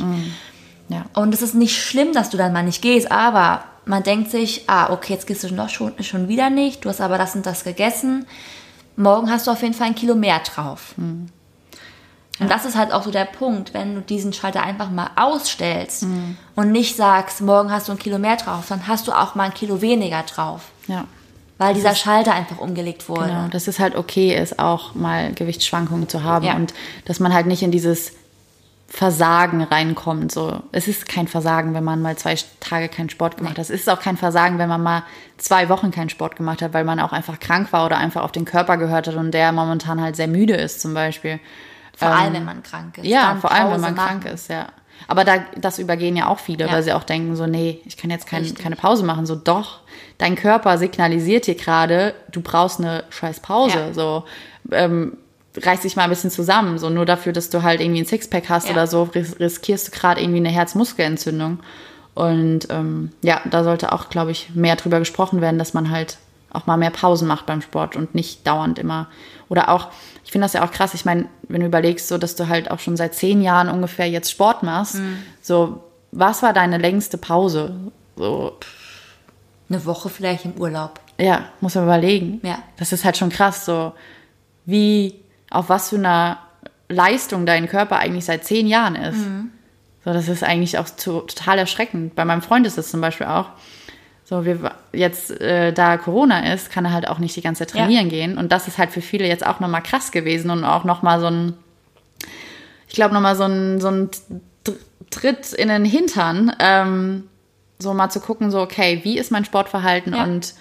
ja. 0.89 1.06
Und 1.13 1.34
es 1.34 1.41
ist 1.41 1.53
nicht 1.56 1.82
schlimm, 1.82 2.13
dass 2.13 2.29
du 2.32 2.38
dann 2.38 2.51
mal 2.51 2.63
nicht 2.63 2.82
gehst, 2.82 3.12
aber 3.12 3.63
man 3.86 4.01
denkt 4.03 4.32
sich, 4.32 4.63
ah, 4.67 4.91
okay, 4.91 5.13
jetzt 5.13 5.27
gehst 5.27 5.43
du 5.43 5.53
noch 5.53 5.69
schon, 5.69 5.93
schon 6.03 6.27
wieder 6.27 6.49
nicht, 6.49 6.84
du 6.86 6.89
hast 6.89 6.99
aber 7.01 7.17
das 7.17 7.36
und 7.36 7.45
das 7.45 7.63
gegessen. 7.63 8.25
Morgen 8.95 9.29
hast 9.32 9.47
du 9.47 9.51
auf 9.51 9.62
jeden 9.62 9.73
Fall 9.73 9.88
ein 9.88 9.95
Kilo 9.95 10.15
mehr 10.15 10.39
drauf. 10.39 10.95
Und 12.43 12.51
das 12.51 12.65
ist 12.65 12.77
halt 12.77 12.91
auch 12.93 13.03
so 13.03 13.12
der 13.12 13.25
Punkt, 13.25 13.73
wenn 13.73 13.95
du 13.95 14.01
diesen 14.01 14.32
Schalter 14.34 14.63
einfach 14.63 14.89
mal 14.89 15.10
ausstellst 15.15 16.03
Mhm. 16.03 16.38
und 16.56 16.71
nicht 16.71 16.95
sagst, 16.95 17.41
morgen 17.41 17.71
hast 17.71 17.88
du 17.88 17.91
ein 17.93 17.99
Kilo 17.99 18.17
mehr 18.19 18.36
drauf, 18.38 18.65
dann 18.69 18.88
hast 18.88 19.08
du 19.08 19.12
auch 19.12 19.36
mal 19.36 19.45
ein 19.45 19.53
Kilo 19.53 19.82
weniger 19.82 20.23
drauf. 20.23 20.62
ja. 20.88 21.06
Weil 21.60 21.75
dieser 21.75 21.93
Schalter 21.95 22.34
einfach 22.34 22.58
umgelegt 22.58 23.08
wurde. 23.08 23.27
Genau, 23.29 23.47
dass 23.47 23.67
es 23.67 23.79
halt 23.79 23.95
okay 23.95 24.36
ist, 24.36 24.58
auch 24.60 24.95
mal 24.95 25.32
Gewichtsschwankungen 25.34 26.10
zu 26.10 26.23
haben 26.23 26.45
Ja. 26.45 26.56
und 26.56 26.73
dass 27.06 27.19
man 27.19 27.32
halt 27.34 27.45
nicht 27.45 27.62
in 27.62 27.71
dieses 27.71 28.12
Versagen 28.89 29.62
reinkommt. 29.63 30.32
So, 30.32 30.62
es 30.71 30.88
ist 30.88 31.08
kein 31.08 31.27
Versagen, 31.27 31.73
wenn 31.73 31.84
man 31.84 32.01
mal 32.01 32.15
zwei 32.15 32.36
Tage 32.60 32.89
keinen 32.89 33.10
Sport 33.10 33.38
gemacht 33.38 33.53
hat. 33.53 33.60
Es 33.60 33.69
ist 33.69 33.89
auch 33.89 33.99
kein 33.99 34.17
Versagen, 34.17 34.58
wenn 34.58 34.67
man 34.69 34.84
mal 34.84 35.03
zwei 35.38 35.69
Wochen 35.69 35.91
keinen 35.91 36.10
Sport 36.10 36.36
gemacht 36.36 36.62
hat, 36.62 36.73
weil 36.73 36.84
man 36.84 36.99
auch 36.99 37.12
einfach 37.13 37.39
krank 37.39 37.71
war 37.71 37.86
oder 37.86 37.97
einfach 37.97 38.23
auf 38.23 38.32
den 38.32 38.45
Körper 38.45 38.77
gehört 38.77 39.08
hat 39.08 39.15
und 39.15 39.32
der 39.32 39.51
momentan 39.51 40.01
halt 40.01 40.15
sehr 40.15 40.27
müde 40.27 40.56
ist, 40.56 40.82
zum 40.82 40.93
Beispiel. 40.93 41.39
Vor 42.03 42.11
ähm, 42.11 42.17
allem, 42.17 42.33
wenn 42.33 42.45
man 42.45 42.63
krank 42.63 42.97
ist. 42.97 43.05
Ja, 43.05 43.37
vor 43.39 43.51
allem, 43.51 43.71
wenn 43.71 43.81
man 43.81 43.95
machen. 43.95 44.21
krank 44.21 44.33
ist, 44.33 44.49
ja. 44.49 44.67
Aber 45.07 45.25
da, 45.25 45.39
das 45.57 45.79
übergehen 45.79 46.15
ja 46.15 46.27
auch 46.27 46.39
viele, 46.39 46.65
ja. 46.65 46.71
weil 46.71 46.83
sie 46.83 46.93
auch 46.93 47.03
denken 47.03 47.35
so, 47.35 47.45
nee, 47.45 47.81
ich 47.85 47.97
kann 47.97 48.09
jetzt 48.09 48.27
kein, 48.27 48.53
keine 48.55 48.75
Pause 48.75 49.03
machen. 49.03 49.25
So, 49.25 49.35
doch, 49.35 49.81
dein 50.17 50.35
Körper 50.35 50.77
signalisiert 50.77 51.47
dir 51.47 51.55
gerade, 51.55 52.13
du 52.31 52.41
brauchst 52.41 52.79
eine 52.79 53.03
scheiß 53.09 53.41
Pause. 53.41 53.77
Ja. 53.77 53.93
So, 53.93 54.23
ähm, 54.71 55.17
reiß 55.57 55.81
dich 55.81 55.95
mal 55.95 56.03
ein 56.03 56.09
bisschen 56.09 56.31
zusammen. 56.31 56.77
So, 56.77 56.89
nur 56.89 57.05
dafür, 57.05 57.33
dass 57.33 57.49
du 57.49 57.63
halt 57.63 57.81
irgendwie 57.81 58.01
ein 58.01 58.05
Sixpack 58.05 58.49
hast 58.49 58.67
ja. 58.67 58.73
oder 58.73 58.87
so, 58.87 59.03
ris 59.03 59.39
riskierst 59.39 59.87
du 59.87 59.91
gerade 59.91 60.21
irgendwie 60.21 60.39
eine 60.39 60.49
Herzmuskelentzündung. 60.49 61.59
Und 62.15 62.67
ähm, 62.69 63.11
ja, 63.23 63.41
da 63.45 63.63
sollte 63.63 63.91
auch, 63.91 64.09
glaube 64.09 64.31
ich, 64.31 64.51
mehr 64.53 64.75
drüber 64.75 64.99
gesprochen 64.99 65.41
werden, 65.41 65.57
dass 65.57 65.73
man 65.73 65.89
halt 65.89 66.17
auch 66.53 66.65
mal 66.65 66.77
mehr 66.77 66.91
Pausen 66.91 67.27
macht 67.27 67.45
beim 67.45 67.61
Sport 67.61 67.95
und 67.95 68.15
nicht 68.15 68.45
dauernd 68.47 68.79
immer. 68.79 69.07
Oder 69.49 69.69
auch, 69.69 69.89
ich 70.23 70.31
finde 70.31 70.45
das 70.45 70.53
ja 70.53 70.65
auch 70.65 70.71
krass, 70.71 70.93
ich 70.93 71.05
meine, 71.05 71.25
wenn 71.47 71.61
du 71.61 71.67
überlegst, 71.67 72.07
so 72.07 72.17
dass 72.17 72.35
du 72.35 72.47
halt 72.47 72.71
auch 72.71 72.79
schon 72.79 72.95
seit 72.95 73.15
zehn 73.15 73.41
Jahren 73.41 73.69
ungefähr 73.69 74.09
jetzt 74.09 74.31
Sport 74.31 74.63
machst, 74.63 74.95
mhm. 74.95 75.17
so, 75.41 75.83
was 76.11 76.43
war 76.43 76.53
deine 76.53 76.77
längste 76.77 77.17
Pause? 77.17 77.75
So, 78.15 78.57
eine 79.69 79.85
Woche 79.85 80.09
vielleicht 80.09 80.45
im 80.45 80.53
Urlaub. 80.53 80.99
Ja, 81.19 81.45
muss 81.61 81.75
man 81.75 81.85
überlegen. 81.85 82.39
Ja. 82.43 82.59
Das 82.77 82.91
ist 82.91 83.05
halt 83.05 83.17
schon 83.17 83.29
krass, 83.29 83.65
so 83.65 83.93
wie, 84.65 85.19
auf 85.49 85.69
was 85.69 85.89
für 85.89 85.97
einer 85.97 86.37
Leistung 86.89 87.45
dein 87.45 87.67
Körper 87.67 87.97
eigentlich 87.97 88.25
seit 88.25 88.45
zehn 88.45 88.67
Jahren 88.67 88.95
ist. 88.95 89.17
Mhm. 89.17 89.51
So, 90.05 90.13
das 90.13 90.27
ist 90.27 90.43
eigentlich 90.43 90.77
auch 90.77 90.85
zu, 90.85 91.21
total 91.21 91.59
erschreckend. 91.59 92.15
Bei 92.15 92.25
meinem 92.25 92.41
Freund 92.41 92.67
ist 92.67 92.77
das 92.77 92.89
zum 92.89 93.01
Beispiel 93.01 93.27
auch. 93.27 93.49
So, 94.25 94.45
wir 94.45 94.71
jetzt, 94.93 95.31
äh, 95.41 95.73
da 95.73 95.97
Corona 95.97 96.53
ist, 96.53 96.71
kann 96.71 96.86
er 96.86 96.93
halt 96.93 97.07
auch 97.07 97.19
nicht 97.19 97.36
die 97.36 97.41
ganze 97.41 97.65
Zeit 97.65 97.71
trainieren 97.71 98.05
ja. 98.05 98.09
gehen. 98.09 98.38
Und 98.38 98.51
das 98.51 98.67
ist 98.67 98.77
halt 98.77 98.91
für 98.91 99.01
viele 99.01 99.27
jetzt 99.27 99.45
auch 99.45 99.59
nochmal 99.59 99.83
krass 99.83 100.12
gewesen 100.12 100.49
und 100.49 100.63
auch 100.63 100.86
nochmal 100.86 101.19
so 101.19 101.27
ein, 101.27 101.53
ich 102.88 102.93
glaube, 102.93 103.13
nochmal 103.13 103.36
so 103.36 103.43
ein, 103.43 103.81
so 103.81 103.89
ein 103.89 104.09
Tritt 105.09 105.53
in 105.53 105.67
den 105.67 105.86
Hintern, 105.86 106.55
ähm, 106.59 107.29
so 107.79 107.93
mal 107.93 108.09
zu 108.09 108.19
gucken, 108.19 108.49
so, 108.49 108.62
okay, 108.62 109.01
wie 109.03 109.17
ist 109.17 109.31
mein 109.31 109.45
Sportverhalten 109.45 110.13
ja. 110.13 110.23
und 110.23 110.53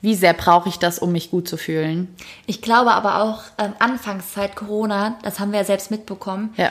wie 0.00 0.14
sehr 0.14 0.34
brauche 0.34 0.68
ich 0.68 0.78
das, 0.78 0.98
um 0.98 1.10
mich 1.10 1.30
gut 1.30 1.48
zu 1.48 1.56
fühlen? 1.56 2.14
Ich 2.46 2.62
glaube 2.62 2.92
aber 2.92 3.22
auch, 3.22 3.42
ähm, 3.58 3.72
Anfangszeit 3.78 4.54
Corona, 4.54 5.16
das 5.22 5.40
haben 5.40 5.50
wir 5.50 5.58
ja 5.58 5.64
selbst 5.64 5.90
mitbekommen. 5.90 6.54
Ja. 6.56 6.70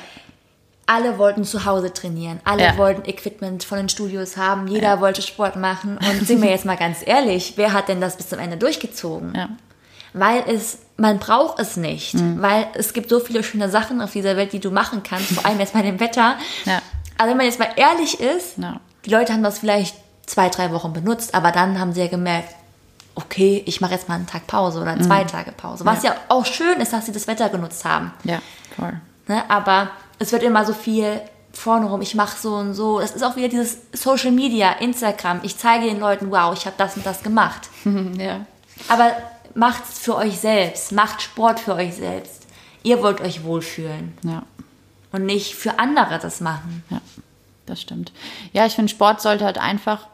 Alle 0.90 1.18
wollten 1.18 1.44
zu 1.44 1.66
Hause 1.66 1.94
trainieren. 1.94 2.40
Alle 2.46 2.64
ja. 2.64 2.78
wollten 2.78 3.08
Equipment 3.08 3.64
von 3.64 3.78
den 3.78 3.90
Studios 3.90 4.38
haben. 4.38 4.68
Jeder 4.68 4.88
ja. 4.88 5.02
wollte 5.02 5.22
Sport 5.22 5.58
machen. 5.58 5.98
Und 5.98 6.26
sind 6.26 6.42
wir 6.42 6.50
jetzt 6.50 6.66
mal 6.66 6.78
ganz 6.78 7.00
ehrlich, 7.06 7.54
wer 7.58 7.74
hat 7.74 7.90
denn 7.90 8.00
das 8.00 8.16
bis 8.16 8.30
zum 8.30 8.40
Ende 8.40 8.56
durchgezogen? 8.58 9.36
Ja. 9.36 9.50
Weil 10.14 10.44
es, 10.48 10.80
man 10.96 11.20
braucht 11.20 11.60
es 11.60 11.76
nicht. 11.76 12.14
Mhm. 12.14 12.42
Weil 12.42 12.68
es 12.74 12.94
gibt 12.94 13.10
so 13.10 13.20
viele 13.20 13.44
schöne 13.44 13.70
Sachen 13.70 14.02
auf 14.02 14.14
dieser 14.14 14.38
Welt, 14.38 14.54
die 14.54 14.60
du 14.60 14.72
machen 14.72 15.04
kannst. 15.04 15.34
Vor 15.34 15.46
allem 15.46 15.60
jetzt 15.60 15.74
bei 15.74 15.82
dem 15.82 16.00
Wetter. 16.00 16.38
Ja. 16.66 16.82
Also 17.18 17.32
wenn 17.32 17.38
man 17.38 17.46
jetzt 17.48 17.60
mal 17.60 17.70
ehrlich 17.76 18.20
ist, 18.20 18.56
die 19.06 19.10
Leute 19.10 19.34
haben 19.34 19.44
das 19.44 19.60
vielleicht 19.60 19.96
zwei, 20.26 20.50
drei 20.50 20.72
Wochen 20.72 20.94
benutzt, 20.94 21.36
aber 21.36 21.52
dann 21.52 21.80
haben 21.80 21.94
sie 21.94 22.02
ja 22.02 22.08
gemerkt, 22.08 22.54
okay, 23.16 23.64
ich 23.66 23.82
mache 23.82 23.94
jetzt 23.94 24.08
mal 24.08 24.16
einen 24.16 24.28
Tag 24.28 24.46
Pause 24.48 24.80
oder 24.80 25.00
zwei 25.02 25.24
mhm. 25.24 25.28
Tage 25.28 25.52
Pause. 25.52 25.86
Was 25.86 26.04
ja. 26.04 26.12
ja. 26.12 26.18
auch 26.30 26.46
schön 26.46 26.80
ist, 26.80 26.94
dass 26.94 27.08
sie 27.08 27.12
das 27.12 27.28
Wetter 27.28 27.50
genutzt 27.50 27.84
haben. 27.84 28.14
Ja, 28.24 28.40
voll. 28.76 28.94
Ne? 29.28 29.44
Aber 29.50 29.90
es 30.20 30.32
wird 30.32 30.44
immer 30.44 30.66
so 30.66 30.74
viel 30.74 31.22
vorne 31.52 31.88
rum, 31.88 32.02
ich 32.02 32.16
mache 32.16 32.38
so 32.40 32.56
und 32.56 32.74
so. 32.74 33.00
Es 33.00 33.12
ist 33.12 33.24
auch 33.24 33.36
wieder 33.36 33.48
dieses 33.48 33.80
Social 33.94 34.32
Media, 34.32 34.72
Instagram. 34.74 35.40
Ich 35.44 35.58
zeige 35.58 35.86
den 35.86 36.00
Leuten, 36.00 36.30
wow, 36.32 36.56
ich 36.56 36.66
habe 36.66 36.76
das 36.78 36.96
und 36.96 37.06
das 37.06 37.24
gemacht. 37.24 37.70
ja. 38.18 38.46
Aber 38.90 39.12
macht 39.56 39.84
es 39.90 40.00
für 40.00 40.16
euch 40.16 40.40
selbst. 40.40 40.92
Macht 40.92 41.22
Sport 41.22 41.60
für 41.60 41.74
euch 41.74 41.96
selbst. 41.96 42.46
Ihr 42.84 43.02
wollt 43.02 43.22
euch 43.22 43.44
wohlfühlen. 43.44 44.18
Ja. 44.24 44.44
Und 45.12 45.26
nicht 45.26 45.56
für 45.56 45.80
andere 45.80 46.20
das 46.20 46.42
machen. 46.42 46.84
Ja 46.90 47.02
das 47.68 47.82
stimmt. 47.82 48.12
Ja, 48.54 48.66
ich 48.66 48.74
finde, 48.74 48.90
Sport 48.90 49.22
sollte 49.22 49.46
halt 49.46 49.60
einfach 49.60 50.08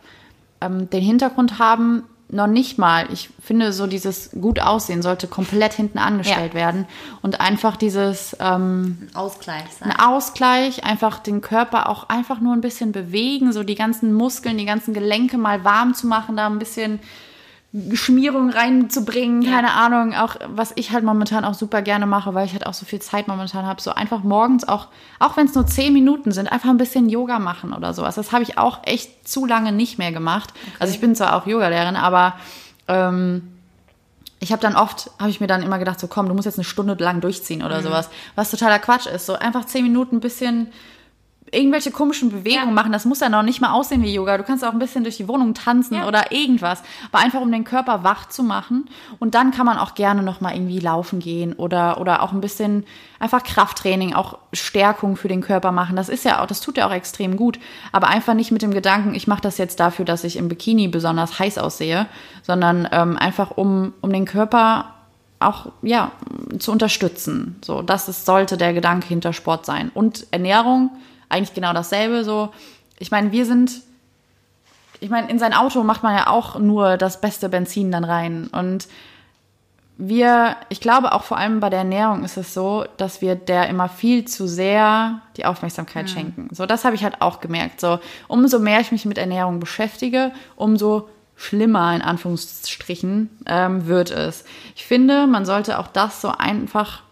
ähm, 0.60 0.90
den 0.90 1.02
Hintergrund 1.02 1.60
haben, 1.60 2.04
noch 2.34 2.48
nicht 2.48 2.78
mal. 2.78 3.08
Ich 3.12 3.30
finde, 3.42 3.72
so 3.72 3.88
dieses 3.88 4.32
gut 4.32 4.60
aussehen 4.60 5.02
sollte 5.02 5.28
komplett 5.28 5.74
hinten 5.74 5.98
angestellt 5.98 6.54
ja. 6.54 6.60
werden 6.60 6.86
und 7.22 7.40
einfach 7.40 7.78
dieses 7.78 8.36
ähm, 8.40 9.10
ein 9.10 9.16
Ausgleich 9.16 9.66
sein. 9.80 9.92
Ein 9.92 10.00
Ausgleich, 10.00 10.84
einfach 10.84 11.20
den 11.20 11.42
Körper 11.42 11.90
auch 11.90 12.10
einfach 12.10 12.40
nur 12.40 12.54
ein 12.54 12.62
bisschen 12.62 12.92
bewegen, 12.92 13.54
so 13.54 13.64
die 13.64 13.76
ganzen 13.76 14.14
Muskeln, 14.14 14.58
die 14.58 14.66
ganzen 14.66 14.94
Gelenke 14.94 15.38
mal 15.38 15.64
warm 15.64 15.94
zu 15.94 16.08
machen, 16.08 16.36
da 16.36 16.48
ein 16.48 16.60
bisschen 16.60 17.00
Schmierung 17.94 18.52
reinzubringen, 18.52 19.42
ja. 19.42 19.52
keine 19.52 19.74
Ahnung, 19.74 20.14
auch 20.14 20.36
was 20.48 20.74
ich 20.76 20.92
halt 20.92 21.04
momentan 21.04 21.44
auch 21.44 21.56
super 21.56 21.82
gerne 21.82 22.06
mache, 22.06 22.36
weil 22.36 22.46
ich 22.46 22.54
halt 22.54 22.68
auch 22.68 22.76
so 22.76 22.86
viel 22.86 23.02
Zeit 23.02 23.28
momentan 23.28 23.66
habe, 23.66 23.82
so 23.82 23.92
einfach 23.92 24.22
morgens 24.22 24.68
auch, 24.68 24.90
auch 25.18 25.38
wenn 25.38 25.48
es 25.48 25.56
nur 25.56 25.66
zehn 25.66 25.92
Minuten 25.92 26.32
sind, 26.32 26.52
einfach 26.52 26.70
ein 26.70 26.78
bisschen 26.78 27.10
Yoga 27.10 27.40
machen 27.40 27.74
oder 27.74 27.96
sowas. 27.96 28.14
Das 28.14 28.32
habe 28.32 28.44
ich 28.44 28.60
auch 28.60 28.82
echt 28.84 29.28
zu 29.28 29.48
lange 29.48 29.72
nicht 29.72 29.98
mehr 29.98 30.12
gemacht. 30.12 30.52
Okay. 30.52 30.76
Also 30.80 30.94
ich 30.94 31.02
bin 31.02 31.16
zwar 31.16 31.36
auch 31.36 31.48
Yogalehrerin, 31.48 31.96
aber 31.96 32.36
ähm, 32.88 33.42
ich 34.40 34.52
habe 34.52 34.62
dann 34.62 34.76
oft, 34.76 35.10
habe 35.20 35.32
ich 35.32 35.40
mir 35.40 35.48
dann 35.48 35.64
immer 35.64 35.80
gedacht, 35.80 36.00
so 36.00 36.08
komm, 36.08 36.28
du 36.28 36.36
musst 36.36 36.46
jetzt 36.46 36.60
eine 36.60 36.66
Stunde 36.66 36.96
lang 37.00 37.22
durchziehen 37.22 37.64
oder 37.64 37.80
mhm. 37.80 37.86
sowas, 37.86 38.10
was 38.36 38.52
totaler 38.52 38.78
Quatsch 38.78 39.08
ist. 39.08 39.26
So 39.26 39.34
einfach 39.34 39.66
zehn 39.66 39.84
Minuten 39.84 40.18
ein 40.18 40.20
bisschen 40.20 40.68
irgendwelche 41.54 41.92
komischen 41.92 42.30
Bewegungen 42.30 42.70
ja. 42.70 42.74
machen. 42.74 42.92
Das 42.92 43.06
muss 43.06 43.20
ja 43.20 43.30
noch 43.30 43.44
nicht 43.44 43.62
mal 43.62 43.72
aussehen 43.72 44.04
wie 44.04 44.14
Yoga. 44.14 44.38
Du 44.38 44.44
kannst 44.44 44.64
auch 44.66 44.74
ein 44.74 44.80
bisschen 44.80 45.04
durch 45.04 45.18
die 45.18 45.28
Wohnung 45.28 45.54
tanzen 45.54 45.96
ja. 45.96 46.08
oder 46.08 46.32
irgendwas. 46.32 46.84
Aber 47.12 47.24
einfach, 47.24 47.42
um 47.42 47.52
den 47.52 47.64
Körper 47.64 48.04
wach 48.04 48.28
zu 48.28 48.44
machen. 48.44 48.90
Und 49.20 49.36
dann 49.36 49.52
kann 49.52 49.66
man 49.66 49.78
auch 49.78 49.96
gerne 49.96 50.24
noch 50.24 50.42
mal 50.42 50.54
irgendwie 50.54 50.80
laufen 50.80 51.20
gehen 51.20 51.54
oder, 51.54 52.00
oder 52.00 52.24
auch 52.24 52.32
ein 52.32 52.42
bisschen 52.42 52.86
einfach 53.20 53.44
Krafttraining, 53.44 54.14
auch 54.14 54.38
Stärkung 54.52 55.16
für 55.16 55.28
den 55.28 55.42
Körper 55.42 55.72
machen. 55.72 55.96
Das 55.96 56.10
ist 56.10 56.26
ja 56.26 56.42
auch, 56.42 56.48
das 56.48 56.62
tut 56.62 56.78
ja 56.78 56.88
auch 56.88 56.94
extrem 56.94 57.38
gut. 57.38 57.60
Aber 57.92 58.08
einfach 58.08 58.34
nicht 58.34 58.52
mit 58.52 58.62
dem 58.62 58.72
Gedanken, 58.72 59.14
ich 59.14 59.28
mache 59.28 59.42
das 59.42 59.58
jetzt 59.58 59.80
dafür, 59.80 60.06
dass 60.06 60.24
ich 60.24 60.38
im 60.38 60.50
Bikini 60.50 60.88
besonders 60.88 61.40
heiß 61.40 61.58
aussehe, 61.58 62.08
sondern 62.42 62.88
ähm, 62.92 63.18
einfach 63.18 63.52
um, 63.52 63.94
um 64.02 64.12
den 64.12 64.26
Körper 64.26 64.94
auch 65.44 65.68
ja 65.82 66.12
zu 66.60 66.72
unterstützen. 66.72 67.58
So, 67.64 67.82
das 67.82 68.10
ist, 68.10 68.26
sollte 68.26 68.58
der 68.58 68.74
Gedanke 68.74 69.08
hinter 69.08 69.34
Sport 69.34 69.66
sein. 69.66 69.92
Und 69.94 70.28
Ernährung 70.32 70.92
eigentlich 71.34 71.54
genau 71.54 71.74
dasselbe. 71.74 72.24
So, 72.24 72.54
ich 73.00 73.12
meine, 73.12 73.32
wir 73.32 73.46
sind, 73.46 73.82
ich 75.00 75.10
meine, 75.10 75.30
in 75.30 75.40
sein 75.40 75.54
Auto 75.54 75.84
macht 75.84 76.04
man 76.04 76.16
ja 76.16 76.28
auch 76.28 76.60
nur 76.60 76.98
das 76.98 77.20
beste 77.20 77.50
Benzin 77.50 77.92
dann 77.92 78.04
rein. 78.04 78.48
Und 78.48 78.88
wir, 79.98 80.56
ich 80.70 80.80
glaube 80.80 81.12
auch 81.14 81.24
vor 81.24 81.38
allem 81.38 81.60
bei 81.60 81.70
der 81.70 81.80
Ernährung 81.80 82.24
ist 82.24 82.38
es 82.38 82.54
so, 82.54 82.86
dass 82.98 83.22
wir 83.22 83.36
der 83.36 83.70
immer 83.70 83.90
viel 83.90 84.26
zu 84.26 84.48
sehr 84.48 85.22
die 85.38 85.46
Aufmerksamkeit 85.46 86.06
mhm. 86.06 86.10
schenken. 86.10 86.50
So, 86.52 86.66
das 86.66 86.84
habe 86.86 86.96
ich 86.96 87.04
halt 87.04 87.22
auch 87.22 87.40
gemerkt. 87.40 87.80
So, 87.80 88.00
umso 88.28 88.60
mehr 88.60 88.80
ich 88.80 88.92
mich 88.92 89.06
mit 89.06 89.18
Ernährung 89.18 89.60
beschäftige, 89.60 90.32
umso 90.56 91.10
schlimmer 91.36 91.96
in 91.96 92.02
Anführungsstrichen 92.02 93.30
ähm, 93.46 93.88
wird 93.88 94.12
es. 94.12 94.46
Ich 94.76 94.86
finde, 94.86 95.28
man 95.28 95.46
sollte 95.46 95.80
auch 95.80 95.88
das 95.88 96.22
so 96.22 96.30
einfach 96.30 97.04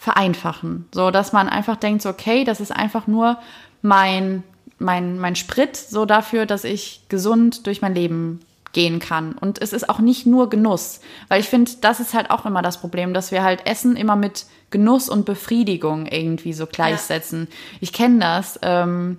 vereinfachen. 0.00 0.88
So, 0.94 1.10
dass 1.10 1.34
man 1.34 1.50
einfach 1.50 1.76
denkt, 1.76 2.00
so, 2.00 2.08
okay, 2.08 2.44
das 2.44 2.58
ist 2.58 2.72
einfach 2.72 3.06
nur 3.06 3.36
mein, 3.82 4.42
mein, 4.78 5.18
mein 5.18 5.36
Sprit, 5.36 5.76
so 5.76 6.06
dafür, 6.06 6.46
dass 6.46 6.64
ich 6.64 7.02
gesund 7.10 7.66
durch 7.66 7.82
mein 7.82 7.94
Leben 7.94 8.40
gehen 8.72 8.98
kann. 8.98 9.32
Und 9.32 9.60
es 9.60 9.74
ist 9.74 9.90
auch 9.90 9.98
nicht 9.98 10.24
nur 10.24 10.48
Genuss, 10.48 11.00
weil 11.28 11.40
ich 11.40 11.50
finde, 11.50 11.72
das 11.82 12.00
ist 12.00 12.14
halt 12.14 12.30
auch 12.30 12.46
immer 12.46 12.62
das 12.62 12.80
Problem, 12.80 13.12
dass 13.12 13.30
wir 13.30 13.42
halt 13.42 13.66
Essen 13.66 13.94
immer 13.94 14.16
mit 14.16 14.46
Genuss 14.70 15.10
und 15.10 15.26
Befriedigung 15.26 16.06
irgendwie 16.06 16.54
so 16.54 16.66
gleichsetzen. 16.66 17.48
Ja. 17.50 17.78
Ich 17.80 17.92
kenne 17.92 18.20
das. 18.20 18.58
Ähm, 18.62 19.18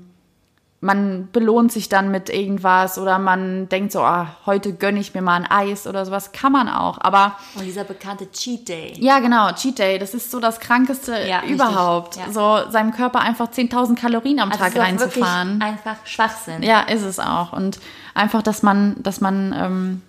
man 0.83 1.29
belohnt 1.31 1.71
sich 1.71 1.89
dann 1.89 2.09
mit 2.09 2.31
irgendwas 2.31 2.97
oder 2.97 3.19
man 3.19 3.69
denkt 3.69 3.91
so, 3.91 4.01
ah, 4.01 4.35
heute 4.47 4.73
gönne 4.73 4.99
ich 4.99 5.13
mir 5.13 5.21
mal 5.21 5.35
ein 5.35 5.45
Eis 5.45 5.85
oder 5.85 6.03
sowas. 6.07 6.31
Kann 6.31 6.51
man 6.51 6.67
auch, 6.67 6.97
aber... 6.99 7.37
Und 7.53 7.65
dieser 7.65 7.83
bekannte 7.83 8.31
Cheat 8.31 8.67
Day. 8.67 8.93
Ja, 8.97 9.19
genau, 9.19 9.51
Cheat 9.51 9.77
Day. 9.77 9.99
Das 9.99 10.15
ist 10.15 10.31
so 10.31 10.39
das 10.39 10.59
Krankeste 10.59 11.19
ja, 11.27 11.43
überhaupt. 11.43 12.15
Ja. 12.15 12.31
So 12.31 12.71
seinem 12.71 12.93
Körper 12.93 13.19
einfach 13.19 13.49
10.000 13.49 13.95
Kalorien 13.95 14.39
am 14.39 14.51
also 14.51 14.63
Tag 14.63 14.75
reinzufahren. 14.75 15.61
einfach 15.61 15.97
Schwachsinn. 16.03 16.63
Ja, 16.63 16.81
ist 16.81 17.03
es 17.03 17.19
auch. 17.19 17.53
Und 17.53 17.79
einfach, 18.15 18.41
dass 18.41 18.63
man, 18.63 18.95
dass 19.03 19.21
man 19.21 19.53
ähm, 19.55 20.01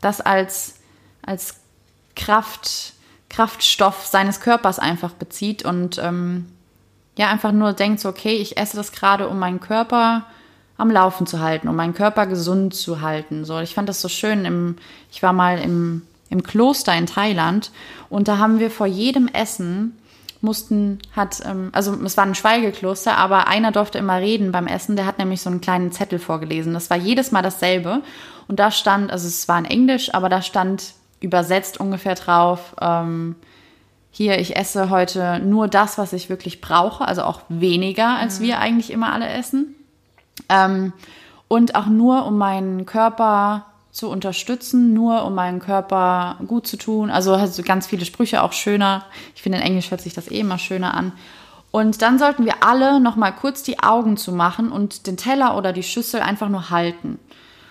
das 0.00 0.20
als, 0.20 0.76
als 1.26 1.56
Kraft, 2.14 2.92
Kraftstoff 3.30 4.06
seines 4.06 4.38
Körpers 4.38 4.78
einfach 4.78 5.10
bezieht 5.10 5.64
und... 5.64 5.98
Ähm, 5.98 6.53
ja 7.16 7.28
einfach 7.28 7.52
nur 7.52 7.72
denkt 7.72 8.00
so, 8.00 8.08
okay, 8.08 8.36
ich 8.36 8.56
esse 8.56 8.76
das 8.76 8.92
gerade, 8.92 9.28
um 9.28 9.38
meinen 9.38 9.60
Körper 9.60 10.24
am 10.76 10.90
Laufen 10.90 11.26
zu 11.26 11.40
halten, 11.40 11.68
um 11.68 11.76
meinen 11.76 11.94
Körper 11.94 12.26
gesund 12.26 12.74
zu 12.74 13.00
halten. 13.00 13.44
So, 13.44 13.60
ich 13.60 13.74
fand 13.74 13.88
das 13.88 14.00
so 14.00 14.08
schön. 14.08 14.44
Im, 14.44 14.76
ich 15.12 15.22
war 15.22 15.32
mal 15.32 15.58
im, 15.58 16.02
im 16.30 16.42
Kloster 16.42 16.96
in 16.96 17.06
Thailand 17.06 17.70
und 18.08 18.26
da 18.28 18.38
haben 18.38 18.58
wir 18.58 18.70
vor 18.70 18.86
jedem 18.86 19.28
Essen 19.28 19.96
mussten, 20.44 20.98
hat, 21.16 21.40
ähm, 21.44 21.70
also 21.72 21.94
es 22.04 22.16
war 22.16 22.24
ein 22.24 22.34
Schweigekloster, 22.36 23.16
aber 23.16 23.48
einer 23.48 23.72
durfte 23.72 23.98
immer 23.98 24.18
reden 24.18 24.52
beim 24.52 24.68
Essen, 24.68 24.94
der 24.94 25.06
hat 25.06 25.18
nämlich 25.18 25.40
so 25.40 25.50
einen 25.50 25.60
kleinen 25.60 25.90
Zettel 25.90 26.20
vorgelesen. 26.20 26.74
Das 26.74 26.90
war 26.90 26.96
jedes 26.96 27.32
Mal 27.32 27.42
dasselbe. 27.42 28.02
Und 28.46 28.60
da 28.60 28.70
stand, 28.70 29.10
also 29.10 29.26
es 29.26 29.48
war 29.48 29.58
in 29.58 29.64
Englisch, 29.64 30.14
aber 30.14 30.28
da 30.28 30.42
stand 30.42 30.92
übersetzt 31.20 31.80
ungefähr 31.80 32.14
drauf, 32.14 32.76
ähm, 32.80 33.36
hier, 34.16 34.38
ich 34.38 34.54
esse 34.54 34.90
heute 34.90 35.40
nur 35.40 35.66
das, 35.66 35.98
was 35.98 36.12
ich 36.12 36.30
wirklich 36.30 36.60
brauche, 36.60 37.04
also 37.04 37.22
auch 37.22 37.40
weniger, 37.48 38.10
als 38.16 38.38
wir 38.38 38.60
eigentlich 38.60 38.92
immer 38.92 39.12
alle 39.12 39.28
essen. 39.28 39.74
Ähm, 40.48 40.92
und 41.48 41.74
auch 41.74 41.86
nur, 41.86 42.24
um 42.24 42.38
meinen 42.38 42.86
Körper 42.86 43.66
zu 43.90 44.08
unterstützen, 44.08 44.94
nur 44.94 45.24
um 45.24 45.34
meinen 45.34 45.58
Körper 45.58 46.36
gut 46.46 46.68
zu 46.68 46.76
tun. 46.76 47.10
Also 47.10 47.40
hast 47.40 47.58
du 47.58 47.64
ganz 47.64 47.88
viele 47.88 48.04
Sprüche, 48.04 48.44
auch 48.44 48.52
schöner. 48.52 49.04
Ich 49.34 49.42
finde, 49.42 49.58
in 49.58 49.64
Englisch 49.64 49.90
hört 49.90 50.00
sich 50.00 50.14
das 50.14 50.30
eh 50.30 50.38
immer 50.38 50.58
schöner 50.58 50.94
an. 50.94 51.10
Und 51.72 52.00
dann 52.00 52.20
sollten 52.20 52.44
wir 52.44 52.62
alle 52.62 53.00
noch 53.00 53.16
mal 53.16 53.32
kurz 53.32 53.64
die 53.64 53.80
Augen 53.80 54.16
zu 54.16 54.30
machen 54.30 54.70
und 54.70 55.08
den 55.08 55.16
Teller 55.16 55.56
oder 55.56 55.72
die 55.72 55.82
Schüssel 55.82 56.20
einfach 56.20 56.48
nur 56.48 56.70
halten. 56.70 57.18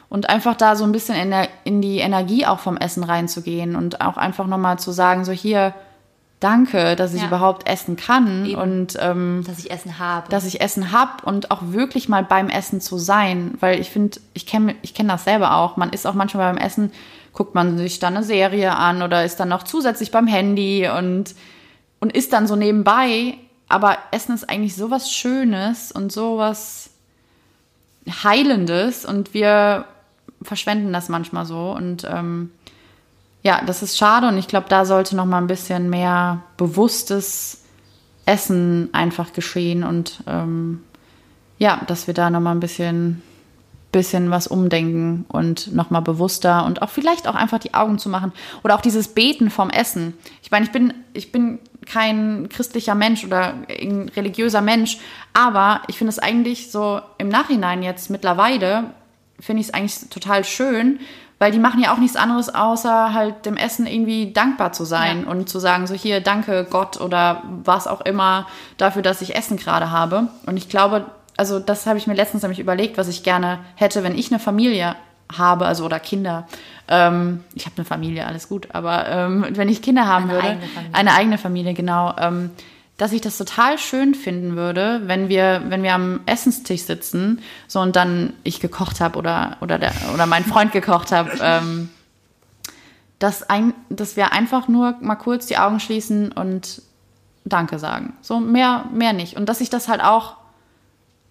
Und 0.10 0.30
einfach 0.30 0.56
da 0.56 0.76
so 0.76 0.84
ein 0.84 0.92
bisschen 0.92 1.16
in, 1.16 1.30
der, 1.30 1.48
in 1.64 1.82
die 1.82 2.00
Energie 2.00 2.46
auch 2.46 2.60
vom 2.60 2.76
Essen 2.76 3.06
reinzugehen 3.06 3.78
und 3.78 4.02
auch 4.02 4.18
einfach 4.18 4.46
noch 4.46 4.58
mal 4.58 4.78
zu 4.78 4.92
sagen, 4.92 5.24
so 5.24 5.32
hier, 5.32 5.74
danke, 6.44 6.96
dass 6.96 7.14
ich 7.14 7.22
Ja. 7.22 7.28
überhaupt 7.28 7.68
essen 7.68 7.96
kann 7.96 8.46
Eben. 8.46 8.60
und 8.62 8.98
ähm, 9.00 9.44
Dass 9.48 9.60
ich 9.60 9.72
Essen 9.72 10.00
habe. 10.00 10.30
dass 10.30 10.46
ich 10.46 10.62
Essen 10.62 10.92
hab 10.92 11.24
und 11.26 11.52
auch 11.52 11.62
wirklich 11.64 12.10
mal 12.10 12.24
beim 12.24 12.50
Essen 12.50 12.82
zu 12.82 12.98
sein, 12.98 13.56
weil 13.60 13.80
ich 13.80 13.90
finde, 13.90 14.20
ich 14.34 14.46
kenne 14.46 14.76
ich 14.82 14.94
kenn 14.94 15.08
das 15.08 15.24
selber 15.24 15.56
auch. 15.56 15.78
Man 15.78 15.92
ist 15.92 16.06
auch 16.06 16.14
manchmal 16.14 16.54
beim 16.54 16.64
Essen, 16.64 16.92
guckt 17.34 17.56
man 17.56 17.78
sich 17.78 18.00
dann 18.00 18.16
eine 18.16 18.26
Serie 18.26 18.76
an 18.76 19.02
oder 19.02 19.24
ist 19.26 19.40
dann 19.40 19.50
noch 19.50 19.64
zusätzlich 19.64 20.12
beim 20.12 20.28
Handy 20.28 20.88
und, 20.90 21.34
und 22.00 22.16
ist 22.16 22.34
dann 22.34 22.46
so 22.48 22.56
nebenbei. 22.56 23.36
Aber 23.70 23.98
Essen 24.12 24.36
ist 24.36 24.50
eigentlich 24.50 24.76
sowas 24.76 25.12
Schönes 25.12 25.92
und 25.92 26.12
sowas 26.12 26.92
Heilendes 28.24 29.06
und 29.06 29.34
wir 29.34 29.86
verschwenden 30.42 30.92
das 30.92 31.08
manchmal 31.10 31.46
so 31.46 31.72
und 31.72 32.06
ähm, 32.10 32.52
ja, 33.44 33.62
das 33.66 33.84
ist 33.84 33.98
schade 33.98 34.28
und 34.28 34.38
ich 34.38 34.48
glaube, 34.48 34.68
da 34.70 34.86
sollte 34.86 35.16
noch 35.16 35.26
mal 35.26 35.38
ein 35.38 35.48
bisschen 35.48 35.90
mehr 35.90 36.42
bewusstes 36.58 37.64
Essen 38.26 38.90
einfach 38.94 39.34
geschehen 39.34 39.84
und 39.84 40.24
ähm, 40.28 40.82
ja, 41.58 41.82
dass 41.88 42.08
wir 42.08 42.14
da 42.14 42.30
noch 42.30 42.40
mal 42.40 42.52
ein 42.52 42.62
bisschen, 42.62 43.22
bisschen 43.92 44.32
was 44.32 44.48
umdenken 44.48 45.26
und 45.28 45.74
noch 45.74 45.90
mal 45.90 46.00
bewusster 46.00 46.66
und 46.66 46.82
auch 46.82 46.90
vielleicht 46.90 47.28
auch 47.28 47.36
einfach 47.36 47.60
die 47.60 47.74
Augen 47.74 48.00
zu 48.00 48.08
machen 48.08 48.32
oder 48.64 48.76
auch 48.76 48.82
dieses 48.82 49.10
Beten 49.10 49.50
vom 49.50 49.70
Essen. 49.70 50.14
Ich 50.42 50.50
meine, 50.50 50.66
ich 50.66 50.72
bin, 50.72 50.94
ich 51.14 51.34
bin 51.34 51.60
kein 51.86 52.48
christlicher 52.48 52.96
Mensch 52.96 53.26
oder 53.26 53.56
religiöser 53.70 54.62
Mensch, 54.62 55.00
aber 55.34 55.82
ich 55.88 55.98
finde 55.98 56.12
es 56.12 56.20
eigentlich 56.20 56.72
so 56.72 57.02
im 57.18 57.28
Nachhinein 57.28 57.84
jetzt 57.84 58.10
mittlerweile 58.10 58.86
finde 59.40 59.62
ich 59.62 59.68
es 59.68 59.74
eigentlich 59.74 60.10
total 60.10 60.46
schön, 60.46 61.00
weil 61.44 61.52
die 61.52 61.60
machen 61.60 61.82
ja 61.82 61.94
auch 61.94 61.98
nichts 61.98 62.16
anderes, 62.16 62.56
außer 62.56 63.14
halt 63.14 63.46
dem 63.46 63.58
Essen 63.58 63.86
irgendwie 63.86 64.32
dankbar 64.32 64.72
zu 64.72 64.86
sein 64.86 65.24
Ja. 65.26 65.30
und 65.30 65.50
zu 65.50 65.60
sagen, 65.60 65.88
so 65.88 65.94
hier, 65.94 66.22
danke 66.22 66.66
Gott 66.70 67.02
oder 67.02 67.44
was 67.66 67.86
auch 67.86 68.00
immer 68.00 68.48
dafür, 68.78 69.02
dass 69.02 69.22
ich 69.22 69.36
Essen 69.36 69.58
gerade 69.58 69.92
habe. 69.92 70.30
Und 70.46 70.56
ich 70.56 70.70
glaube, 70.70 71.06
also 71.36 71.60
das 71.60 71.86
habe 71.86 71.98
ich 71.98 72.08
mir 72.08 72.14
letztens 72.14 72.44
nämlich 72.44 72.62
überlegt, 72.62 72.98
was 72.98 73.10
ich 73.10 73.24
gerne 73.24 73.60
hätte, 73.76 74.06
wenn 74.06 74.18
ich 74.18 74.32
eine 74.32 74.40
Familie 74.40 74.96
habe, 75.38 75.66
also 75.66 75.84
oder 75.84 76.00
Kinder. 76.00 76.48
Ähm, 76.88 77.44
ich 77.56 77.66
habe 77.66 77.76
eine 77.76 77.84
Familie, 77.84 78.26
alles 78.26 78.48
gut, 78.48 78.70
aber 78.72 79.10
ähm, 79.10 79.46
wenn 79.50 79.68
ich 79.68 79.82
Kinder 79.82 80.08
haben 80.08 80.30
Eine 80.30 80.34
würde, 80.36 80.48
eigene 80.48 80.66
eine 80.94 81.14
eigene 81.14 81.38
Familie, 81.38 81.74
genau, 81.74 82.14
ähm, 82.22 82.52
dass 82.98 83.12
ich 83.12 83.22
das 83.22 83.38
total 83.38 83.78
schön 83.78 84.14
finden 84.14 84.56
würde, 84.56 85.02
wenn 85.06 85.28
wir, 85.28 85.64
wenn 85.68 85.84
wir 85.84 85.94
am 85.94 86.22
Essenstisch 86.26 86.84
sitzen, 86.84 87.42
so 87.68 87.80
und 87.80 87.96
dann 87.96 88.34
ich 88.44 88.60
gekocht 88.60 89.02
habe 89.02 89.18
oder 89.18 89.58
oder 89.62 89.80
der, 89.80 89.94
oder 90.14 90.26
mein 90.26 90.46
Freund 90.46 90.72
gekocht 90.72 91.12
habe, 91.12 91.32
ähm, 91.42 91.90
dass 93.20 93.50
ein, 93.50 93.74
dass 93.90 94.16
wir 94.16 94.32
einfach 94.34 94.68
nur 94.68 94.96
mal 95.02 95.16
kurz 95.16 95.46
die 95.46 95.58
Augen 95.58 95.80
schließen 95.80 96.32
und 96.32 96.82
Danke 97.46 97.78
sagen. 97.78 98.14
So 98.22 98.40
mehr, 98.40 98.86
mehr 98.94 99.14
nicht. 99.14 99.36
Und 99.36 99.50
dass 99.50 99.62
ich 99.62 99.70
das 99.70 99.90
halt 99.90 100.02
auch, 100.02 100.38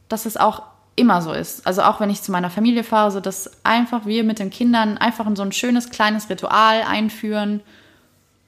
dass 0.08 0.26
es 0.26 0.36
auch 0.36 0.62
immer 0.94 1.22
so 1.22 1.32
ist. 1.32 1.66
Also 1.66 1.82
auch 1.82 2.00
wenn 2.00 2.10
ich 2.10 2.22
zu 2.22 2.32
meiner 2.32 2.50
Familie 2.50 2.84
fahre, 2.84 3.10
so 3.10 3.20
dass 3.20 3.50
einfach 3.64 4.04
wir 4.04 4.24
mit 4.24 4.38
den 4.38 4.50
Kindern 4.50 4.98
einfach 4.98 5.26
in 5.26 5.36
so 5.36 5.42
ein 5.42 5.52
schönes 5.52 5.90
kleines 5.90 6.28
Ritual 6.28 6.82
einführen. 6.82 7.60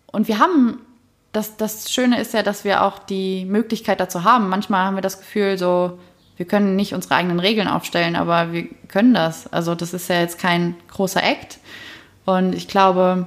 Und 0.06 0.28
wir 0.28 0.38
haben, 0.38 0.80
das, 1.34 1.56
das 1.56 1.90
Schöne 1.90 2.20
ist 2.20 2.32
ja, 2.32 2.42
dass 2.42 2.64
wir 2.64 2.82
auch 2.82 2.98
die 2.98 3.44
Möglichkeit 3.44 4.00
dazu 4.00 4.24
haben. 4.24 4.48
Manchmal 4.48 4.86
haben 4.86 4.96
wir 4.96 5.02
das 5.02 5.18
Gefühl, 5.18 5.58
so, 5.58 5.98
wir 6.36 6.46
können 6.46 6.76
nicht 6.76 6.94
unsere 6.94 7.16
eigenen 7.16 7.40
Regeln 7.40 7.68
aufstellen, 7.68 8.16
aber 8.16 8.52
wir 8.52 8.68
können 8.88 9.14
das. 9.14 9.52
Also 9.52 9.74
das 9.74 9.92
ist 9.92 10.08
ja 10.08 10.20
jetzt 10.20 10.38
kein 10.38 10.76
großer 10.88 11.22
Act. 11.22 11.58
Und 12.24 12.54
ich 12.54 12.68
glaube, 12.68 13.26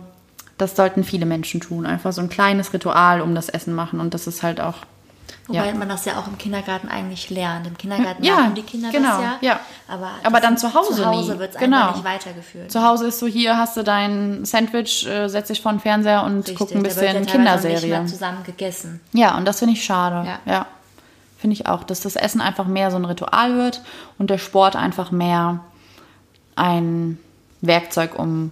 das 0.57 0.75
sollten 0.75 1.03
viele 1.03 1.25
Menschen 1.25 1.61
tun. 1.61 1.85
Einfach 1.85 2.13
so 2.13 2.21
ein 2.21 2.29
kleines 2.29 2.73
Ritual 2.73 3.21
um 3.21 3.35
das 3.35 3.49
Essen 3.49 3.75
machen. 3.75 3.99
Und 3.99 4.13
das 4.13 4.25
ist 4.25 4.41
halt 4.41 4.59
auch. 4.59 4.77
Wobei 5.47 5.67
ja. 5.67 5.73
man 5.73 5.87
das 5.87 6.03
ja 6.05 6.17
auch 6.19 6.27
im 6.27 6.37
Kindergarten 6.37 6.89
eigentlich 6.89 7.29
lernt. 7.29 7.67
Im 7.67 7.77
Kindergarten 7.77 8.23
Ja, 8.23 8.35
machen 8.35 8.55
die 8.55 8.61
Kinder 8.63 8.89
genau, 8.91 9.09
das 9.09 9.21
ja. 9.21 9.37
ja. 9.41 9.59
Aber, 9.87 10.09
Aber 10.23 10.39
dann 10.41 10.57
zu 10.57 10.73
Hause 10.73 10.95
Zu 10.95 11.05
Hause 11.05 11.39
wird 11.39 11.53
es 11.55 11.59
Genau. 11.59 11.91
nicht 11.91 12.03
weitergeführt. 12.03 12.71
Zu 12.71 12.83
Hause 12.83 13.07
ist 13.07 13.19
so, 13.19 13.27
hier 13.27 13.57
hast 13.57 13.77
du 13.77 13.83
dein 13.83 14.43
Sandwich, 14.45 15.07
äh, 15.07 15.27
setz 15.29 15.47
dich 15.47 15.61
vor 15.61 15.71
den 15.71 15.79
Fernseher 15.79 16.23
und 16.23 16.39
Richtig, 16.39 16.57
guck 16.57 16.71
ein 16.75 16.83
bisschen 16.83 17.07
auch 17.15 17.19
Nicht 17.21 17.31
Kinderserie. 17.31 17.87
mehr 17.89 18.05
zusammen 18.07 18.43
gegessen. 18.43 18.99
Ja, 19.13 19.37
und 19.37 19.45
das 19.45 19.59
finde 19.59 19.73
ich 19.75 19.83
schade. 19.83 20.27
Ja. 20.27 20.39
Ja. 20.51 20.65
Finde 21.37 21.53
ich 21.53 21.67
auch, 21.67 21.83
dass 21.83 22.01
das 22.01 22.15
Essen 22.15 22.41
einfach 22.41 22.65
mehr 22.65 22.89
so 22.91 22.97
ein 22.97 23.05
Ritual 23.05 23.55
wird 23.57 23.81
und 24.17 24.29
der 24.29 24.39
Sport 24.39 24.75
einfach 24.75 25.11
mehr 25.11 25.59
ein 26.55 27.19
Werkzeug, 27.61 28.17
um 28.17 28.51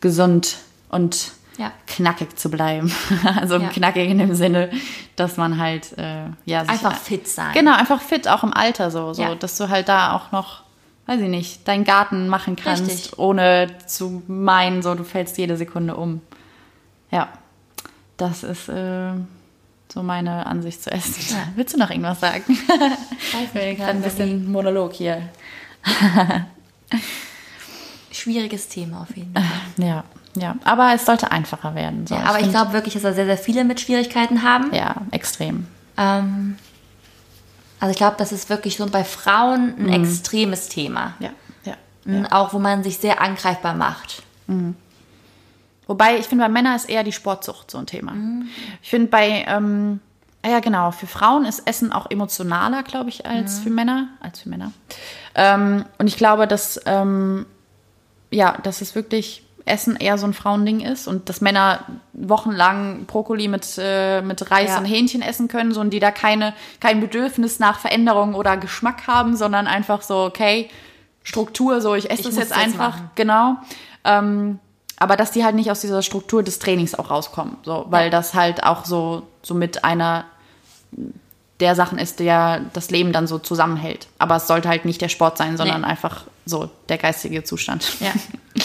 gesund 0.00 0.56
und 0.90 1.32
Ja. 1.58 1.72
knackig 1.86 2.38
zu 2.38 2.50
bleiben. 2.50 2.92
also 3.40 3.56
Ja. 3.58 3.68
knackig 3.68 4.08
in 4.10 4.18
dem 4.18 4.34
Sinne, 4.34 4.70
dass 5.16 5.36
man 5.36 5.58
halt 5.58 5.96
äh, 5.98 6.26
ja 6.44 6.60
Einfach 6.62 6.96
fit 6.96 7.26
sein. 7.28 7.52
Genau, 7.54 7.74
einfach 7.74 8.00
fit, 8.02 8.28
auch 8.28 8.42
im 8.44 8.52
Alter 8.52 8.90
so, 8.90 9.12
so 9.14 9.22
Ja. 9.22 9.34
dass 9.34 9.56
du 9.56 9.68
halt 9.68 9.88
da 9.88 10.12
auch 10.12 10.32
noch, 10.32 10.62
weiß 11.06 11.20
ich 11.20 11.28
nicht, 11.28 11.66
deinen 11.66 11.84
Garten 11.84 12.28
machen 12.28 12.56
kannst, 12.56 12.88
Richtig. 12.90 13.18
ohne 13.18 13.68
zu 13.86 14.22
meinen, 14.26 14.82
so 14.82 14.94
du 14.94 15.04
fällst 15.04 15.38
jede 15.38 15.56
Sekunde 15.56 15.96
um. 15.96 16.20
Ja, 17.10 17.28
das 18.18 18.42
ist 18.42 18.68
äh, 18.68 19.12
so 19.92 20.02
meine 20.02 20.44
Ansicht 20.46 20.82
zu 20.82 20.90
essen. 20.90 21.36
Willst 21.54 21.72
du 21.74 21.78
noch 21.78 21.90
irgendwas 21.90 22.20
sagen? 22.20 22.44
Weiß 22.48 23.54
nicht, 23.54 23.76
gerade 23.78 23.92
ein 23.92 24.02
bisschen 24.02 24.50
Monolog 24.50 24.92
hier. 24.92 25.22
Schwieriges 28.10 28.68
Thema 28.68 29.02
auf 29.02 29.16
jeden 29.16 29.32
Fall. 29.34 29.44
Ja, 29.78 30.04
ja, 30.36 30.56
aber 30.64 30.92
es 30.94 31.04
sollte 31.06 31.30
einfacher 31.32 31.74
werden. 31.74 32.06
So. 32.06 32.14
Ja, 32.14 32.22
aber 32.24 32.36
ich 32.36 32.42
find- 32.42 32.52
glaube 32.52 32.72
wirklich, 32.72 32.94
dass 32.94 33.02
da 33.02 33.12
sehr, 33.12 33.26
sehr 33.26 33.38
viele 33.38 33.64
mit 33.64 33.80
Schwierigkeiten 33.80 34.42
haben. 34.42 34.72
ja, 34.74 34.96
extrem. 35.10 35.66
Ähm, 35.96 36.56
also 37.80 37.90
ich 37.90 37.96
glaube, 37.96 38.16
das 38.18 38.32
ist 38.32 38.48
wirklich 38.48 38.76
so 38.76 38.86
bei 38.86 39.04
Frauen 39.04 39.74
ein 39.78 39.88
extremes 39.92 40.68
Thema. 40.68 41.14
Ja, 41.20 41.30
ja. 41.64 41.74
Mhm, 42.04 42.26
Auch 42.26 42.52
wo 42.54 42.58
man 42.58 42.82
sich 42.82 42.98
sehr 42.98 43.20
angreifbar 43.20 43.74
macht. 43.74 44.22
Wobei, 45.86 46.18
ich 46.18 46.26
finde, 46.26 46.44
bei 46.44 46.48
Männern 46.48 46.74
ist 46.76 46.88
eher 46.88 47.04
die 47.04 47.12
Sportsucht 47.12 47.70
so 47.70 47.78
ein 47.78 47.86
Thema. 47.86 48.12
Ich 48.82 48.90
finde, 48.90 49.06
bei, 49.08 49.44
ähm, 49.46 50.00
ah 50.42 50.48
ja 50.50 50.60
genau, 50.60 50.90
für 50.90 51.06
Frauen 51.06 51.44
ist 51.44 51.66
Essen 51.66 51.92
auch 51.92 52.10
emotionaler, 52.10 52.82
glaube 52.82 53.08
ich, 53.08 53.24
als 53.26 53.60
für 53.60 53.70
Männer. 53.70 54.08
Als 54.20 54.40
für 54.40 54.48
Männer. 54.48 54.72
Ähm, 55.34 55.84
und 55.98 56.06
ich 56.08 56.16
glaube, 56.16 56.48
dass, 56.48 56.80
ähm, 56.86 57.46
ja, 58.30 58.58
dass 58.62 58.80
es 58.80 58.94
wirklich 58.96 59.45
Essen 59.66 59.96
eher 59.96 60.16
so 60.16 60.26
ein 60.26 60.32
Frauending 60.32 60.80
ist 60.80 61.08
und 61.08 61.28
dass 61.28 61.40
Männer 61.40 61.80
wochenlang 62.12 63.04
Brokkoli 63.06 63.48
mit, 63.48 63.66
äh, 63.78 64.22
mit 64.22 64.50
Reis 64.50 64.70
Ja. 64.70 64.78
und 64.78 64.84
Hähnchen 64.86 65.22
essen 65.22 65.48
können, 65.48 65.72
so 65.74 65.80
und 65.80 65.90
die 65.90 65.98
da 66.00 66.10
keine, 66.12 66.54
kein 66.80 67.00
Bedürfnis 67.00 67.58
nach 67.58 67.78
Veränderung 67.80 68.34
oder 68.34 68.56
Geschmack 68.56 69.06
haben, 69.08 69.36
sondern 69.36 69.66
einfach 69.66 70.02
so, 70.02 70.18
okay, 70.24 70.70
Struktur, 71.24 71.80
so 71.80 71.94
ich 71.94 72.08
esse 72.10 72.20
Ich 72.20 72.26
das 72.28 72.36
jetzt 72.36 72.50
das 72.52 72.58
einfach, 72.58 72.90
machen. 72.94 73.10
genau. 73.16 73.56
Ähm, 74.04 74.60
aber 74.98 75.16
dass 75.16 75.32
die 75.32 75.44
halt 75.44 75.56
nicht 75.56 75.70
aus 75.70 75.80
dieser 75.80 76.00
Struktur 76.02 76.42
des 76.42 76.58
Trainings 76.60 76.94
auch 76.94 77.10
rauskommen, 77.10 77.56
so, 77.64 77.86
weil 77.90 78.08
das 78.08 78.32
halt 78.34 78.62
auch 78.62 78.84
so, 78.84 79.24
so 79.42 79.52
mit 79.54 79.84
einer 79.84 80.24
der 81.60 81.74
Sachen 81.74 81.98
ist, 81.98 82.20
der 82.20 82.60
das 82.72 82.90
Leben 82.90 83.12
dann 83.12 83.26
so 83.26 83.38
zusammenhält. 83.38 84.06
Aber 84.18 84.36
es 84.36 84.46
sollte 84.46 84.68
halt 84.68 84.84
nicht 84.84 85.00
der 85.00 85.08
Sport 85.08 85.38
sein, 85.38 85.56
sondern 85.56 85.80
Nee. 85.80 85.86
einfach 85.86 86.22
so 86.44 86.70
der 86.88 86.98
geistige 86.98 87.42
Zustand. 87.44 87.96
Ja. 88.00 88.12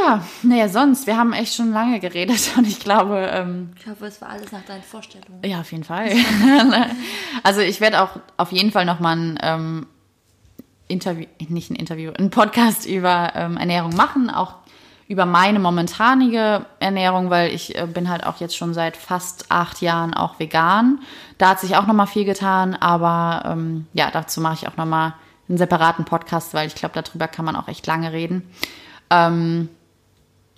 Ja, 0.00 0.22
naja, 0.42 0.68
sonst, 0.68 1.06
wir 1.06 1.16
haben 1.16 1.32
echt 1.32 1.54
schon 1.54 1.72
lange 1.72 2.00
geredet 2.00 2.52
und 2.56 2.66
ich 2.66 2.80
glaube, 2.80 3.28
ähm, 3.32 3.72
Ich 3.78 3.86
hoffe, 3.86 4.06
es 4.06 4.20
war 4.20 4.30
alles 4.30 4.52
nach 4.52 4.64
deinen 4.64 4.82
Vorstellungen. 4.82 5.40
ja, 5.44 5.60
auf 5.60 5.72
jeden 5.72 5.84
Fall. 5.84 6.10
also 7.42 7.60
ich 7.60 7.80
werde 7.80 8.02
auch 8.02 8.10
auf 8.36 8.52
jeden 8.52 8.70
Fall 8.70 8.84
nochmal 8.84 9.16
ein 9.16 9.38
ähm, 9.42 9.86
Interview, 10.88 11.26
nicht 11.48 11.70
ein 11.70 11.76
Interview, 11.76 12.12
ein 12.18 12.30
Podcast 12.30 12.86
über 12.86 13.32
ähm, 13.34 13.56
Ernährung 13.56 13.94
machen, 13.96 14.30
auch 14.30 14.54
über 15.08 15.26
meine 15.26 15.58
momentanige 15.58 16.64
Ernährung, 16.80 17.28
weil 17.28 17.52
ich 17.52 17.76
äh, 17.76 17.86
bin 17.86 18.08
halt 18.08 18.24
auch 18.24 18.40
jetzt 18.40 18.56
schon 18.56 18.72
seit 18.72 18.96
fast 18.96 19.50
acht 19.50 19.80
Jahren 19.82 20.14
auch 20.14 20.38
vegan. 20.38 21.00
Da 21.38 21.50
hat 21.50 21.60
sich 21.60 21.76
auch 21.76 21.86
noch 21.86 21.94
mal 21.94 22.06
viel 22.06 22.24
getan, 22.24 22.74
aber 22.74 23.50
ähm, 23.52 23.86
ja, 23.92 24.10
dazu 24.10 24.40
mache 24.40 24.54
ich 24.54 24.68
auch 24.68 24.76
noch 24.76 24.86
mal 24.86 25.14
einen 25.48 25.58
separaten 25.58 26.04
Podcast, 26.04 26.54
weil 26.54 26.66
ich 26.66 26.74
glaube, 26.74 27.00
darüber 27.02 27.28
kann 27.28 27.44
man 27.44 27.56
auch 27.56 27.68
echt 27.68 27.86
lange 27.86 28.12
reden. 28.12 28.48
Ähm, 29.10 29.68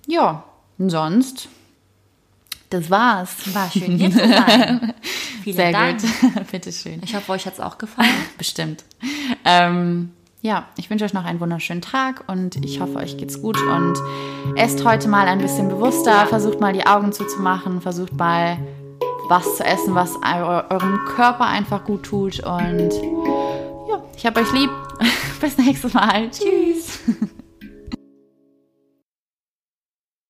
ja, 0.07 0.43
und 0.77 0.89
sonst, 0.89 1.47
das 2.69 2.89
war's. 2.89 3.53
War 3.53 3.69
schön 3.71 3.97
hier 3.97 4.11
zu 4.11 4.17
sein. 4.19 4.93
Vielen 5.43 5.55
Sehr 5.55 5.71
Dank. 5.71 6.01
gut. 6.01 6.47
Bitteschön. 6.51 7.01
Ich 7.03 7.15
hoffe, 7.15 7.31
euch 7.31 7.45
hat's 7.45 7.59
auch 7.59 7.77
gefallen. 7.77 8.09
Bestimmt. 8.37 8.83
Ähm, 9.45 10.11
ja, 10.41 10.65
ich 10.77 10.89
wünsche 10.89 11.05
euch 11.05 11.13
noch 11.13 11.25
einen 11.25 11.39
wunderschönen 11.39 11.81
Tag 11.81 12.23
und 12.27 12.63
ich 12.63 12.79
hoffe, 12.79 12.97
euch 12.97 13.17
geht's 13.17 13.41
gut 13.41 13.57
und 13.61 13.95
esst 14.57 14.83
heute 14.85 15.07
mal 15.07 15.27
ein 15.27 15.39
bisschen 15.39 15.69
bewusster, 15.69 16.25
versucht 16.27 16.59
mal 16.59 16.73
die 16.73 16.85
Augen 16.85 17.11
zuzumachen, 17.13 17.81
versucht 17.81 18.13
mal 18.13 18.57
was 19.27 19.57
zu 19.57 19.63
essen, 19.65 19.95
was 19.95 20.11
eu- 20.17 20.63
eurem 20.69 20.99
Körper 21.15 21.45
einfach 21.47 21.83
gut 21.83 22.03
tut 22.03 22.39
und 22.41 22.91
ja, 23.89 24.03
ich 24.15 24.25
hab 24.25 24.37
euch 24.37 24.51
lieb. 24.53 24.69
Bis 25.41 25.57
nächstes 25.57 25.93
Mal. 25.93 26.29
Tschüss. 26.29 26.99